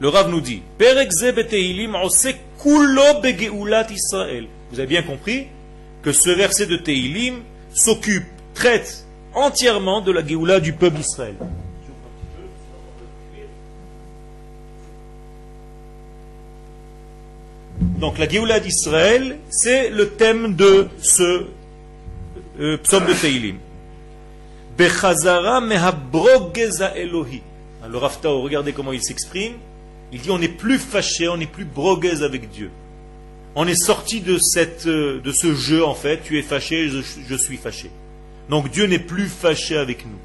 le 0.00 0.08
Rav 0.08 0.30
nous 0.30 0.40
dit 0.40 0.62
Perek 0.78 1.10
Tehilim 1.10 1.96
kulo 2.58 3.20
begeulat 3.22 3.86
Israël. 3.90 4.46
Vous 4.70 4.80
avez 4.80 4.88
bien 4.88 5.02
compris 5.02 5.46
que 6.02 6.12
ce 6.12 6.30
verset 6.30 6.66
de 6.66 6.76
Teilim 6.76 7.42
s'occupe, 7.72 8.26
traite 8.54 9.04
entièrement 9.34 10.00
de 10.00 10.12
la 10.12 10.26
Géoula 10.26 10.60
du 10.60 10.72
peuple 10.72 10.96
d'Israël. 10.96 11.34
Donc 17.98 18.18
la 18.18 18.28
Géoula 18.28 18.60
d'Israël, 18.60 19.36
c'est 19.50 19.90
le 19.90 20.10
thème 20.10 20.54
de 20.54 20.88
ce 21.00 21.46
euh, 22.60 22.78
psaume 22.78 23.06
de 23.06 23.12
Teilim. 23.12 23.56
Bechazara 24.76 25.60
mehabrogeza 25.60 26.96
Elohi. 26.96 27.42
Alors 27.82 28.02
Raftao, 28.02 28.42
regardez 28.42 28.72
comment 28.72 28.92
il 28.92 29.02
s'exprime. 29.02 29.54
Il 30.12 30.20
dit 30.20 30.30
on 30.30 30.38
n'est 30.38 30.48
plus 30.48 30.78
fâché, 30.78 31.28
on 31.28 31.36
n'est 31.36 31.46
plus 31.46 31.64
broguez 31.64 32.22
avec 32.22 32.50
Dieu 32.50 32.70
on 33.58 33.66
est 33.66 33.74
sorti 33.74 34.22
euh, 34.28 35.20
de 35.20 35.32
ce 35.32 35.54
jeu, 35.54 35.82
en 35.82 35.94
fait, 35.94 36.22
tu 36.22 36.38
es 36.38 36.42
fâché, 36.42 36.90
je, 36.90 37.34
suis 37.34 37.56
fâché. 37.56 37.90
Donc 38.50 38.70
Dieu 38.70 38.84
n'est 38.84 38.98
plus 38.98 39.28
fâché 39.28 39.78
avec 39.78 40.04
nous. 40.04 40.18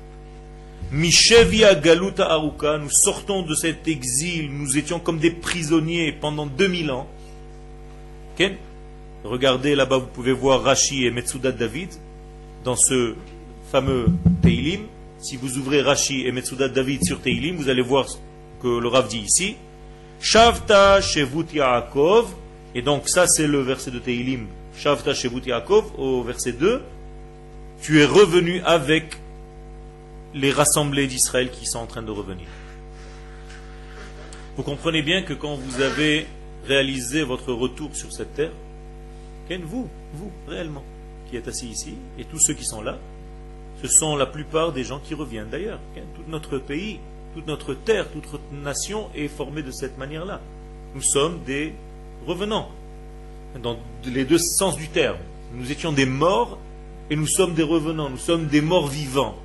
Mishevia 0.91 1.73
Galuta 1.75 2.29
Aruka, 2.29 2.77
nous 2.77 2.89
sortons 2.89 3.43
de 3.43 3.55
cet 3.55 3.87
exil, 3.87 4.51
nous 4.51 4.77
étions 4.77 4.99
comme 4.99 5.17
des 5.17 5.31
prisonniers 5.31 6.11
pendant 6.11 6.45
2000 6.45 6.91
ans. 6.91 7.07
Regardez 9.23 9.75
là-bas, 9.75 9.99
vous 9.99 10.07
pouvez 10.07 10.33
voir 10.33 10.63
Rashi 10.63 11.05
et 11.05 11.11
Metsuda 11.11 11.53
David 11.53 11.89
dans 12.65 12.75
ce 12.75 13.15
fameux 13.72 14.07
Teilim. 14.41 14.82
Si 15.19 15.38
vous 15.38 15.57
ouvrez 15.57 15.82
Rashi 15.82 16.28
et 16.28 16.32
Metsuda 16.32 16.67
David 16.67 17.05
sur 17.05 17.22
Teilim, 17.22 17.55
vous 17.55 17.69
allez 17.69 17.82
voir 17.82 18.09
ce 18.09 18.17
que 18.61 18.67
le 18.67 18.88
Rav 18.88 19.07
dit 19.07 19.19
ici. 19.19 19.55
Shavta 20.19 20.99
Shevut 20.99 21.45
Yaakov, 21.53 22.34
et 22.76 22.82
donc 22.82 23.07
ça 23.07 23.28
c'est 23.28 23.47
le 23.47 23.61
verset 23.61 23.91
de 23.91 23.99
Teilim, 23.99 24.47
Shavta 24.78 25.13
Shevut 25.13 25.41
Yaakov, 25.45 25.86
au 25.97 26.22
verset 26.22 26.51
2. 26.51 26.82
Tu 27.82 28.01
es 28.01 28.05
revenu 28.05 28.61
avec 28.65 29.17
les 30.34 30.51
rassemblés 30.51 31.07
d'Israël 31.07 31.49
qui 31.49 31.65
sont 31.65 31.80
en 31.80 31.88
train 31.88 32.03
de 32.03 32.11
revenir. 32.11 32.47
Vous 34.57 34.63
comprenez 34.63 35.01
bien 35.01 35.24
que 35.24 35.34
quand 35.34 35.55
vous 35.55 35.82
avez 35.82 36.28
réalisé 36.67 37.24
votre 37.24 37.53
retour 37.53 37.95
sur 37.95 38.11
cette 38.11 38.36
terre, 38.36 38.51
vous, 39.63 39.89
vous, 40.13 40.32
réellement, 40.47 40.84
qui 41.30 41.36
êtes 41.36 41.47
assis 41.47 41.67
ici, 41.67 41.95
et 42.17 42.24
tous 42.24 42.39
ceux 42.39 42.53
qui 42.53 42.63
sont 42.63 42.82
là, 42.82 42.97
ce 43.82 43.88
sont 43.88 44.15
la 44.15 44.25
plupart 44.25 44.71
des 44.71 44.84
gens 44.84 44.99
qui 44.99 45.13
reviennent. 45.13 45.49
D'ailleurs, 45.49 45.79
tout 45.95 46.23
notre 46.27 46.57
pays, 46.57 46.99
toute 47.34 47.47
notre 47.47 47.73
terre, 47.73 48.09
toute 48.11 48.32
notre 48.32 48.53
nation 48.53 49.09
est 49.15 49.27
formée 49.27 49.63
de 49.63 49.71
cette 49.71 49.97
manière-là. 49.97 50.39
Nous 50.93 51.01
sommes 51.01 51.39
des 51.45 51.73
revenant, 52.27 52.69
dans 53.61 53.77
les 54.05 54.25
deux 54.25 54.38
sens 54.38 54.77
du 54.77 54.88
terme. 54.88 55.17
Nous 55.55 55.71
étions 55.71 55.91
des 55.91 56.05
morts 56.05 56.57
et 57.09 57.15
nous 57.15 57.27
sommes 57.27 57.53
des 57.53 57.63
revenants, 57.63 58.09
nous 58.09 58.17
sommes 58.17 58.47
des 58.47 58.61
morts 58.61 58.88
vivants. 58.88 59.36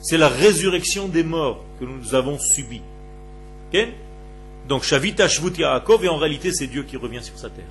C'est 0.00 0.18
la 0.18 0.28
résurrection 0.28 1.08
des 1.08 1.24
morts 1.24 1.64
que 1.78 1.84
nous 1.84 2.14
avons 2.14 2.38
subie. 2.38 2.82
Donc 4.68 4.82
Shavita 4.82 5.28
Shvut 5.28 5.58
Yaakov, 5.58 6.04
et 6.04 6.08
en 6.08 6.16
réalité 6.16 6.52
c'est 6.52 6.66
Dieu 6.66 6.82
qui 6.82 6.96
revient 6.96 7.22
sur 7.22 7.38
sa 7.38 7.50
terre. 7.50 7.64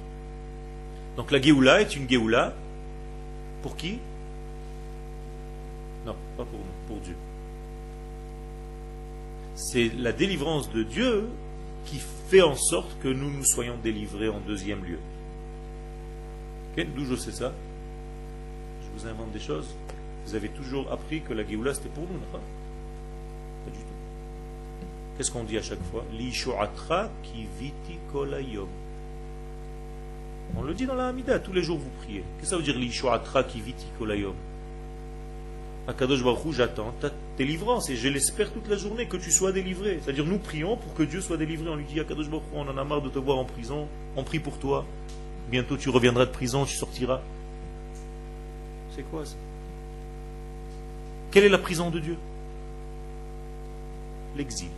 Donc 1.18 1.32
la 1.32 1.42
Géoula 1.42 1.82
est 1.82 1.96
une 1.96 2.10
Géoula 2.10 2.54
pour 3.62 3.76
qui? 3.76 4.00
Non, 6.06 6.16
pas 6.38 6.46
pour 6.46 6.60
nous, 6.60 6.88
pour 6.88 6.98
Dieu. 6.98 7.16
C'est 9.56 9.92
la 9.98 10.14
délivrance 10.14 10.72
de 10.72 10.84
Dieu 10.84 11.28
qui 11.86 12.00
fait 12.30 12.42
en 12.42 12.56
sorte 12.56 12.98
que 13.02 13.10
nous 13.10 13.30
nous 13.30 13.44
soyons 13.44 13.76
délivrés 13.84 14.30
en 14.30 14.40
deuxième 14.40 14.84
lieu. 14.84 15.00
D'où 16.96 17.04
je 17.04 17.16
sais 17.16 17.32
ça 17.32 17.52
Je 18.82 18.88
vous 19.02 19.08
invente 19.08 19.32
des 19.34 19.40
choses. 19.40 19.68
Vous 20.26 20.36
avez 20.36 20.50
toujours 20.50 20.90
appris 20.92 21.22
que 21.22 21.34
la 21.34 21.46
Géoula 21.46 21.74
c'était 21.74 21.90
pour 21.90 22.04
nous, 22.04 22.14
n'est-ce 22.14 22.32
pas 22.32 22.40
du 23.72 23.80
tout. 23.80 24.88
Qu'est-ce 25.18 25.32
qu'on 25.32 25.44
dit 25.44 25.58
à 25.58 25.62
chaque 25.62 25.84
fois? 25.92 26.06
Li 26.14 26.32
ki 26.32 27.48
viti 27.60 27.98
kolayom. 28.14 28.70
On 30.58 30.62
le 30.64 30.74
dit 30.74 30.86
dans 30.86 30.96
la 30.96 31.08
Hamida, 31.08 31.40
tous 31.40 31.54
les 31.54 31.64
jours 31.64 31.78
vous 31.78 31.90
priez. 32.02 32.24
Qu'est-ce 32.38 32.44
que 32.44 32.48
ça 32.48 32.58
veut 32.58 32.64
dire 32.64 32.78
l'Ishuatra 32.78 33.44
kiviti 33.44 33.86
kolayom? 33.98 34.36
Akadosh 35.90 36.24
Baruch 36.24 36.54
j'attends 36.54 36.94
ta 37.02 37.10
délivrance 37.36 37.90
et 37.90 37.96
je 37.96 38.10
l'espère 38.10 38.54
toute 38.54 38.68
la 38.68 38.78
journée 38.78 39.08
que 39.08 39.18
tu 39.18 39.32
sois 39.32 39.52
délivré. 39.52 40.00
C'est-à-dire 40.04 40.24
nous 40.24 40.38
prions 40.38 40.78
pour 40.78 40.94
que 40.94 41.02
Dieu 41.02 41.20
soit 41.20 41.38
délivré. 41.38 41.68
On 41.68 41.76
lui 41.76 41.86
dit 41.86 42.00
Akadosh 42.00 42.30
Baruch 42.30 42.44
on 42.54 42.68
en 42.68 42.78
a 42.78 42.84
marre 42.84 43.02
de 43.02 43.10
te 43.10 43.18
voir 43.18 43.40
en 43.40 43.46
prison, 43.46 43.88
on 44.16 44.24
prie 44.24 44.40
pour 44.40 44.60
toi. 44.60 44.86
Bientôt 45.50 45.78
tu 45.78 45.90
reviendras 45.90 46.28
de 46.28 46.32
prison, 46.32 46.64
tu 46.66 46.76
sortiras. 46.76 47.22
C'est 48.96 49.02
quoi 49.10 49.26
ça? 49.26 49.36
Quelle 51.32 51.46
est 51.46 51.50
la 51.50 51.58
prison 51.58 51.90
de 51.90 52.00
Dieu? 52.00 52.18
L'exil. 54.38 54.70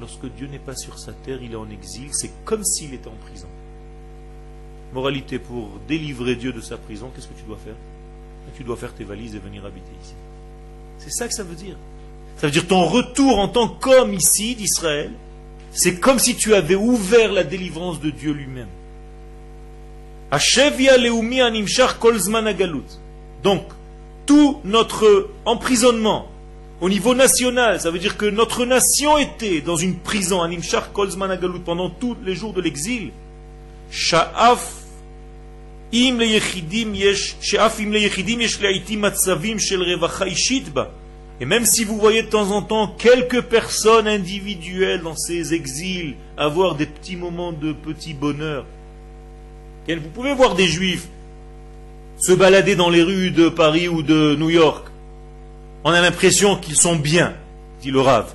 Lorsque 0.00 0.26
Dieu 0.26 0.48
n'est 0.48 0.58
pas 0.58 0.74
sur 0.74 0.98
sa 0.98 1.12
terre, 1.12 1.40
il 1.40 1.52
est 1.52 1.56
en 1.56 1.70
exil, 1.70 2.08
c'est 2.12 2.32
comme 2.44 2.64
s'il 2.64 2.94
était 2.94 3.08
en 3.08 3.26
prison. 3.28 3.48
Moralité, 4.92 5.38
pour 5.38 5.70
délivrer 5.86 6.34
Dieu 6.34 6.52
de 6.52 6.60
sa 6.60 6.78
prison, 6.78 7.12
qu'est-ce 7.14 7.28
que 7.28 7.38
tu 7.38 7.44
dois 7.44 7.58
faire? 7.58 7.76
Tu 8.56 8.64
dois 8.64 8.76
faire 8.76 8.92
tes 8.92 9.04
valises 9.04 9.36
et 9.36 9.38
venir 9.38 9.64
habiter 9.64 9.92
ici. 10.02 10.14
C'est 11.04 11.10
ça 11.12 11.28
que 11.28 11.34
ça 11.34 11.42
veut 11.42 11.54
dire. 11.54 11.76
Ça 12.36 12.46
veut 12.46 12.52
dire 12.52 12.66
ton 12.66 12.84
retour 12.84 13.38
en 13.38 13.48
tant 13.48 13.68
qu'homme 13.68 14.14
ici 14.14 14.54
d'Israël, 14.54 15.10
c'est 15.72 16.00
comme 16.00 16.18
si 16.18 16.36
tu 16.36 16.54
avais 16.54 16.74
ouvert 16.74 17.32
la 17.32 17.44
délivrance 17.44 18.00
de 18.00 18.10
Dieu 18.10 18.32
lui-même. 18.32 18.68
Donc, 23.42 23.62
tout 24.26 24.60
notre 24.64 25.30
emprisonnement 25.44 26.28
au 26.80 26.88
niveau 26.88 27.14
national, 27.14 27.80
ça 27.80 27.90
veut 27.90 27.98
dire 27.98 28.16
que 28.16 28.26
notre 28.26 28.64
nation 28.64 29.18
était 29.18 29.60
dans 29.60 29.76
une 29.76 29.96
prison, 29.96 30.42
Kolzman 30.92 31.38
pendant 31.64 31.90
tous 31.90 32.16
les 32.24 32.34
jours 32.34 32.52
de 32.52 32.60
l'exil. 32.60 33.12
Sha'af 33.90 34.81
et 41.42 41.44
même 41.44 41.66
si 41.66 41.84
vous 41.84 41.98
voyez 41.98 42.22
de 42.22 42.28
temps 42.28 42.50
en 42.52 42.62
temps 42.62 42.86
quelques 42.86 43.42
personnes 43.42 44.06
individuelles 44.06 45.02
dans 45.02 45.16
ces 45.16 45.54
exils 45.54 46.14
avoir 46.36 46.76
des 46.76 46.86
petits 46.86 47.16
moments 47.16 47.52
de 47.52 47.72
petit 47.72 48.14
bonheur, 48.14 48.64
vous 49.88 50.08
pouvez 50.14 50.32
voir 50.34 50.54
des 50.54 50.66
juifs 50.66 51.08
se 52.16 52.32
balader 52.32 52.76
dans 52.76 52.90
les 52.90 53.02
rues 53.02 53.32
de 53.32 53.48
Paris 53.48 53.88
ou 53.88 54.02
de 54.02 54.36
New 54.36 54.50
York. 54.50 54.86
On 55.84 55.90
a 55.90 56.00
l'impression 56.00 56.56
qu'ils 56.56 56.76
sont 56.76 56.94
bien, 56.96 57.34
dit 57.80 57.90
le 57.90 58.00
Rav. 58.00 58.32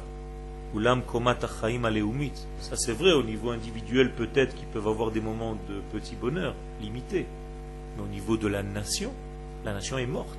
Ça 2.60 2.76
c'est 2.76 2.92
vrai, 2.92 3.14
au 3.14 3.24
niveau 3.24 3.52
individuel 3.52 4.12
peut-être 4.14 4.54
qu'ils 4.54 4.68
peuvent 4.68 4.88
avoir 4.88 5.12
des 5.12 5.22
moments 5.22 5.58
de 5.70 5.82
petit 5.98 6.16
bonheur, 6.16 6.54
limités. 6.82 7.26
Au 8.00 8.08
niveau 8.08 8.38
de 8.38 8.48
la 8.48 8.64
nation, 8.64 9.12
la 9.66 9.74
nation 9.74 9.98
est 9.98 10.06
morte. 10.06 10.38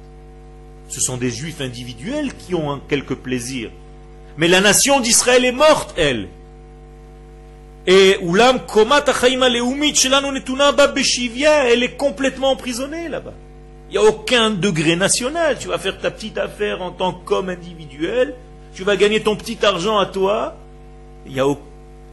Ce 0.88 1.00
sont 1.00 1.16
des 1.16 1.30
juifs 1.30 1.60
individuels 1.60 2.34
qui 2.34 2.54
ont 2.54 2.80
quelques 2.88 3.16
plaisirs. 3.16 3.70
Mais 4.36 4.48
la 4.48 4.60
nation 4.60 5.00
d'Israël 5.00 5.44
est 5.44 5.52
morte, 5.52 5.94
elle. 5.96 6.28
Et 7.86 8.18
Ulam 8.22 8.60
elle 11.66 11.82
est 11.82 11.96
complètement 11.96 12.50
emprisonnée 12.52 13.08
là-bas. 13.08 13.34
Il 13.90 13.92
n'y 13.92 13.98
a 13.98 14.08
aucun 14.08 14.50
degré 14.50 14.96
national. 14.96 15.56
Tu 15.58 15.68
vas 15.68 15.78
faire 15.78 15.98
ta 15.98 16.10
petite 16.10 16.36
affaire 16.38 16.82
en 16.82 16.90
tant 16.90 17.12
qu'homme 17.12 17.48
individuel. 17.48 18.34
Tu 18.74 18.84
vas 18.84 18.96
gagner 18.96 19.22
ton 19.22 19.36
petit 19.36 19.64
argent 19.64 19.98
à 19.98 20.06
toi. 20.06 20.56
Il 21.26 21.32
n'y 21.32 21.40
a 21.40 21.48
aucun 21.48 21.62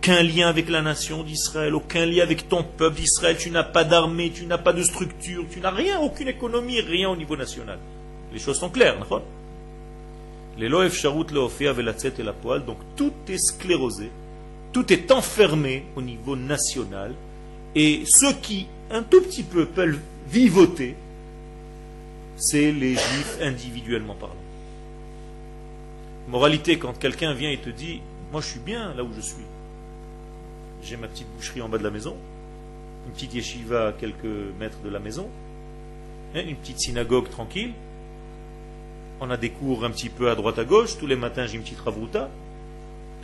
aucun 0.05 0.21
lien 0.21 0.47
avec 0.47 0.69
la 0.69 0.83
nation 0.83 1.23
d'Israël, 1.23 1.73
aucun 1.73 2.05
lien 2.05 2.21
avec 2.21 2.47
ton 2.47 2.63
peuple 2.63 2.97
d'Israël, 2.97 3.37
tu 3.39 3.49
n'as 3.49 3.63
pas 3.63 3.83
d'armée, 3.83 4.29
tu 4.29 4.45
n'as 4.45 4.59
pas 4.59 4.71
de 4.71 4.83
structure, 4.83 5.45
tu 5.49 5.59
n'as 5.59 5.71
rien, 5.71 5.99
aucune 5.99 6.27
économie, 6.27 6.79
rien 6.79 7.09
au 7.09 7.15
niveau 7.15 7.35
national. 7.35 7.79
Les 8.31 8.37
choses 8.37 8.59
sont 8.59 8.69
claires, 8.69 8.99
n'est-ce 8.99 9.15
et 12.19 12.23
la 12.23 12.33
poêle, 12.33 12.65
donc 12.65 12.77
tout 12.95 13.13
est 13.27 13.39
sclérosé, 13.39 14.11
tout 14.71 14.93
est 14.93 15.11
enfermé 15.11 15.85
au 15.95 16.03
niveau 16.03 16.35
national, 16.35 17.15
et 17.73 18.03
ceux 18.05 18.33
qui 18.33 18.67
un 18.91 19.01
tout 19.01 19.21
petit 19.21 19.41
peu 19.41 19.65
peuvent 19.65 19.97
vivoter, 20.29 20.95
c'est 22.37 22.71
les 22.71 22.93
juifs 22.93 23.39
individuellement 23.41 24.13
parlant. 24.13 24.35
Moralité, 26.27 26.77
quand 26.77 26.93
quelqu'un 26.93 27.33
vient 27.33 27.49
et 27.49 27.57
te 27.57 27.71
dit, 27.71 28.01
moi 28.31 28.41
je 28.41 28.47
suis 28.47 28.59
bien 28.59 28.93
là 28.93 29.03
où 29.03 29.09
je 29.15 29.21
suis, 29.21 29.45
j'ai 30.85 30.97
ma 30.97 31.07
petite 31.07 31.27
boucherie 31.35 31.61
en 31.61 31.69
bas 31.69 31.77
de 31.79 31.83
la 31.83 31.89
maison, 31.89 32.15
une 33.07 33.13
petite 33.13 33.33
yeshiva 33.33 33.87
à 33.87 33.91
quelques 33.91 34.25
mètres 34.59 34.77
de 34.83 34.89
la 34.89 34.99
maison, 34.99 35.27
une 36.35 36.55
petite 36.55 36.79
synagogue 36.79 37.29
tranquille. 37.29 37.73
On 39.21 39.29
a 39.29 39.37
des 39.37 39.49
cours 39.49 39.85
un 39.85 39.91
petit 39.91 40.09
peu 40.09 40.29
à 40.29 40.35
droite 40.35 40.59
à 40.59 40.65
gauche. 40.65 40.97
Tous 40.97 41.07
les 41.07 41.15
matins, 41.15 41.47
j'ai 41.47 41.55
une 41.55 41.63
petite 41.63 41.79
ravruta. 41.79 42.29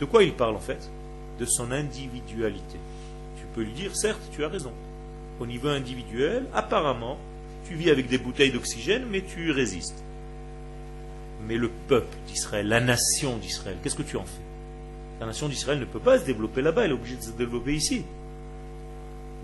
De 0.00 0.06
quoi 0.06 0.24
il 0.24 0.32
parle 0.32 0.56
en 0.56 0.60
fait? 0.60 0.90
De 1.38 1.44
son 1.44 1.70
individualité. 1.70 2.78
Tu 3.36 3.44
peux 3.54 3.62
lui 3.62 3.72
dire, 3.72 3.94
certes, 3.94 4.22
tu 4.32 4.42
as 4.44 4.48
raison. 4.48 4.72
Au 5.38 5.46
niveau 5.46 5.68
individuel, 5.68 6.46
apparemment, 6.54 7.18
tu 7.68 7.74
vis 7.74 7.90
avec 7.90 8.08
des 8.08 8.18
bouteilles 8.18 8.50
d'oxygène, 8.50 9.04
mais 9.10 9.22
tu 9.22 9.50
résistes. 9.50 10.02
Mais 11.46 11.56
le 11.56 11.70
peuple 11.88 12.16
d'Israël, 12.26 12.68
la 12.68 12.80
nation 12.80 13.36
d'Israël, 13.36 13.76
qu'est-ce 13.82 13.96
que 13.96 14.02
tu 14.02 14.16
en 14.16 14.24
fais? 14.24 14.40
La 15.22 15.26
nation 15.26 15.48
d'Israël 15.48 15.78
ne 15.78 15.84
peut 15.84 16.00
pas 16.00 16.18
se 16.18 16.24
développer 16.24 16.62
là-bas, 16.62 16.84
elle 16.84 16.90
est 16.90 16.94
obligée 16.94 17.14
de 17.14 17.22
se 17.22 17.30
développer 17.30 17.74
ici. 17.74 18.02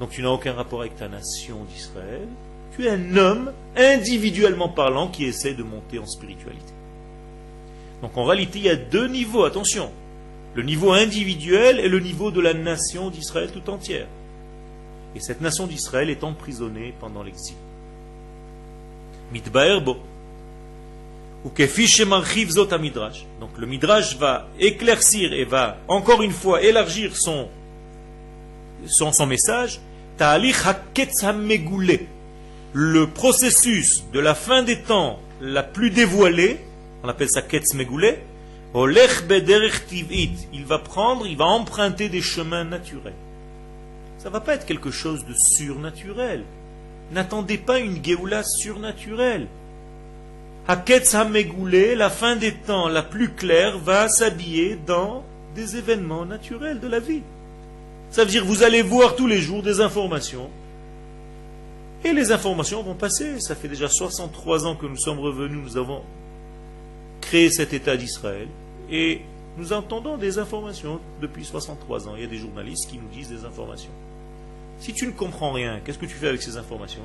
Donc 0.01 0.11
tu 0.11 0.23
n'as 0.23 0.31
aucun 0.31 0.53
rapport 0.53 0.81
avec 0.81 0.97
ta 0.97 1.07
nation 1.07 1.63
d'Israël. 1.73 2.27
Tu 2.75 2.87
es 2.87 2.91
un 2.91 3.17
homme, 3.17 3.53
individuellement 3.77 4.69
parlant, 4.69 5.07
qui 5.07 5.25
essaie 5.25 5.55
de 5.55 5.63
monter 5.63 6.01
en 6.01 6.07
spiritualité. 6.07 6.73
Donc 8.03 8.17
en 8.17 8.25
réalité, 8.25 8.59
il 8.59 8.65
y 8.65 8.71
a 8.71 8.75
deux 8.75 9.07
niveaux, 9.07 9.45
attention. 9.45 9.93
Le 10.55 10.65
niveau 10.65 10.91
individuel 10.91 11.79
et 11.79 11.89
le 11.89 12.01
niveau 12.01 12.33
de 12.33 12.41
la 12.41 12.55
nation 12.55 13.11
d'Israël 13.11 13.53
tout 13.53 13.71
entière. 13.71 14.09
Et 15.15 15.21
cette 15.21 15.41
nation 15.41 15.69
d'Israël 15.69 16.11
est 16.11 16.25
emprisonnée 16.25 16.93
pendant 16.99 17.23
l'exil. 17.23 17.55
Mitbaerbo, 19.33 19.97
donc 23.41 23.51
le 23.59 23.67
midrash 23.67 24.17
va 24.17 24.49
éclaircir 24.59 25.33
et 25.33 25.45
va 25.45 25.79
encore 25.89 26.23
une 26.23 26.33
fois 26.33 26.63
élargir 26.63 27.17
son, 27.17 27.49
son, 28.87 29.13
son 29.13 29.27
message. 29.27 29.81
Le 32.73 33.05
processus 33.07 34.05
de 34.13 34.21
la 34.21 34.35
fin 34.35 34.63
des 34.63 34.81
temps 34.81 35.21
la 35.41 35.63
plus 35.63 35.91
dévoilée, 35.91 36.59
on 37.03 37.09
appelle 37.09 37.31
ça 37.31 37.43
ketz 37.43 37.75
megoulé, 37.75 38.19
il 38.75 40.65
va 40.67 40.79
prendre, 40.79 41.27
il 41.27 41.37
va 41.37 41.47
emprunter 41.47 42.09
des 42.09 42.21
chemins 42.21 42.65
naturels. 42.65 43.15
Ça 44.19 44.31
va 44.31 44.41
pas 44.41 44.55
être 44.55 44.67
quelque 44.67 44.91
chose 44.91 45.25
de 45.25 45.33
surnaturel. 45.33 46.43
N'attendez 47.13 47.57
pas 47.57 47.79
une 47.79 48.05
Géoula 48.05 48.43
surnaturelle. 48.43 49.47
Haketz 50.71 51.15
Hamegoulé, 51.15 51.95
la 51.95 52.11
fin 52.11 52.37
des 52.37 52.53
temps 52.53 52.89
la 52.89 53.03
plus 53.03 53.31
claire, 53.31 53.79
va 53.79 54.07
s'habiller 54.11 54.79
dans 54.87 55.25
des 55.55 55.77
événements 55.77 56.27
naturels 56.27 56.79
de 56.79 56.87
la 56.87 57.01
vie. 57.01 57.23
Ça 58.11 58.25
veut 58.25 58.31
dire 58.31 58.45
vous 58.45 58.63
allez 58.63 58.83
voir 58.83 59.17
tous 59.17 59.27
les 59.27 59.41
jours 59.41 59.63
des 59.63 59.81
informations. 59.81 60.51
Et 62.05 62.13
les 62.13 62.33
informations 62.33 62.83
vont 62.83 62.95
passer. 62.95 63.41
Ça 63.41 63.55
fait 63.55 63.69
déjà 63.69 63.89
63 63.89 64.67
ans 64.67 64.77
que 64.77 64.85
nous 64.85 64.99
sommes 64.99 65.21
revenus, 65.21 65.59
nous 65.63 65.79
avons 65.79 66.03
créé 67.23 67.49
cet 67.49 67.73
État 67.73 67.97
d'Israël. 67.97 68.49
Et 68.91 69.23
nous 69.57 69.73
entendons 69.73 70.19
des 70.19 70.39
informations 70.39 71.01
depuis 71.23 71.47
63 71.47 72.09
ans. 72.09 72.13
Il 72.17 72.23
y 72.23 72.27
a 72.27 72.29
des 72.29 72.37
journalistes 72.37 72.91
qui 72.91 72.99
nous 72.99 73.09
disent 73.09 73.31
des 73.31 73.47
informations. 73.47 73.91
Si 74.81 74.93
tu 74.93 75.07
ne 75.07 75.13
comprends 75.13 75.53
rien, 75.53 75.81
qu'est-ce 75.83 75.99
que 75.99 76.05
tu 76.05 76.15
fais 76.15 76.29
avec 76.29 76.43
ces 76.43 76.59
informations? 76.59 77.03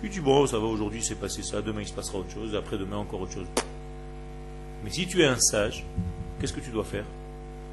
Tu 0.00 0.08
dis, 0.08 0.20
bon, 0.20 0.46
ça 0.46 0.58
va, 0.58 0.66
aujourd'hui 0.66 1.02
c'est 1.02 1.14
passé 1.14 1.42
ça, 1.42 1.62
demain 1.62 1.80
il 1.80 1.86
se 1.86 1.92
passera 1.92 2.18
autre 2.18 2.32
chose, 2.32 2.54
après-demain 2.54 2.96
encore 2.96 3.22
autre 3.22 3.32
chose. 3.32 3.46
Mais 4.84 4.90
si 4.90 5.06
tu 5.06 5.22
es 5.22 5.26
un 5.26 5.38
sage, 5.38 5.84
qu'est-ce 6.40 6.52
que 6.52 6.60
tu 6.60 6.70
dois 6.70 6.84
faire? 6.84 7.04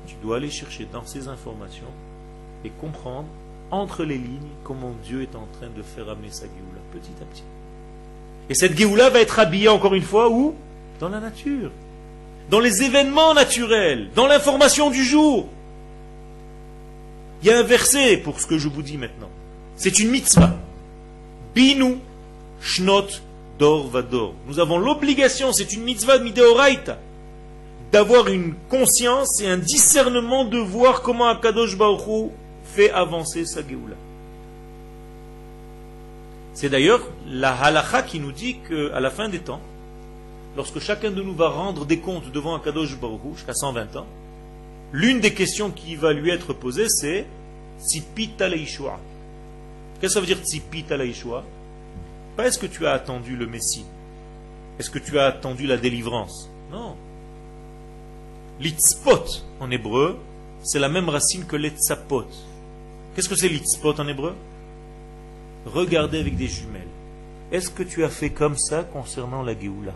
Tu 0.07 0.15
dois 0.21 0.37
aller 0.37 0.49
chercher 0.49 0.87
dans 0.91 1.05
ces 1.05 1.27
informations 1.27 1.91
et 2.65 2.69
comprendre 2.69 3.27
entre 3.71 4.03
les 4.03 4.17
lignes 4.17 4.51
comment 4.63 4.93
Dieu 5.03 5.21
est 5.21 5.35
en 5.35 5.47
train 5.57 5.69
de 5.75 5.81
faire 5.81 6.09
amener 6.09 6.29
sa 6.29 6.45
Géoula 6.45 6.81
petit 6.91 7.11
à 7.21 7.25
petit. 7.25 7.43
Et 8.49 8.55
cette 8.55 8.77
Géoula 8.77 9.09
va 9.09 9.19
être 9.19 9.39
habillée 9.39 9.69
encore 9.69 9.93
une 9.93 10.03
fois 10.03 10.29
où? 10.29 10.55
Dans 10.99 11.09
la 11.09 11.19
nature, 11.19 11.71
dans 12.49 12.59
les 12.59 12.83
événements 12.83 13.33
naturels, 13.33 14.09
dans 14.15 14.27
l'information 14.27 14.89
du 14.89 15.03
jour. 15.03 15.47
Il 17.41 17.47
y 17.47 17.51
a 17.51 17.59
un 17.59 17.63
verset 17.63 18.17
pour 18.17 18.39
ce 18.39 18.47
que 18.47 18.57
je 18.57 18.67
vous 18.67 18.81
dis 18.81 18.97
maintenant. 18.97 19.29
C'est 19.75 19.99
une 19.99 20.11
mitzvah. 20.11 20.55
Binu 21.55 21.97
Shnot 22.63 23.07
Dor 23.59 23.89
Vador. 23.89 24.33
Nous 24.47 24.59
avons 24.59 24.77
l'obligation, 24.77 25.51
c'est 25.51 25.73
une 25.73 25.83
mitzvah 25.83 26.17
de 26.17 26.23
Mideoraita, 26.23 26.97
d'avoir 27.91 28.29
une 28.29 28.55
conscience 28.69 29.41
et 29.41 29.47
un 29.47 29.57
discernement 29.57 30.45
de 30.45 30.57
voir 30.57 31.01
comment 31.01 31.27
Akadosh 31.27 31.77
Baruch 31.77 32.31
fait 32.63 32.89
avancer 32.89 33.45
sa 33.45 33.61
Géoula. 33.61 33.95
C'est 36.53 36.69
d'ailleurs 36.69 37.01
la 37.27 37.53
halakha 37.53 38.03
qui 38.03 38.19
nous 38.19 38.31
dit 38.31 38.57
qu'à 38.67 38.99
la 38.99 39.09
fin 39.11 39.27
des 39.27 39.39
temps, 39.39 39.61
lorsque 40.55 40.79
chacun 40.79 41.11
de 41.11 41.21
nous 41.21 41.35
va 41.35 41.49
rendre 41.49 41.85
des 41.85 41.99
comptes 41.99 42.31
devant 42.31 42.55
un 42.55 42.59
Kadosh 42.59 42.97
Baruch 42.97 43.35
jusqu'à 43.35 43.53
120 43.53 43.97
ans, 43.97 44.05
l'une 44.91 45.19
des 45.19 45.33
questions 45.33 45.69
qui 45.69 45.95
va 45.95 46.13
lui 46.13 46.29
être 46.29 46.53
posée, 46.53 46.87
c'est 46.87 47.25
Tzipit 47.79 48.31
Qu'est-ce 48.37 48.97
que 50.01 50.07
ça 50.07 50.19
veut 50.19 50.27
dire 50.27 50.39
Tzipit 50.43 50.85
Pas 52.35 52.47
est-ce 52.47 52.57
que 52.57 52.65
tu 52.65 52.87
as 52.87 52.93
attendu 52.93 53.35
le 53.35 53.47
Messie? 53.47 53.85
Est-ce 54.79 54.89
que 54.89 54.99
tu 54.99 55.19
as 55.19 55.25
attendu 55.25 55.67
la 55.67 55.77
délivrance? 55.77 56.49
Non. 56.71 56.95
L'itzpot 58.59 59.25
en 59.59 59.69
hébreu, 59.69 60.17
c'est 60.63 60.79
la 60.79 60.89
même 60.89 61.09
racine 61.09 61.45
que 61.45 61.55
l'etzapot. 61.55 62.25
Qu'est-ce 63.15 63.29
que 63.29 63.35
c'est 63.35 63.49
l'itzpot 63.49 63.99
en 63.99 64.07
hébreu? 64.07 64.35
Regarder 65.65 66.19
avec 66.19 66.35
des 66.35 66.47
jumelles. 66.47 66.87
Est-ce 67.51 67.69
que 67.69 67.83
tu 67.83 68.03
as 68.03 68.09
fait 68.09 68.31
comme 68.31 68.57
ça 68.57 68.83
concernant 68.83 69.43
la 69.43 69.57
Géoula? 69.57 69.93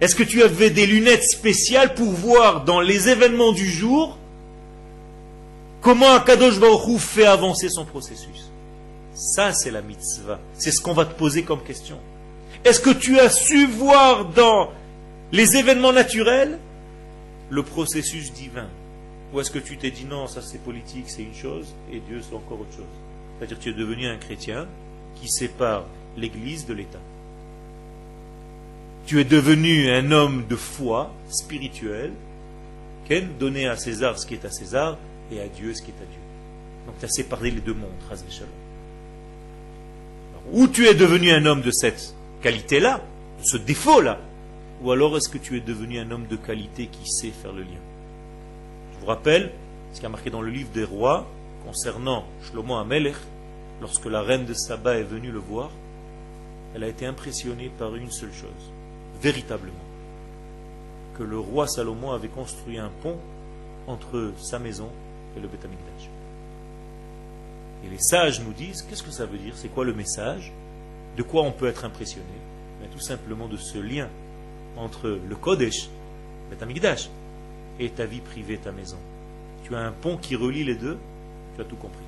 Est-ce 0.00 0.14
que 0.14 0.24
tu 0.24 0.42
avais 0.42 0.70
des 0.70 0.86
lunettes 0.86 1.24
spéciales 1.24 1.94
pour 1.94 2.10
voir 2.10 2.64
dans 2.64 2.80
les 2.80 3.08
événements 3.08 3.52
du 3.52 3.68
jour 3.68 4.16
comment 5.80 6.12
Akadosh 6.14 6.58
Baruch 6.58 6.98
fait 6.98 7.26
avancer 7.26 7.68
son 7.68 7.84
processus? 7.84 8.50
Ça, 9.18 9.52
c'est 9.52 9.72
la 9.72 9.82
mitzvah. 9.82 10.38
C'est 10.54 10.70
ce 10.70 10.80
qu'on 10.80 10.92
va 10.92 11.04
te 11.04 11.12
poser 11.12 11.42
comme 11.42 11.64
question. 11.64 11.98
Est-ce 12.64 12.78
que 12.78 12.90
tu 12.90 13.18
as 13.18 13.30
su 13.30 13.66
voir 13.66 14.26
dans 14.26 14.70
les 15.32 15.56
événements 15.56 15.92
naturels 15.92 16.56
le 17.50 17.64
processus 17.64 18.32
divin? 18.32 18.68
Ou 19.32 19.40
est-ce 19.40 19.50
que 19.50 19.58
tu 19.58 19.76
t'es 19.76 19.90
dit 19.90 20.04
non, 20.04 20.28
ça 20.28 20.40
c'est 20.40 20.62
politique, 20.62 21.06
c'est 21.08 21.22
une 21.22 21.34
chose, 21.34 21.66
et 21.92 21.98
Dieu 21.98 22.22
c'est 22.22 22.34
encore 22.34 22.60
autre 22.60 22.76
chose? 22.76 22.84
C'est-à-dire 23.38 23.58
que 23.58 23.62
tu 23.64 23.70
es 23.70 23.74
devenu 23.74 24.06
un 24.06 24.18
chrétien 24.18 24.68
qui 25.20 25.28
sépare 25.28 25.84
l'Église 26.16 26.64
de 26.66 26.74
l'État. 26.74 27.00
Tu 29.04 29.20
es 29.20 29.24
devenu 29.24 29.90
un 29.90 30.12
homme 30.12 30.46
de 30.48 30.54
foi 30.54 31.12
spirituel, 31.28 32.12
donné 33.40 33.66
à 33.66 33.76
César 33.76 34.16
ce 34.16 34.26
qui 34.26 34.34
est 34.34 34.44
à 34.44 34.50
César 34.50 34.96
et 35.32 35.40
à 35.40 35.48
Dieu 35.48 35.74
ce 35.74 35.82
qui 35.82 35.90
est 35.90 36.02
à 36.02 36.06
Dieu. 36.06 36.20
Donc 36.86 36.96
tu 37.00 37.04
as 37.04 37.08
séparé 37.08 37.50
les 37.50 37.60
deux 37.60 37.74
mondes, 37.74 37.90
Ou 40.52 40.66
tu 40.66 40.86
es 40.86 40.94
devenu 40.94 41.30
un 41.30 41.44
homme 41.44 41.60
de 41.60 41.70
cette 41.70 42.14
qualité-là, 42.42 43.02
de 43.40 43.44
ce 43.44 43.56
défaut-là, 43.56 44.18
ou 44.82 44.92
alors 44.92 45.16
est-ce 45.16 45.28
que 45.28 45.38
tu 45.38 45.56
es 45.56 45.60
devenu 45.60 45.98
un 45.98 46.10
homme 46.10 46.26
de 46.26 46.36
qualité 46.36 46.86
qui 46.86 47.10
sait 47.10 47.30
faire 47.30 47.52
le 47.52 47.62
lien? 47.62 47.80
Je 48.94 49.00
vous 49.00 49.06
rappelle 49.06 49.52
ce 49.92 50.00
qui 50.00 50.06
a 50.06 50.08
marqué 50.08 50.30
dans 50.30 50.40
le 50.40 50.50
livre 50.50 50.70
des 50.72 50.84
rois 50.84 51.26
concernant 51.66 52.24
Shlomo 52.44 52.76
Amelech, 52.76 53.16
lorsque 53.80 54.06
la 54.06 54.22
reine 54.22 54.46
de 54.46 54.54
Saba 54.54 54.96
est 54.96 55.02
venue 55.02 55.30
le 55.30 55.38
voir, 55.38 55.70
elle 56.74 56.84
a 56.84 56.88
été 56.88 57.04
impressionnée 57.04 57.70
par 57.78 57.94
une 57.96 58.10
seule 58.10 58.32
chose, 58.32 58.72
véritablement, 59.20 59.74
que 61.18 61.24
le 61.24 61.38
roi 61.38 61.66
Salomon 61.66 62.12
avait 62.12 62.28
construit 62.28 62.78
un 62.78 62.90
pont 63.02 63.16
entre 63.86 64.32
sa 64.38 64.58
maison 64.58 64.88
et 65.36 65.40
le 65.40 65.48
Beth 65.48 65.66
Et 67.84 67.88
les 67.88 67.98
sages 67.98 68.40
nous 68.40 68.52
disent, 68.52 68.82
qu'est-ce 68.82 69.02
que 69.02 69.10
ça 69.10 69.26
veut 69.26 69.38
dire? 69.38 69.54
C'est 69.56 69.68
quoi 69.68 69.84
le 69.84 69.94
message? 69.94 70.52
De 71.16 71.22
quoi 71.22 71.42
on 71.42 71.52
peut 71.52 71.66
être 71.66 71.84
impressionné? 71.84 72.26
Mais 72.80 72.88
Tout 72.88 73.00
simplement 73.00 73.48
de 73.48 73.56
ce 73.56 73.78
lien 73.78 74.08
entre 74.76 75.18
le 75.28 75.36
Kodesh, 75.36 75.88
Beth 76.50 76.62
Amikdash, 76.62 77.08
et 77.80 77.90
ta 77.90 78.06
vie 78.06 78.20
privée, 78.20 78.58
ta 78.58 78.72
maison. 78.72 78.98
Tu 79.64 79.74
as 79.74 79.80
un 79.80 79.92
pont 79.92 80.16
qui 80.16 80.36
relie 80.36 80.64
les 80.64 80.74
deux, 80.74 80.98
tu 81.56 81.62
as 81.62 81.64
tout 81.64 81.76
compris. 81.76 82.04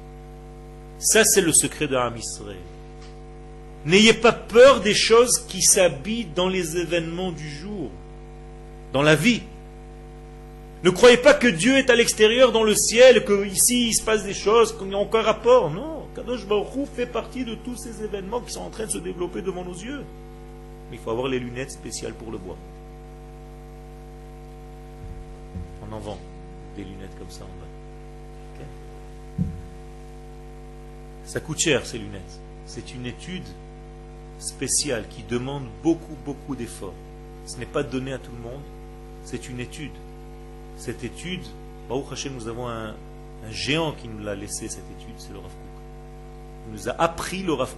Ça, 0.98 1.24
c'est 1.24 1.40
le 1.40 1.52
secret 1.52 1.86
de 1.88 1.96
Israël. 2.16 2.56
N'ayez 3.86 4.12
pas 4.12 4.32
peur 4.32 4.80
des 4.80 4.94
choses 4.94 5.44
qui 5.48 5.62
s'habillent 5.62 6.28
dans 6.36 6.48
les 6.48 6.76
événements 6.76 7.32
du 7.32 7.48
jour, 7.48 7.90
dans 8.92 9.02
la 9.02 9.14
vie. 9.14 9.42
Ne 10.82 10.90
croyez 10.90 11.18
pas 11.18 11.34
que 11.34 11.46
Dieu 11.46 11.76
est 11.76 11.90
à 11.90 11.94
l'extérieur 11.94 12.52
dans 12.52 12.62
le 12.62 12.74
ciel, 12.74 13.24
que 13.24 13.46
ici 13.46 13.88
il 13.88 13.94
se 13.94 14.02
passe 14.02 14.24
des 14.24 14.32
choses, 14.32 14.76
qu'il 14.76 14.88
n'y 14.88 14.94
a 14.94 14.98
aucun 14.98 15.20
rapport. 15.20 15.70
Non, 15.70 16.06
Kadosh 16.16 16.46
Baruch 16.46 16.88
fait 16.94 17.06
partie 17.06 17.44
de 17.44 17.54
tous 17.54 17.76
ces 17.76 18.02
événements 18.02 18.40
qui 18.40 18.52
sont 18.52 18.62
en 18.62 18.70
train 18.70 18.86
de 18.86 18.90
se 18.90 18.98
développer 18.98 19.42
devant 19.42 19.64
nos 19.64 19.74
yeux. 19.74 20.04
Mais 20.90 20.96
il 20.96 20.98
faut 20.98 21.10
avoir 21.10 21.28
les 21.28 21.38
lunettes 21.38 21.72
spéciales 21.72 22.14
pour 22.14 22.32
le 22.32 22.38
voir. 22.38 22.56
On 25.86 25.92
en 25.94 25.98
vend 25.98 26.18
des 26.76 26.84
lunettes 26.84 27.18
comme 27.18 27.30
ça 27.30 27.44
en 27.44 27.46
bas. 27.46 27.66
Ça 31.24 31.40
coûte 31.40 31.60
cher 31.60 31.86
ces 31.86 31.98
lunettes. 31.98 32.40
C'est 32.66 32.94
une 32.94 33.06
étude 33.06 33.46
spéciale 34.38 35.04
qui 35.08 35.22
demande 35.22 35.64
beaucoup, 35.82 36.16
beaucoup 36.24 36.56
d'efforts. 36.56 36.94
Ce 37.46 37.56
n'est 37.58 37.66
pas 37.66 37.82
donné 37.82 38.12
à 38.12 38.18
tout 38.18 38.32
le 38.32 38.50
monde, 38.50 38.62
c'est 39.24 39.48
une 39.48 39.60
étude. 39.60 39.92
Cette 40.80 41.04
étude, 41.04 41.42
Baruch 41.90 42.10
Hashem, 42.10 42.32
nous 42.32 42.48
avons 42.48 42.66
un, 42.66 42.94
géant 43.50 43.92
qui 43.92 44.08
nous 44.08 44.24
l'a 44.24 44.34
laissé, 44.34 44.66
cette 44.66 44.90
étude, 44.98 45.14
c'est 45.18 45.30
le 45.30 45.38
Rav. 45.38 45.50
Il 46.66 46.72
nous 46.72 46.88
a 46.88 46.92
appris 46.92 47.42
le 47.42 47.52
Rav 47.52 47.74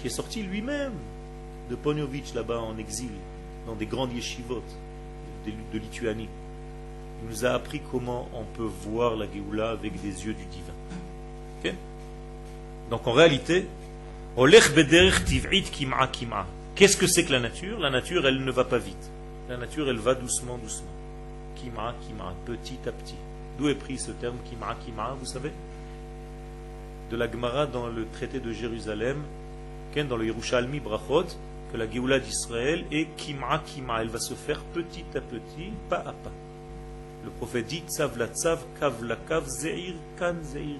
qui 0.00 0.06
est 0.06 0.10
sorti 0.10 0.44
lui-même 0.44 0.92
de 1.68 1.74
Ponovitch 1.74 2.34
là-bas 2.34 2.60
en 2.60 2.78
exil, 2.78 3.10
dans 3.66 3.74
des 3.74 3.86
grandes 3.86 4.12
yeshivot 4.12 4.62
de, 5.44 5.78
Lituanie. 5.78 6.28
Il 7.24 7.30
nous 7.30 7.44
a 7.44 7.48
appris 7.50 7.80
comment 7.90 8.28
on 8.32 8.44
peut 8.44 8.70
voir 8.84 9.16
la 9.16 9.26
Géoula 9.26 9.70
avec 9.70 10.00
des 10.00 10.24
yeux 10.24 10.34
du 10.34 10.44
divin. 10.44 11.74
Donc 12.90 13.08
en 13.08 13.12
réalité, 13.12 13.66
Qu'est-ce 16.76 16.96
que 16.96 17.06
c'est 17.08 17.24
que 17.24 17.32
la 17.32 17.40
nature? 17.40 17.80
La 17.80 17.90
nature, 17.90 18.24
elle 18.24 18.44
ne 18.44 18.52
va 18.52 18.62
pas 18.62 18.78
vite. 18.78 19.10
La 19.48 19.56
nature, 19.56 19.90
elle 19.90 19.98
va 19.98 20.14
doucement, 20.14 20.58
doucement. 20.58 20.97
Kima, 21.60 21.94
kima, 22.06 22.32
petit 22.44 22.78
à 22.86 22.92
petit. 22.92 23.16
D'où 23.58 23.68
est 23.68 23.74
pris 23.74 23.98
ce 23.98 24.12
terme 24.12 24.36
kima, 24.48 24.76
kima, 24.84 25.16
vous 25.18 25.26
savez? 25.26 25.52
De 27.10 27.16
la 27.16 27.30
Gemara 27.30 27.66
dans 27.66 27.86
le 27.86 28.06
traité 28.12 28.40
de 28.40 28.52
Jérusalem, 28.52 29.22
dans 30.08 30.16
le 30.16 30.26
Yerushalmi 30.26 30.78
Brachot, 30.78 31.26
que 31.72 31.76
la 31.76 31.90
Géoula 31.90 32.20
d'Israël 32.20 32.84
est 32.92 33.08
kima 33.16 33.60
kima. 33.66 34.00
Elle 34.00 34.08
va 34.08 34.20
se 34.20 34.34
faire 34.34 34.62
petit 34.72 35.04
à 35.14 35.20
petit, 35.20 35.72
pas 35.88 35.98
à 35.98 36.12
pas. 36.12 36.32
Le 37.24 37.30
prophète 37.30 37.66
dit 37.66 37.82
tzav 37.88 38.16
la 38.16 38.28
tzav, 38.28 38.64
kav 38.78 39.04
la 39.04 39.16
kav, 39.16 39.44
zeir 39.46 39.94
kan 40.18 40.36
zeir. 40.42 40.78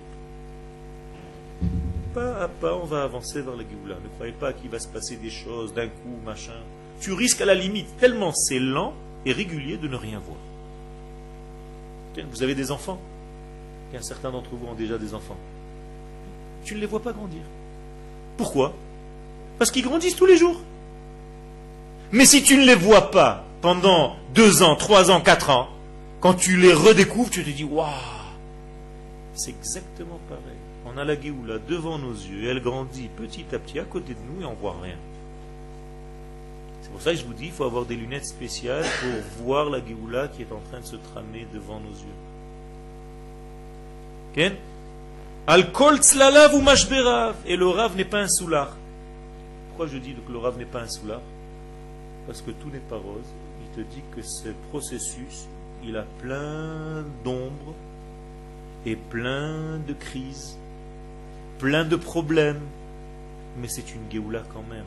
Pas 2.15 2.43
à 2.43 2.49
pas, 2.49 2.77
on 2.77 2.85
va 2.85 3.03
avancer 3.03 3.43
vers 3.43 3.57
la 3.57 3.65
Géoula. 3.69 3.97
Ne 3.97 4.09
croyez 4.15 4.33
pas 4.33 4.53
qu'il 4.53 4.71
va 4.71 4.79
se 4.79 4.89
passer 4.89 5.17
des 5.17 5.31
choses 5.31 5.75
d'un 5.75 5.89
coup, 5.89 6.19
machin. 6.25 6.61
Tu 7.01 7.13
risques 7.13 7.41
à 7.41 7.47
la 7.47 7.55
limite, 7.55 7.97
tellement 7.99 8.33
c'est 8.33 8.61
lent 8.61 8.95
et 9.27 9.33
régulier 9.33 9.79
de 9.79 9.89
ne 9.89 9.97
rien 9.97 10.21
voir. 10.21 10.39
Vous 12.31 12.43
avez 12.43 12.55
des 12.55 12.71
enfants? 12.71 12.99
Certains 14.01 14.31
d'entre 14.31 14.51
vous 14.53 14.67
ont 14.67 14.75
déjà 14.75 14.99
des 14.99 15.15
enfants. 15.15 15.37
Tu 16.65 16.75
ne 16.75 16.81
les 16.81 16.87
vois 16.87 17.03
pas 17.03 17.13
grandir. 17.13 17.41
Pourquoi? 18.37 18.75
Parce 19.59 19.71
qu'ils 19.71 19.85
grandissent 19.85 20.17
tous 20.17 20.27
les 20.27 20.37
jours. 20.37 20.61
Mais 22.13 22.25
si 22.25 22.43
tu 22.43 22.57
ne 22.57 22.65
les 22.65 22.75
vois 22.75 23.11
pas 23.11 23.45
pendant 23.61 24.17
deux 24.35 24.63
ans, 24.63 24.77
trois 24.77 25.11
ans, 25.11 25.21
quatre 25.21 25.51
ans, 25.51 25.69
quand 26.21 26.35
tu 26.35 26.57
les 26.57 26.73
redécouvres, 26.73 27.31
tu 27.31 27.45
te 27.45 27.51
dis 27.51 27.65
Waouh 27.65 27.89
C'est 29.35 29.51
exactement 29.51 30.19
pareil. 30.29 30.59
On 30.87 30.97
a 30.97 31.05
la 31.05 31.21
Géoula 31.21 31.59
devant 31.69 31.99
nos 31.99 32.13
yeux, 32.13 32.49
elle 32.49 32.63
grandit 32.63 33.09
petit 33.17 33.45
à 33.53 33.59
petit 33.59 33.79
à 33.79 33.85
côté 33.85 34.15
de 34.15 34.19
nous 34.33 34.43
et 34.43 34.47
on 34.47 34.53
ne 34.53 34.57
voit 34.57 34.77
rien. 34.83 34.97
Pour 36.93 37.03
ça 37.03 37.15
je 37.15 37.25
vous 37.25 37.35
dis 37.35 37.47
il 37.47 37.53
faut 37.53 37.65
avoir 37.65 37.85
des 37.85 37.97
lunettes 37.97 38.27
spéciales 38.27 38.85
pour 39.01 39.45
voir 39.45 39.71
la 39.71 39.85
Géoula 39.85 40.29
qui 40.29 40.43
est 40.43 40.53
en 40.53 40.61
train 40.71 40.81
de 40.81 40.87
se 40.87 40.97
tramer 40.97 41.47
devant 41.53 41.81
nos 41.81 41.91
yeux. 41.91 42.15
Al-Kol 45.47 45.99
ou 46.55 46.61
Mashberav. 46.61 47.37
Et 47.47 47.57
le 47.57 47.69
Rav 47.69 47.97
n'est 47.97 48.05
pas 48.05 48.21
un 48.21 48.29
soulard. 48.29 48.77
Pourquoi 49.69 49.87
je 49.87 49.99
dis 49.99 50.15
que 50.15 50.33
le 50.33 50.39
Rav 50.39 50.59
n'est 50.59 50.65
pas 50.65 50.83
un 50.83 50.89
soulard? 50.89 51.23
Parce 52.27 52.43
que 52.43 52.51
tout 52.51 52.69
n'est 52.69 52.79
pas 52.79 52.97
rose. 52.97 53.25
Il 53.63 53.85
te 53.85 53.89
dit 53.89 54.03
que 54.15 54.23
ce 54.23 54.51
processus, 54.71 55.47
il 55.85 55.97
a 55.97 56.05
plein 56.21 57.05
d'ombres 57.25 57.75
et 58.85 58.97
plein 58.97 59.79
de 59.87 59.93
crises, 59.93 60.57
plein 61.59 61.85
de 61.85 61.97
problèmes, 61.97 62.61
mais 63.61 63.69
c'est 63.69 63.95
une 63.95 64.11
Géoula 64.11 64.43
quand 64.53 64.65
même. 64.69 64.85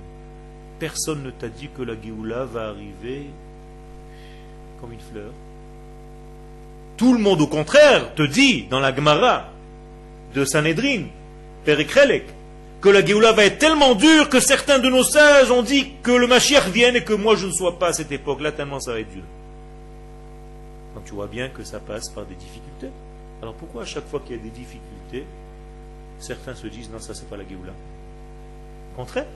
Personne 0.82 1.22
ne 1.22 1.30
t'a 1.30 1.48
dit 1.48 1.70
que 1.78 1.84
la 1.84 1.94
Géoula 1.94 2.44
va 2.46 2.70
arriver 2.70 3.28
comme 4.80 4.92
une 4.92 5.00
fleur. 5.00 5.32
Tout 6.98 7.14
le 7.14 7.20
monde, 7.20 7.40
au 7.40 7.46
contraire, 7.46 8.16
te 8.16 8.24
dit 8.24 8.64
dans 8.64 8.80
la 8.80 8.94
Gemara 8.94 9.46
de 10.34 10.44
Sanhedrin, 10.44 11.04
Perikrelek, 11.66 12.26
que 12.82 12.90
la 12.90 13.06
Géoula 13.06 13.32
va 13.32 13.46
être 13.46 13.60
tellement 13.60 13.94
dure 13.94 14.28
que 14.28 14.40
certains 14.40 14.80
de 14.80 14.90
nos 14.90 15.04
sages 15.04 15.52
ont 15.52 15.62
dit 15.62 15.92
que 16.02 16.10
le 16.10 16.26
Mashiach 16.26 16.70
vienne 16.70 16.96
et 16.96 17.04
que 17.04 17.14
moi 17.14 17.36
je 17.36 17.46
ne 17.46 17.52
sois 17.52 17.78
pas 17.78 17.90
à 17.90 17.94
cette 17.94 18.12
époque-là, 18.12 18.52
tellement 18.52 18.80
ça 18.80 18.94
va 18.94 19.02
être 19.02 19.14
dur. 19.14 19.24
Donc 20.96 21.06
tu 21.06 21.14
vois 21.14 21.28
bien 21.28 21.50
que 21.50 21.64
ça 21.64 21.80
passe 21.80 22.10
par 22.10 22.26
des 22.26 22.34
difficultés. 22.34 22.90
Alors 23.44 23.54
pourquoi 23.54 23.84
à 23.84 23.86
chaque 23.86 24.08
fois 24.08 24.20
qu'il 24.20 24.36
y 24.36 24.40
a 24.40 24.42
des 24.42 24.50
difficultés, 24.50 25.28
certains 26.18 26.56
se 26.56 26.66
disent 26.66 26.90
non, 26.90 26.98
ça 26.98 27.14
c'est 27.14 27.30
pas 27.30 27.38
la 27.38 27.48
Géoula? 27.48 27.74
Contraire. 28.96 29.28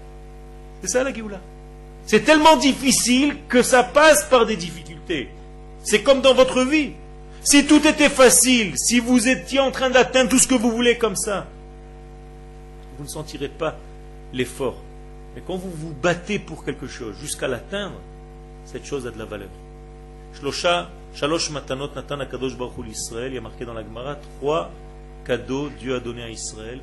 C'est 0.82 0.90
ça 0.90 1.04
la 1.04 1.14
Géoula. 1.14 1.40
C'est 2.06 2.22
tellement 2.22 2.58
difficile 2.58 3.38
que 3.50 3.64
ça 3.64 3.84
passe 3.84 4.26
par 4.26 4.46
des 4.46 4.56
difficultés. 4.56 5.30
C'est 5.84 6.04
comme 6.04 6.22
dans 6.22 6.34
votre 6.34 6.64
vie. 6.64 6.92
Si 7.42 7.66
tout 7.66 7.86
était 7.88 8.10
facile, 8.10 8.78
si 8.78 9.00
vous 9.00 9.28
étiez 9.28 9.60
en 9.60 9.72
train 9.72 9.90
d'atteindre 9.90 10.30
tout 10.30 10.40
ce 10.40 10.48
que 10.48 10.56
vous 10.56 10.72
voulez 10.72 10.98
comme 10.98 11.16
ça, 11.16 11.48
vous 12.98 13.04
ne 13.04 13.10
sentirez 13.10 13.50
pas 13.50 13.78
l'effort. 14.34 14.78
Mais 15.36 15.44
quand 15.46 15.58
vous 15.58 15.70
vous 15.70 15.94
battez 15.94 16.40
pour 16.40 16.64
quelque 16.64 16.88
chose 16.88 17.16
jusqu'à 17.20 17.48
l'atteindre, 17.48 18.00
cette 18.66 18.86
chose 18.86 19.06
a 19.06 19.12
de 19.12 19.20
la 19.20 19.26
valeur. 19.26 19.50
Shlosha, 20.40 20.90
Shalosh 21.14 21.52
Matanot 21.52 21.90
Natan 21.96 22.20
Akadosh 22.20 22.58
Baruch 22.58 22.86
l'Israël, 22.86 23.32
il 23.32 23.36
y 23.36 23.38
a 23.38 23.42
marqué 23.42 23.66
dans 23.66 23.74
la 23.74 23.84
Gemara, 23.84 24.18
trois 24.40 24.72
cadeaux 25.26 25.70
Dieu 25.80 25.96
a 25.96 26.00
donné 26.00 26.24
à 26.24 26.30
Israël, 26.30 26.80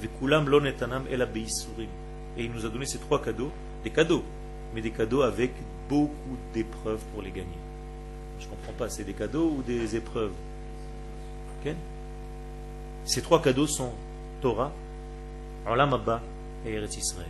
Vekulam 0.00 0.48
Lo 0.48 0.60
Netanam 0.60 1.04
El 1.10 1.22
Et 2.36 2.44
il 2.44 2.52
nous 2.52 2.66
a 2.66 2.68
donné 2.68 2.86
ces 2.86 2.98
trois 2.98 3.22
cadeaux, 3.22 3.50
des 3.84 3.90
cadeaux, 3.90 4.22
mais 4.74 4.80
des 4.80 4.90
cadeaux 4.90 5.22
avec 5.22 5.52
beaucoup 5.88 6.36
d'épreuves 6.52 7.02
pour 7.12 7.22
les 7.22 7.30
gagner. 7.30 7.58
Je 8.38 8.44
ne 8.44 8.50
comprends 8.50 8.72
pas, 8.72 8.90
c'est 8.90 9.04
des 9.04 9.14
cadeaux 9.14 9.54
ou 9.58 9.62
des 9.62 9.96
épreuves? 9.96 10.32
Ces 13.04 13.22
trois 13.22 13.42
cadeaux 13.42 13.66
sont 13.66 13.92
Torah, 14.40 14.72
Olam 15.66 15.94
Abba 15.94 16.20
et 16.64 16.72
Eretz 16.72 16.96
Israël. 16.96 17.26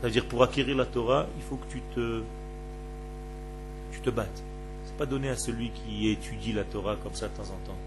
C'est-à-dire 0.00 0.26
pour 0.26 0.42
acquérir 0.42 0.76
la 0.76 0.86
Torah, 0.86 1.26
il 1.36 1.42
faut 1.42 1.56
que 1.56 1.66
tu 1.70 1.80
te, 1.94 2.22
tu 3.92 4.00
te 4.00 4.10
battes. 4.10 4.42
Ce 4.86 4.90
n'est 4.90 4.98
pas 4.98 5.06
donné 5.06 5.28
à 5.28 5.36
celui 5.36 5.70
qui 5.70 6.08
étudie 6.08 6.52
la 6.52 6.64
Torah 6.64 6.96
comme 7.02 7.14
ça 7.14 7.28
de 7.28 7.36
temps 7.36 7.42
en 7.42 7.66
temps. 7.66 7.78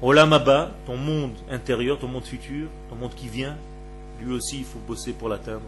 Olam 0.00 0.32
Abba, 0.32 0.70
ton 0.86 0.96
monde 0.96 1.34
intérieur, 1.50 1.98
ton 1.98 2.08
monde 2.08 2.24
futur, 2.24 2.68
ton 2.88 2.96
monde 2.96 3.14
qui 3.14 3.28
vient, 3.28 3.56
lui 4.20 4.32
aussi 4.32 4.58
il 4.58 4.64
faut 4.64 4.78
bosser 4.80 5.12
pour 5.12 5.28
l'atteindre 5.28 5.66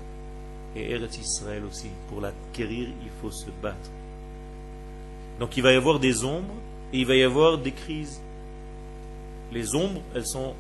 et 0.77 0.91
Eretz 0.91 1.19
Israël 1.19 1.63
aussi. 1.65 1.89
Pour 2.09 2.21
l'acquérir, 2.21 2.89
il 2.89 3.11
faut 3.21 3.31
se 3.31 3.51
battre. 3.63 3.91
Donc 5.39 5.57
il 5.57 5.63
va 5.63 5.73
y 5.73 5.77
avoir 5.77 6.01
des 6.01 6.25
ombres 6.25 6.55
et 6.93 7.01
il 7.01 7.07
va 7.07 7.15
y 7.15 7.23
avoir 7.23 7.59
des 7.59 7.73
crises. 7.73 8.21
Les 9.53 9.75
ombres, 9.75 10.01
elles 10.15 10.27
sont, 10.27 10.55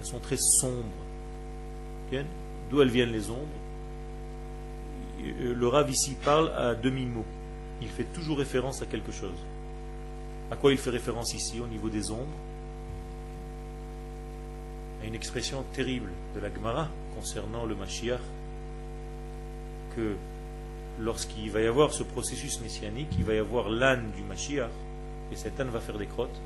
elles 0.00 0.06
sont 0.06 0.20
très 0.20 0.38
sombres. 0.38 0.84
D'où 2.70 2.80
elles 2.80 2.90
viennent 2.90 3.12
les 3.12 3.28
ombres? 3.30 3.48
Le 5.20 5.66
Rav 5.66 5.90
ici 5.90 6.16
parle 6.24 6.52
à 6.56 6.74
demi-mot. 6.74 7.24
Il 7.82 7.88
fait 7.88 8.04
toujours 8.14 8.38
référence 8.38 8.82
à 8.82 8.86
quelque 8.86 9.12
chose. 9.12 9.38
À 10.50 10.56
quoi 10.56 10.72
il 10.72 10.78
fait 10.78 10.90
référence 10.90 11.34
ici 11.34 11.60
au 11.60 11.66
niveau 11.66 11.88
des 11.88 12.10
ombres? 12.10 12.38
Une 15.06 15.14
expression 15.14 15.62
terrible 15.74 16.10
de 16.34 16.40
la 16.40 16.52
Gemara 16.52 16.88
concernant 17.14 17.66
le 17.66 17.74
Mashiach 17.74 18.20
que 19.94 20.16
lorsqu'il 20.98 21.50
va 21.50 21.60
y 21.60 21.66
avoir 21.66 21.92
ce 21.92 22.02
processus 22.02 22.60
messianique, 22.60 23.08
il 23.18 23.24
va 23.24 23.34
y 23.34 23.38
avoir 23.38 23.68
l'âne 23.68 24.10
du 24.16 24.22
Mashiach, 24.22 24.70
et 25.30 25.36
cet 25.36 25.60
âne 25.60 25.68
va 25.68 25.80
faire 25.80 25.98
des 25.98 26.06
crottes. 26.06 26.40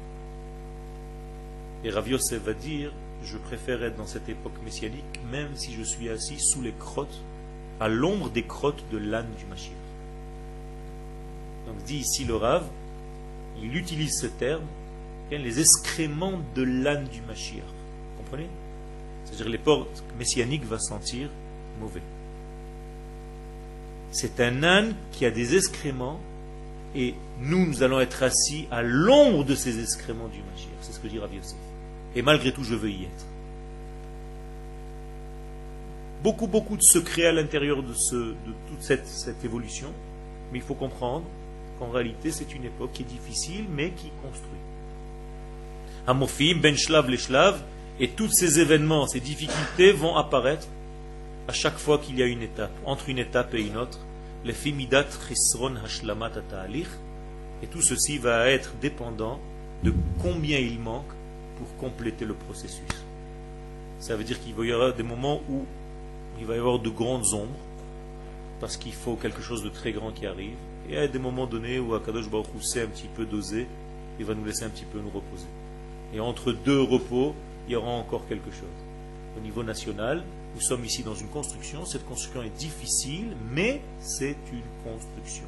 Et 1.85 1.91
Rav 1.91 2.09
Yosef 2.09 2.43
va 2.43 2.53
dire, 2.53 2.93
je 3.23 3.39
préfère 3.39 3.83
être 3.85 3.97
dans 3.97 4.07
cette 4.07 4.29
époque 4.29 4.61
messianique, 4.65 5.21
même 5.31 5.55
si 5.55 5.73
je 5.73 5.83
suis 5.83 6.09
assis 6.09 6.41
sous 6.41 6.61
les 6.61 6.73
crottes, 6.73 7.21
à 7.81 7.89
l'ombre 7.89 8.29
des 8.29 8.43
crottes 8.43 8.83
de 8.91 8.99
l'âne 8.99 9.33
du 9.39 9.47
Mashiach. 9.47 9.73
Donc 11.67 11.77
dit 11.85 11.99
ici 11.99 12.25
le 12.25 12.35
Rav, 12.35 12.67
il 13.63 13.77
utilise 13.77 14.19
ce 14.21 14.27
terme, 14.27 14.67
les 15.31 15.61
excréments 15.61 16.41
de 16.57 16.63
l'âne 16.63 17.05
du 17.05 17.23
Mashiach. 17.23 17.78
C'est-à-dire 19.25 19.49
l'époque 19.49 19.89
messianique 20.19 20.65
va 20.65 20.79
sentir 20.79 21.29
mauvais. 21.81 22.03
C'est 24.11 24.41
un 24.41 24.63
âne 24.63 24.95
qui 25.13 25.27
a 25.27 25.31
des 25.31 25.57
excréments 25.57 26.19
et 26.95 27.15
nous, 27.41 27.67
nous 27.67 27.83
allons 27.83 28.01
être 28.01 28.23
assis 28.23 28.67
à 28.71 28.83
l'ombre 28.83 29.45
de 29.45 29.55
ces 29.55 29.81
excréments 29.81 30.29
du 30.29 30.39
Mashiach. 30.39 30.71
C'est 30.81 30.93
ce 30.93 31.01
que 31.01 31.09
dit 31.09 31.19
Rabbi 31.19 31.37
Yosef. 31.37 31.57
Et 32.17 32.23
malgré 32.23 32.53
tout, 32.53 32.65
je 32.65 32.75
veux 32.75 32.91
y 32.91 33.05
être. 33.05 33.27
Beaucoup, 36.23 36.47
beaucoup 36.47 36.77
de 36.77 36.83
secrets 36.83 37.27
à 37.27 37.33
l'intérieur 37.33 37.83
de, 37.83 37.93
toute 37.93 38.81
cette, 38.81 39.45
évolution, 39.45 39.89
mais 40.51 40.59
il 40.59 40.65
faut 40.65 40.75
comprendre 40.75 41.25
qu'en 41.79 41.91
réalité, 41.91 42.33
c'est 42.33 42.55
une 42.55 42.65
époque 42.65 42.91
qui 42.93 43.03
est 43.03 43.07
difficile, 43.07 43.67
mais 43.71 43.91
qui 43.91 44.11
construit. 44.23 44.59
Amofim, 46.07 46.59
Ben 46.61 46.77
Shlav, 46.77 47.09
Les 47.09 47.19
et 48.01 48.09
tous 48.09 48.31
ces 48.31 48.61
événements, 48.61 49.07
ces 49.07 49.21
difficultés 49.21 49.93
vont 49.93 50.17
apparaître 50.17 50.67
à 51.49 51.53
chaque 51.53 51.79
fois 51.79 51.99
qu'il 51.99 52.19
y 52.19 52.23
a 52.23 52.27
une 52.27 52.43
étape, 52.43 52.73
entre 52.85 53.09
une 53.09 53.19
étape 53.19 53.55
et 53.55 53.63
une 53.63 53.77
autre, 53.77 53.99
le 54.45 54.53
fimidat 54.53 55.07
chisron 55.27 55.77
hashlamat 55.77 56.33
et 57.63 57.67
tout 57.67 57.83
ceci 57.83 58.19
va 58.19 58.49
être 58.49 58.75
dépendant 58.81 59.41
de 59.83 59.93
combien 60.21 60.59
il 60.59 60.79
manque 60.79 61.11
pour 61.57 61.77
compléter 61.77 62.25
le 62.25 62.35
processus. 62.35 62.83
Ça 63.99 64.17
veut 64.17 64.25
dire 64.25 64.41
qu'il 64.41 64.55
va 64.55 64.65
y 64.65 64.73
avoir 64.73 64.95
des 64.95 65.03
moments 65.03 65.43
où 65.49 65.65
il 66.39 66.47
va 66.47 66.55
y 66.55 66.59
avoir 66.59 66.79
de 66.79 66.89
grandes 66.89 67.33
ombres, 67.33 67.59
parce 68.61 68.77
qu'il 68.77 68.93
faut 68.93 69.17
quelque 69.17 69.43
chose 69.43 69.65
de 69.65 69.69
très 69.69 69.93
grand 69.93 70.13
qui 70.13 70.27
arrive, 70.27 70.55
et 70.89 70.99
à 70.99 71.09
des 71.09 71.19
moments 71.19 71.47
donnés 71.47 71.79
où 71.81 71.95
Akadosh 71.95 72.31
Baruch 72.31 72.47
Hu 72.55 72.81
un 72.81 72.87
petit 72.87 73.09
peu 73.15 73.25
doser, 73.25 73.67
il 74.21 74.25
va 74.25 74.35
nous 74.35 74.45
laisser 74.45 74.65
un 74.65 74.71
petit 74.71 74.85
peu 74.85 74.99
nous 74.99 75.11
reposer. 75.11 75.47
Et 76.15 76.21
entre 76.21 76.53
deux 76.53 76.81
repos, 76.81 77.35
il 77.69 77.73
y 77.73 77.77
aura 77.77 77.91
encore 77.91 78.27
quelque 78.27 78.51
chose. 78.51 78.69
Au 79.37 79.41
niveau 79.41 79.63
national, 79.63 80.25
nous 80.55 80.61
sommes 80.61 80.85
ici 80.85 81.03
dans 81.03 81.15
une 81.15 81.29
construction. 81.29 81.85
Cette 81.85 82.07
construction 82.07 82.43
est 82.43 82.57
difficile, 82.59 83.37
mais 83.53 83.83
c'est 84.01 84.37
une 84.53 84.91
construction. 84.91 85.45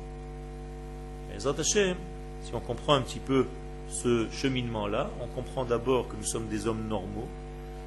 Et 1.34 1.40
si 1.40 2.54
on 2.54 2.60
comprend 2.60 2.94
un 2.94 3.02
petit 3.02 3.18
peu 3.18 3.46
ce 3.88 4.28
cheminement-là, 4.30 5.10
on 5.22 5.26
comprend 5.28 5.64
d'abord 5.64 6.08
que 6.08 6.16
nous 6.16 6.24
sommes 6.24 6.48
des 6.48 6.66
hommes 6.66 6.86
normaux, 6.88 7.26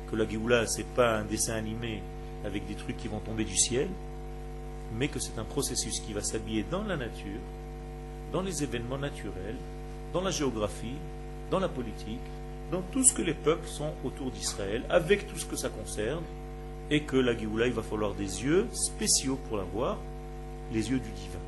que 0.10 0.16
la 0.16 0.28
Géoula, 0.28 0.66
ce 0.68 0.80
n'est 0.80 0.88
pas 0.96 1.18
un 1.18 1.24
dessin 1.24 1.54
animé 1.54 2.02
avec 2.46 2.66
des 2.68 2.76
trucs 2.76 2.98
qui 2.98 3.08
vont 3.08 3.20
tomber 3.20 3.46
du 3.46 3.56
ciel, 3.56 3.88
mais 4.98 5.08
que 5.08 5.20
c'est 5.20 5.38
un 5.38 5.44
processus 5.44 6.00
qui 6.00 6.14
va 6.14 6.22
s'habiller 6.22 6.66
dans 6.70 6.84
la 6.84 6.98
nature, 6.98 7.40
dans 8.32 8.42
les 8.42 8.64
événements 8.64 8.98
naturels, 8.98 9.58
dans 10.12 10.22
la 10.22 10.32
géographie, 10.32 10.98
dans 11.52 11.60
la 11.60 11.70
politique, 11.70 12.20
dans 12.74 12.82
tout 12.92 13.04
ce 13.04 13.14
que 13.14 13.22
les 13.22 13.36
peuples 13.36 13.68
sont 13.68 13.94
autour 14.04 14.32
d'Israël, 14.32 14.84
avec 14.90 15.28
tout 15.28 15.38
ce 15.38 15.46
que 15.46 15.56
ça 15.56 15.70
concerne, 15.70 16.24
et 16.90 17.02
que 17.04 17.18
la 17.18 17.38
Géoula, 17.38 17.68
il 17.68 17.74
va 17.74 17.84
falloir 17.84 18.16
des 18.16 18.44
yeux 18.44 18.68
spéciaux 18.74 19.38
pour 19.48 19.58
la 19.58 19.64
voir, 19.64 20.00
les 20.72 20.90
yeux 20.90 21.00
du 21.00 21.12
divin. 21.12 21.40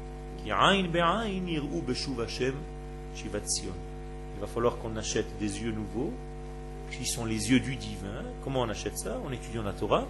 Il 0.46 0.52
va 4.40 4.48
falloir 4.48 4.78
qu'on 4.78 4.96
achète 4.96 5.26
des 5.40 5.64
yeux 5.64 5.72
nouveaux, 5.72 6.14
qui 6.92 7.06
sont 7.06 7.26
les 7.26 7.50
yeux 7.50 7.60
du 7.60 7.76
divin. 7.76 8.22
Comment 8.44 8.62
on 8.62 8.70
achète 8.70 9.00
ça? 9.00 9.18
En 9.28 9.32
étudiant 9.32 9.64
la 9.64 9.74
Torah. 9.74 10.06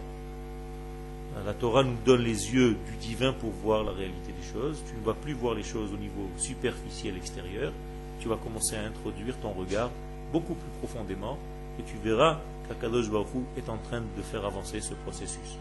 La 1.45 1.53
Torah 1.53 1.83
nous 1.83 1.97
donne 2.05 2.23
les 2.23 2.53
yeux 2.53 2.75
du 2.91 2.97
divin 2.99 3.31
pour 3.31 3.51
voir 3.51 3.85
la 3.85 3.91
réalité 3.91 4.33
des 4.33 4.47
choses. 4.53 4.83
Tu 4.89 4.95
ne 4.99 5.05
vas 5.05 5.13
plus 5.13 5.33
voir 5.33 5.53
les 5.53 5.63
choses 5.63 5.93
au 5.93 5.97
niveau 5.97 6.29
superficiel 6.37 7.15
extérieur. 7.15 7.71
Tu 8.19 8.27
vas 8.27 8.35
commencer 8.35 8.75
à 8.75 8.83
introduire 8.83 9.37
ton 9.39 9.51
regard 9.51 9.91
beaucoup 10.35 10.55
plus 10.55 10.71
profondément 10.79 11.37
et 11.79 11.83
tu 11.83 11.95
verras 12.03 12.41
qu'Akadosh 12.67 13.09
Baruch 13.09 13.45
est 13.55 13.69
en 13.69 13.77
train 13.77 14.01
de 14.01 14.21
faire 14.21 14.43
avancer 14.43 14.81
ce 14.81 14.93
processus. 14.93 15.57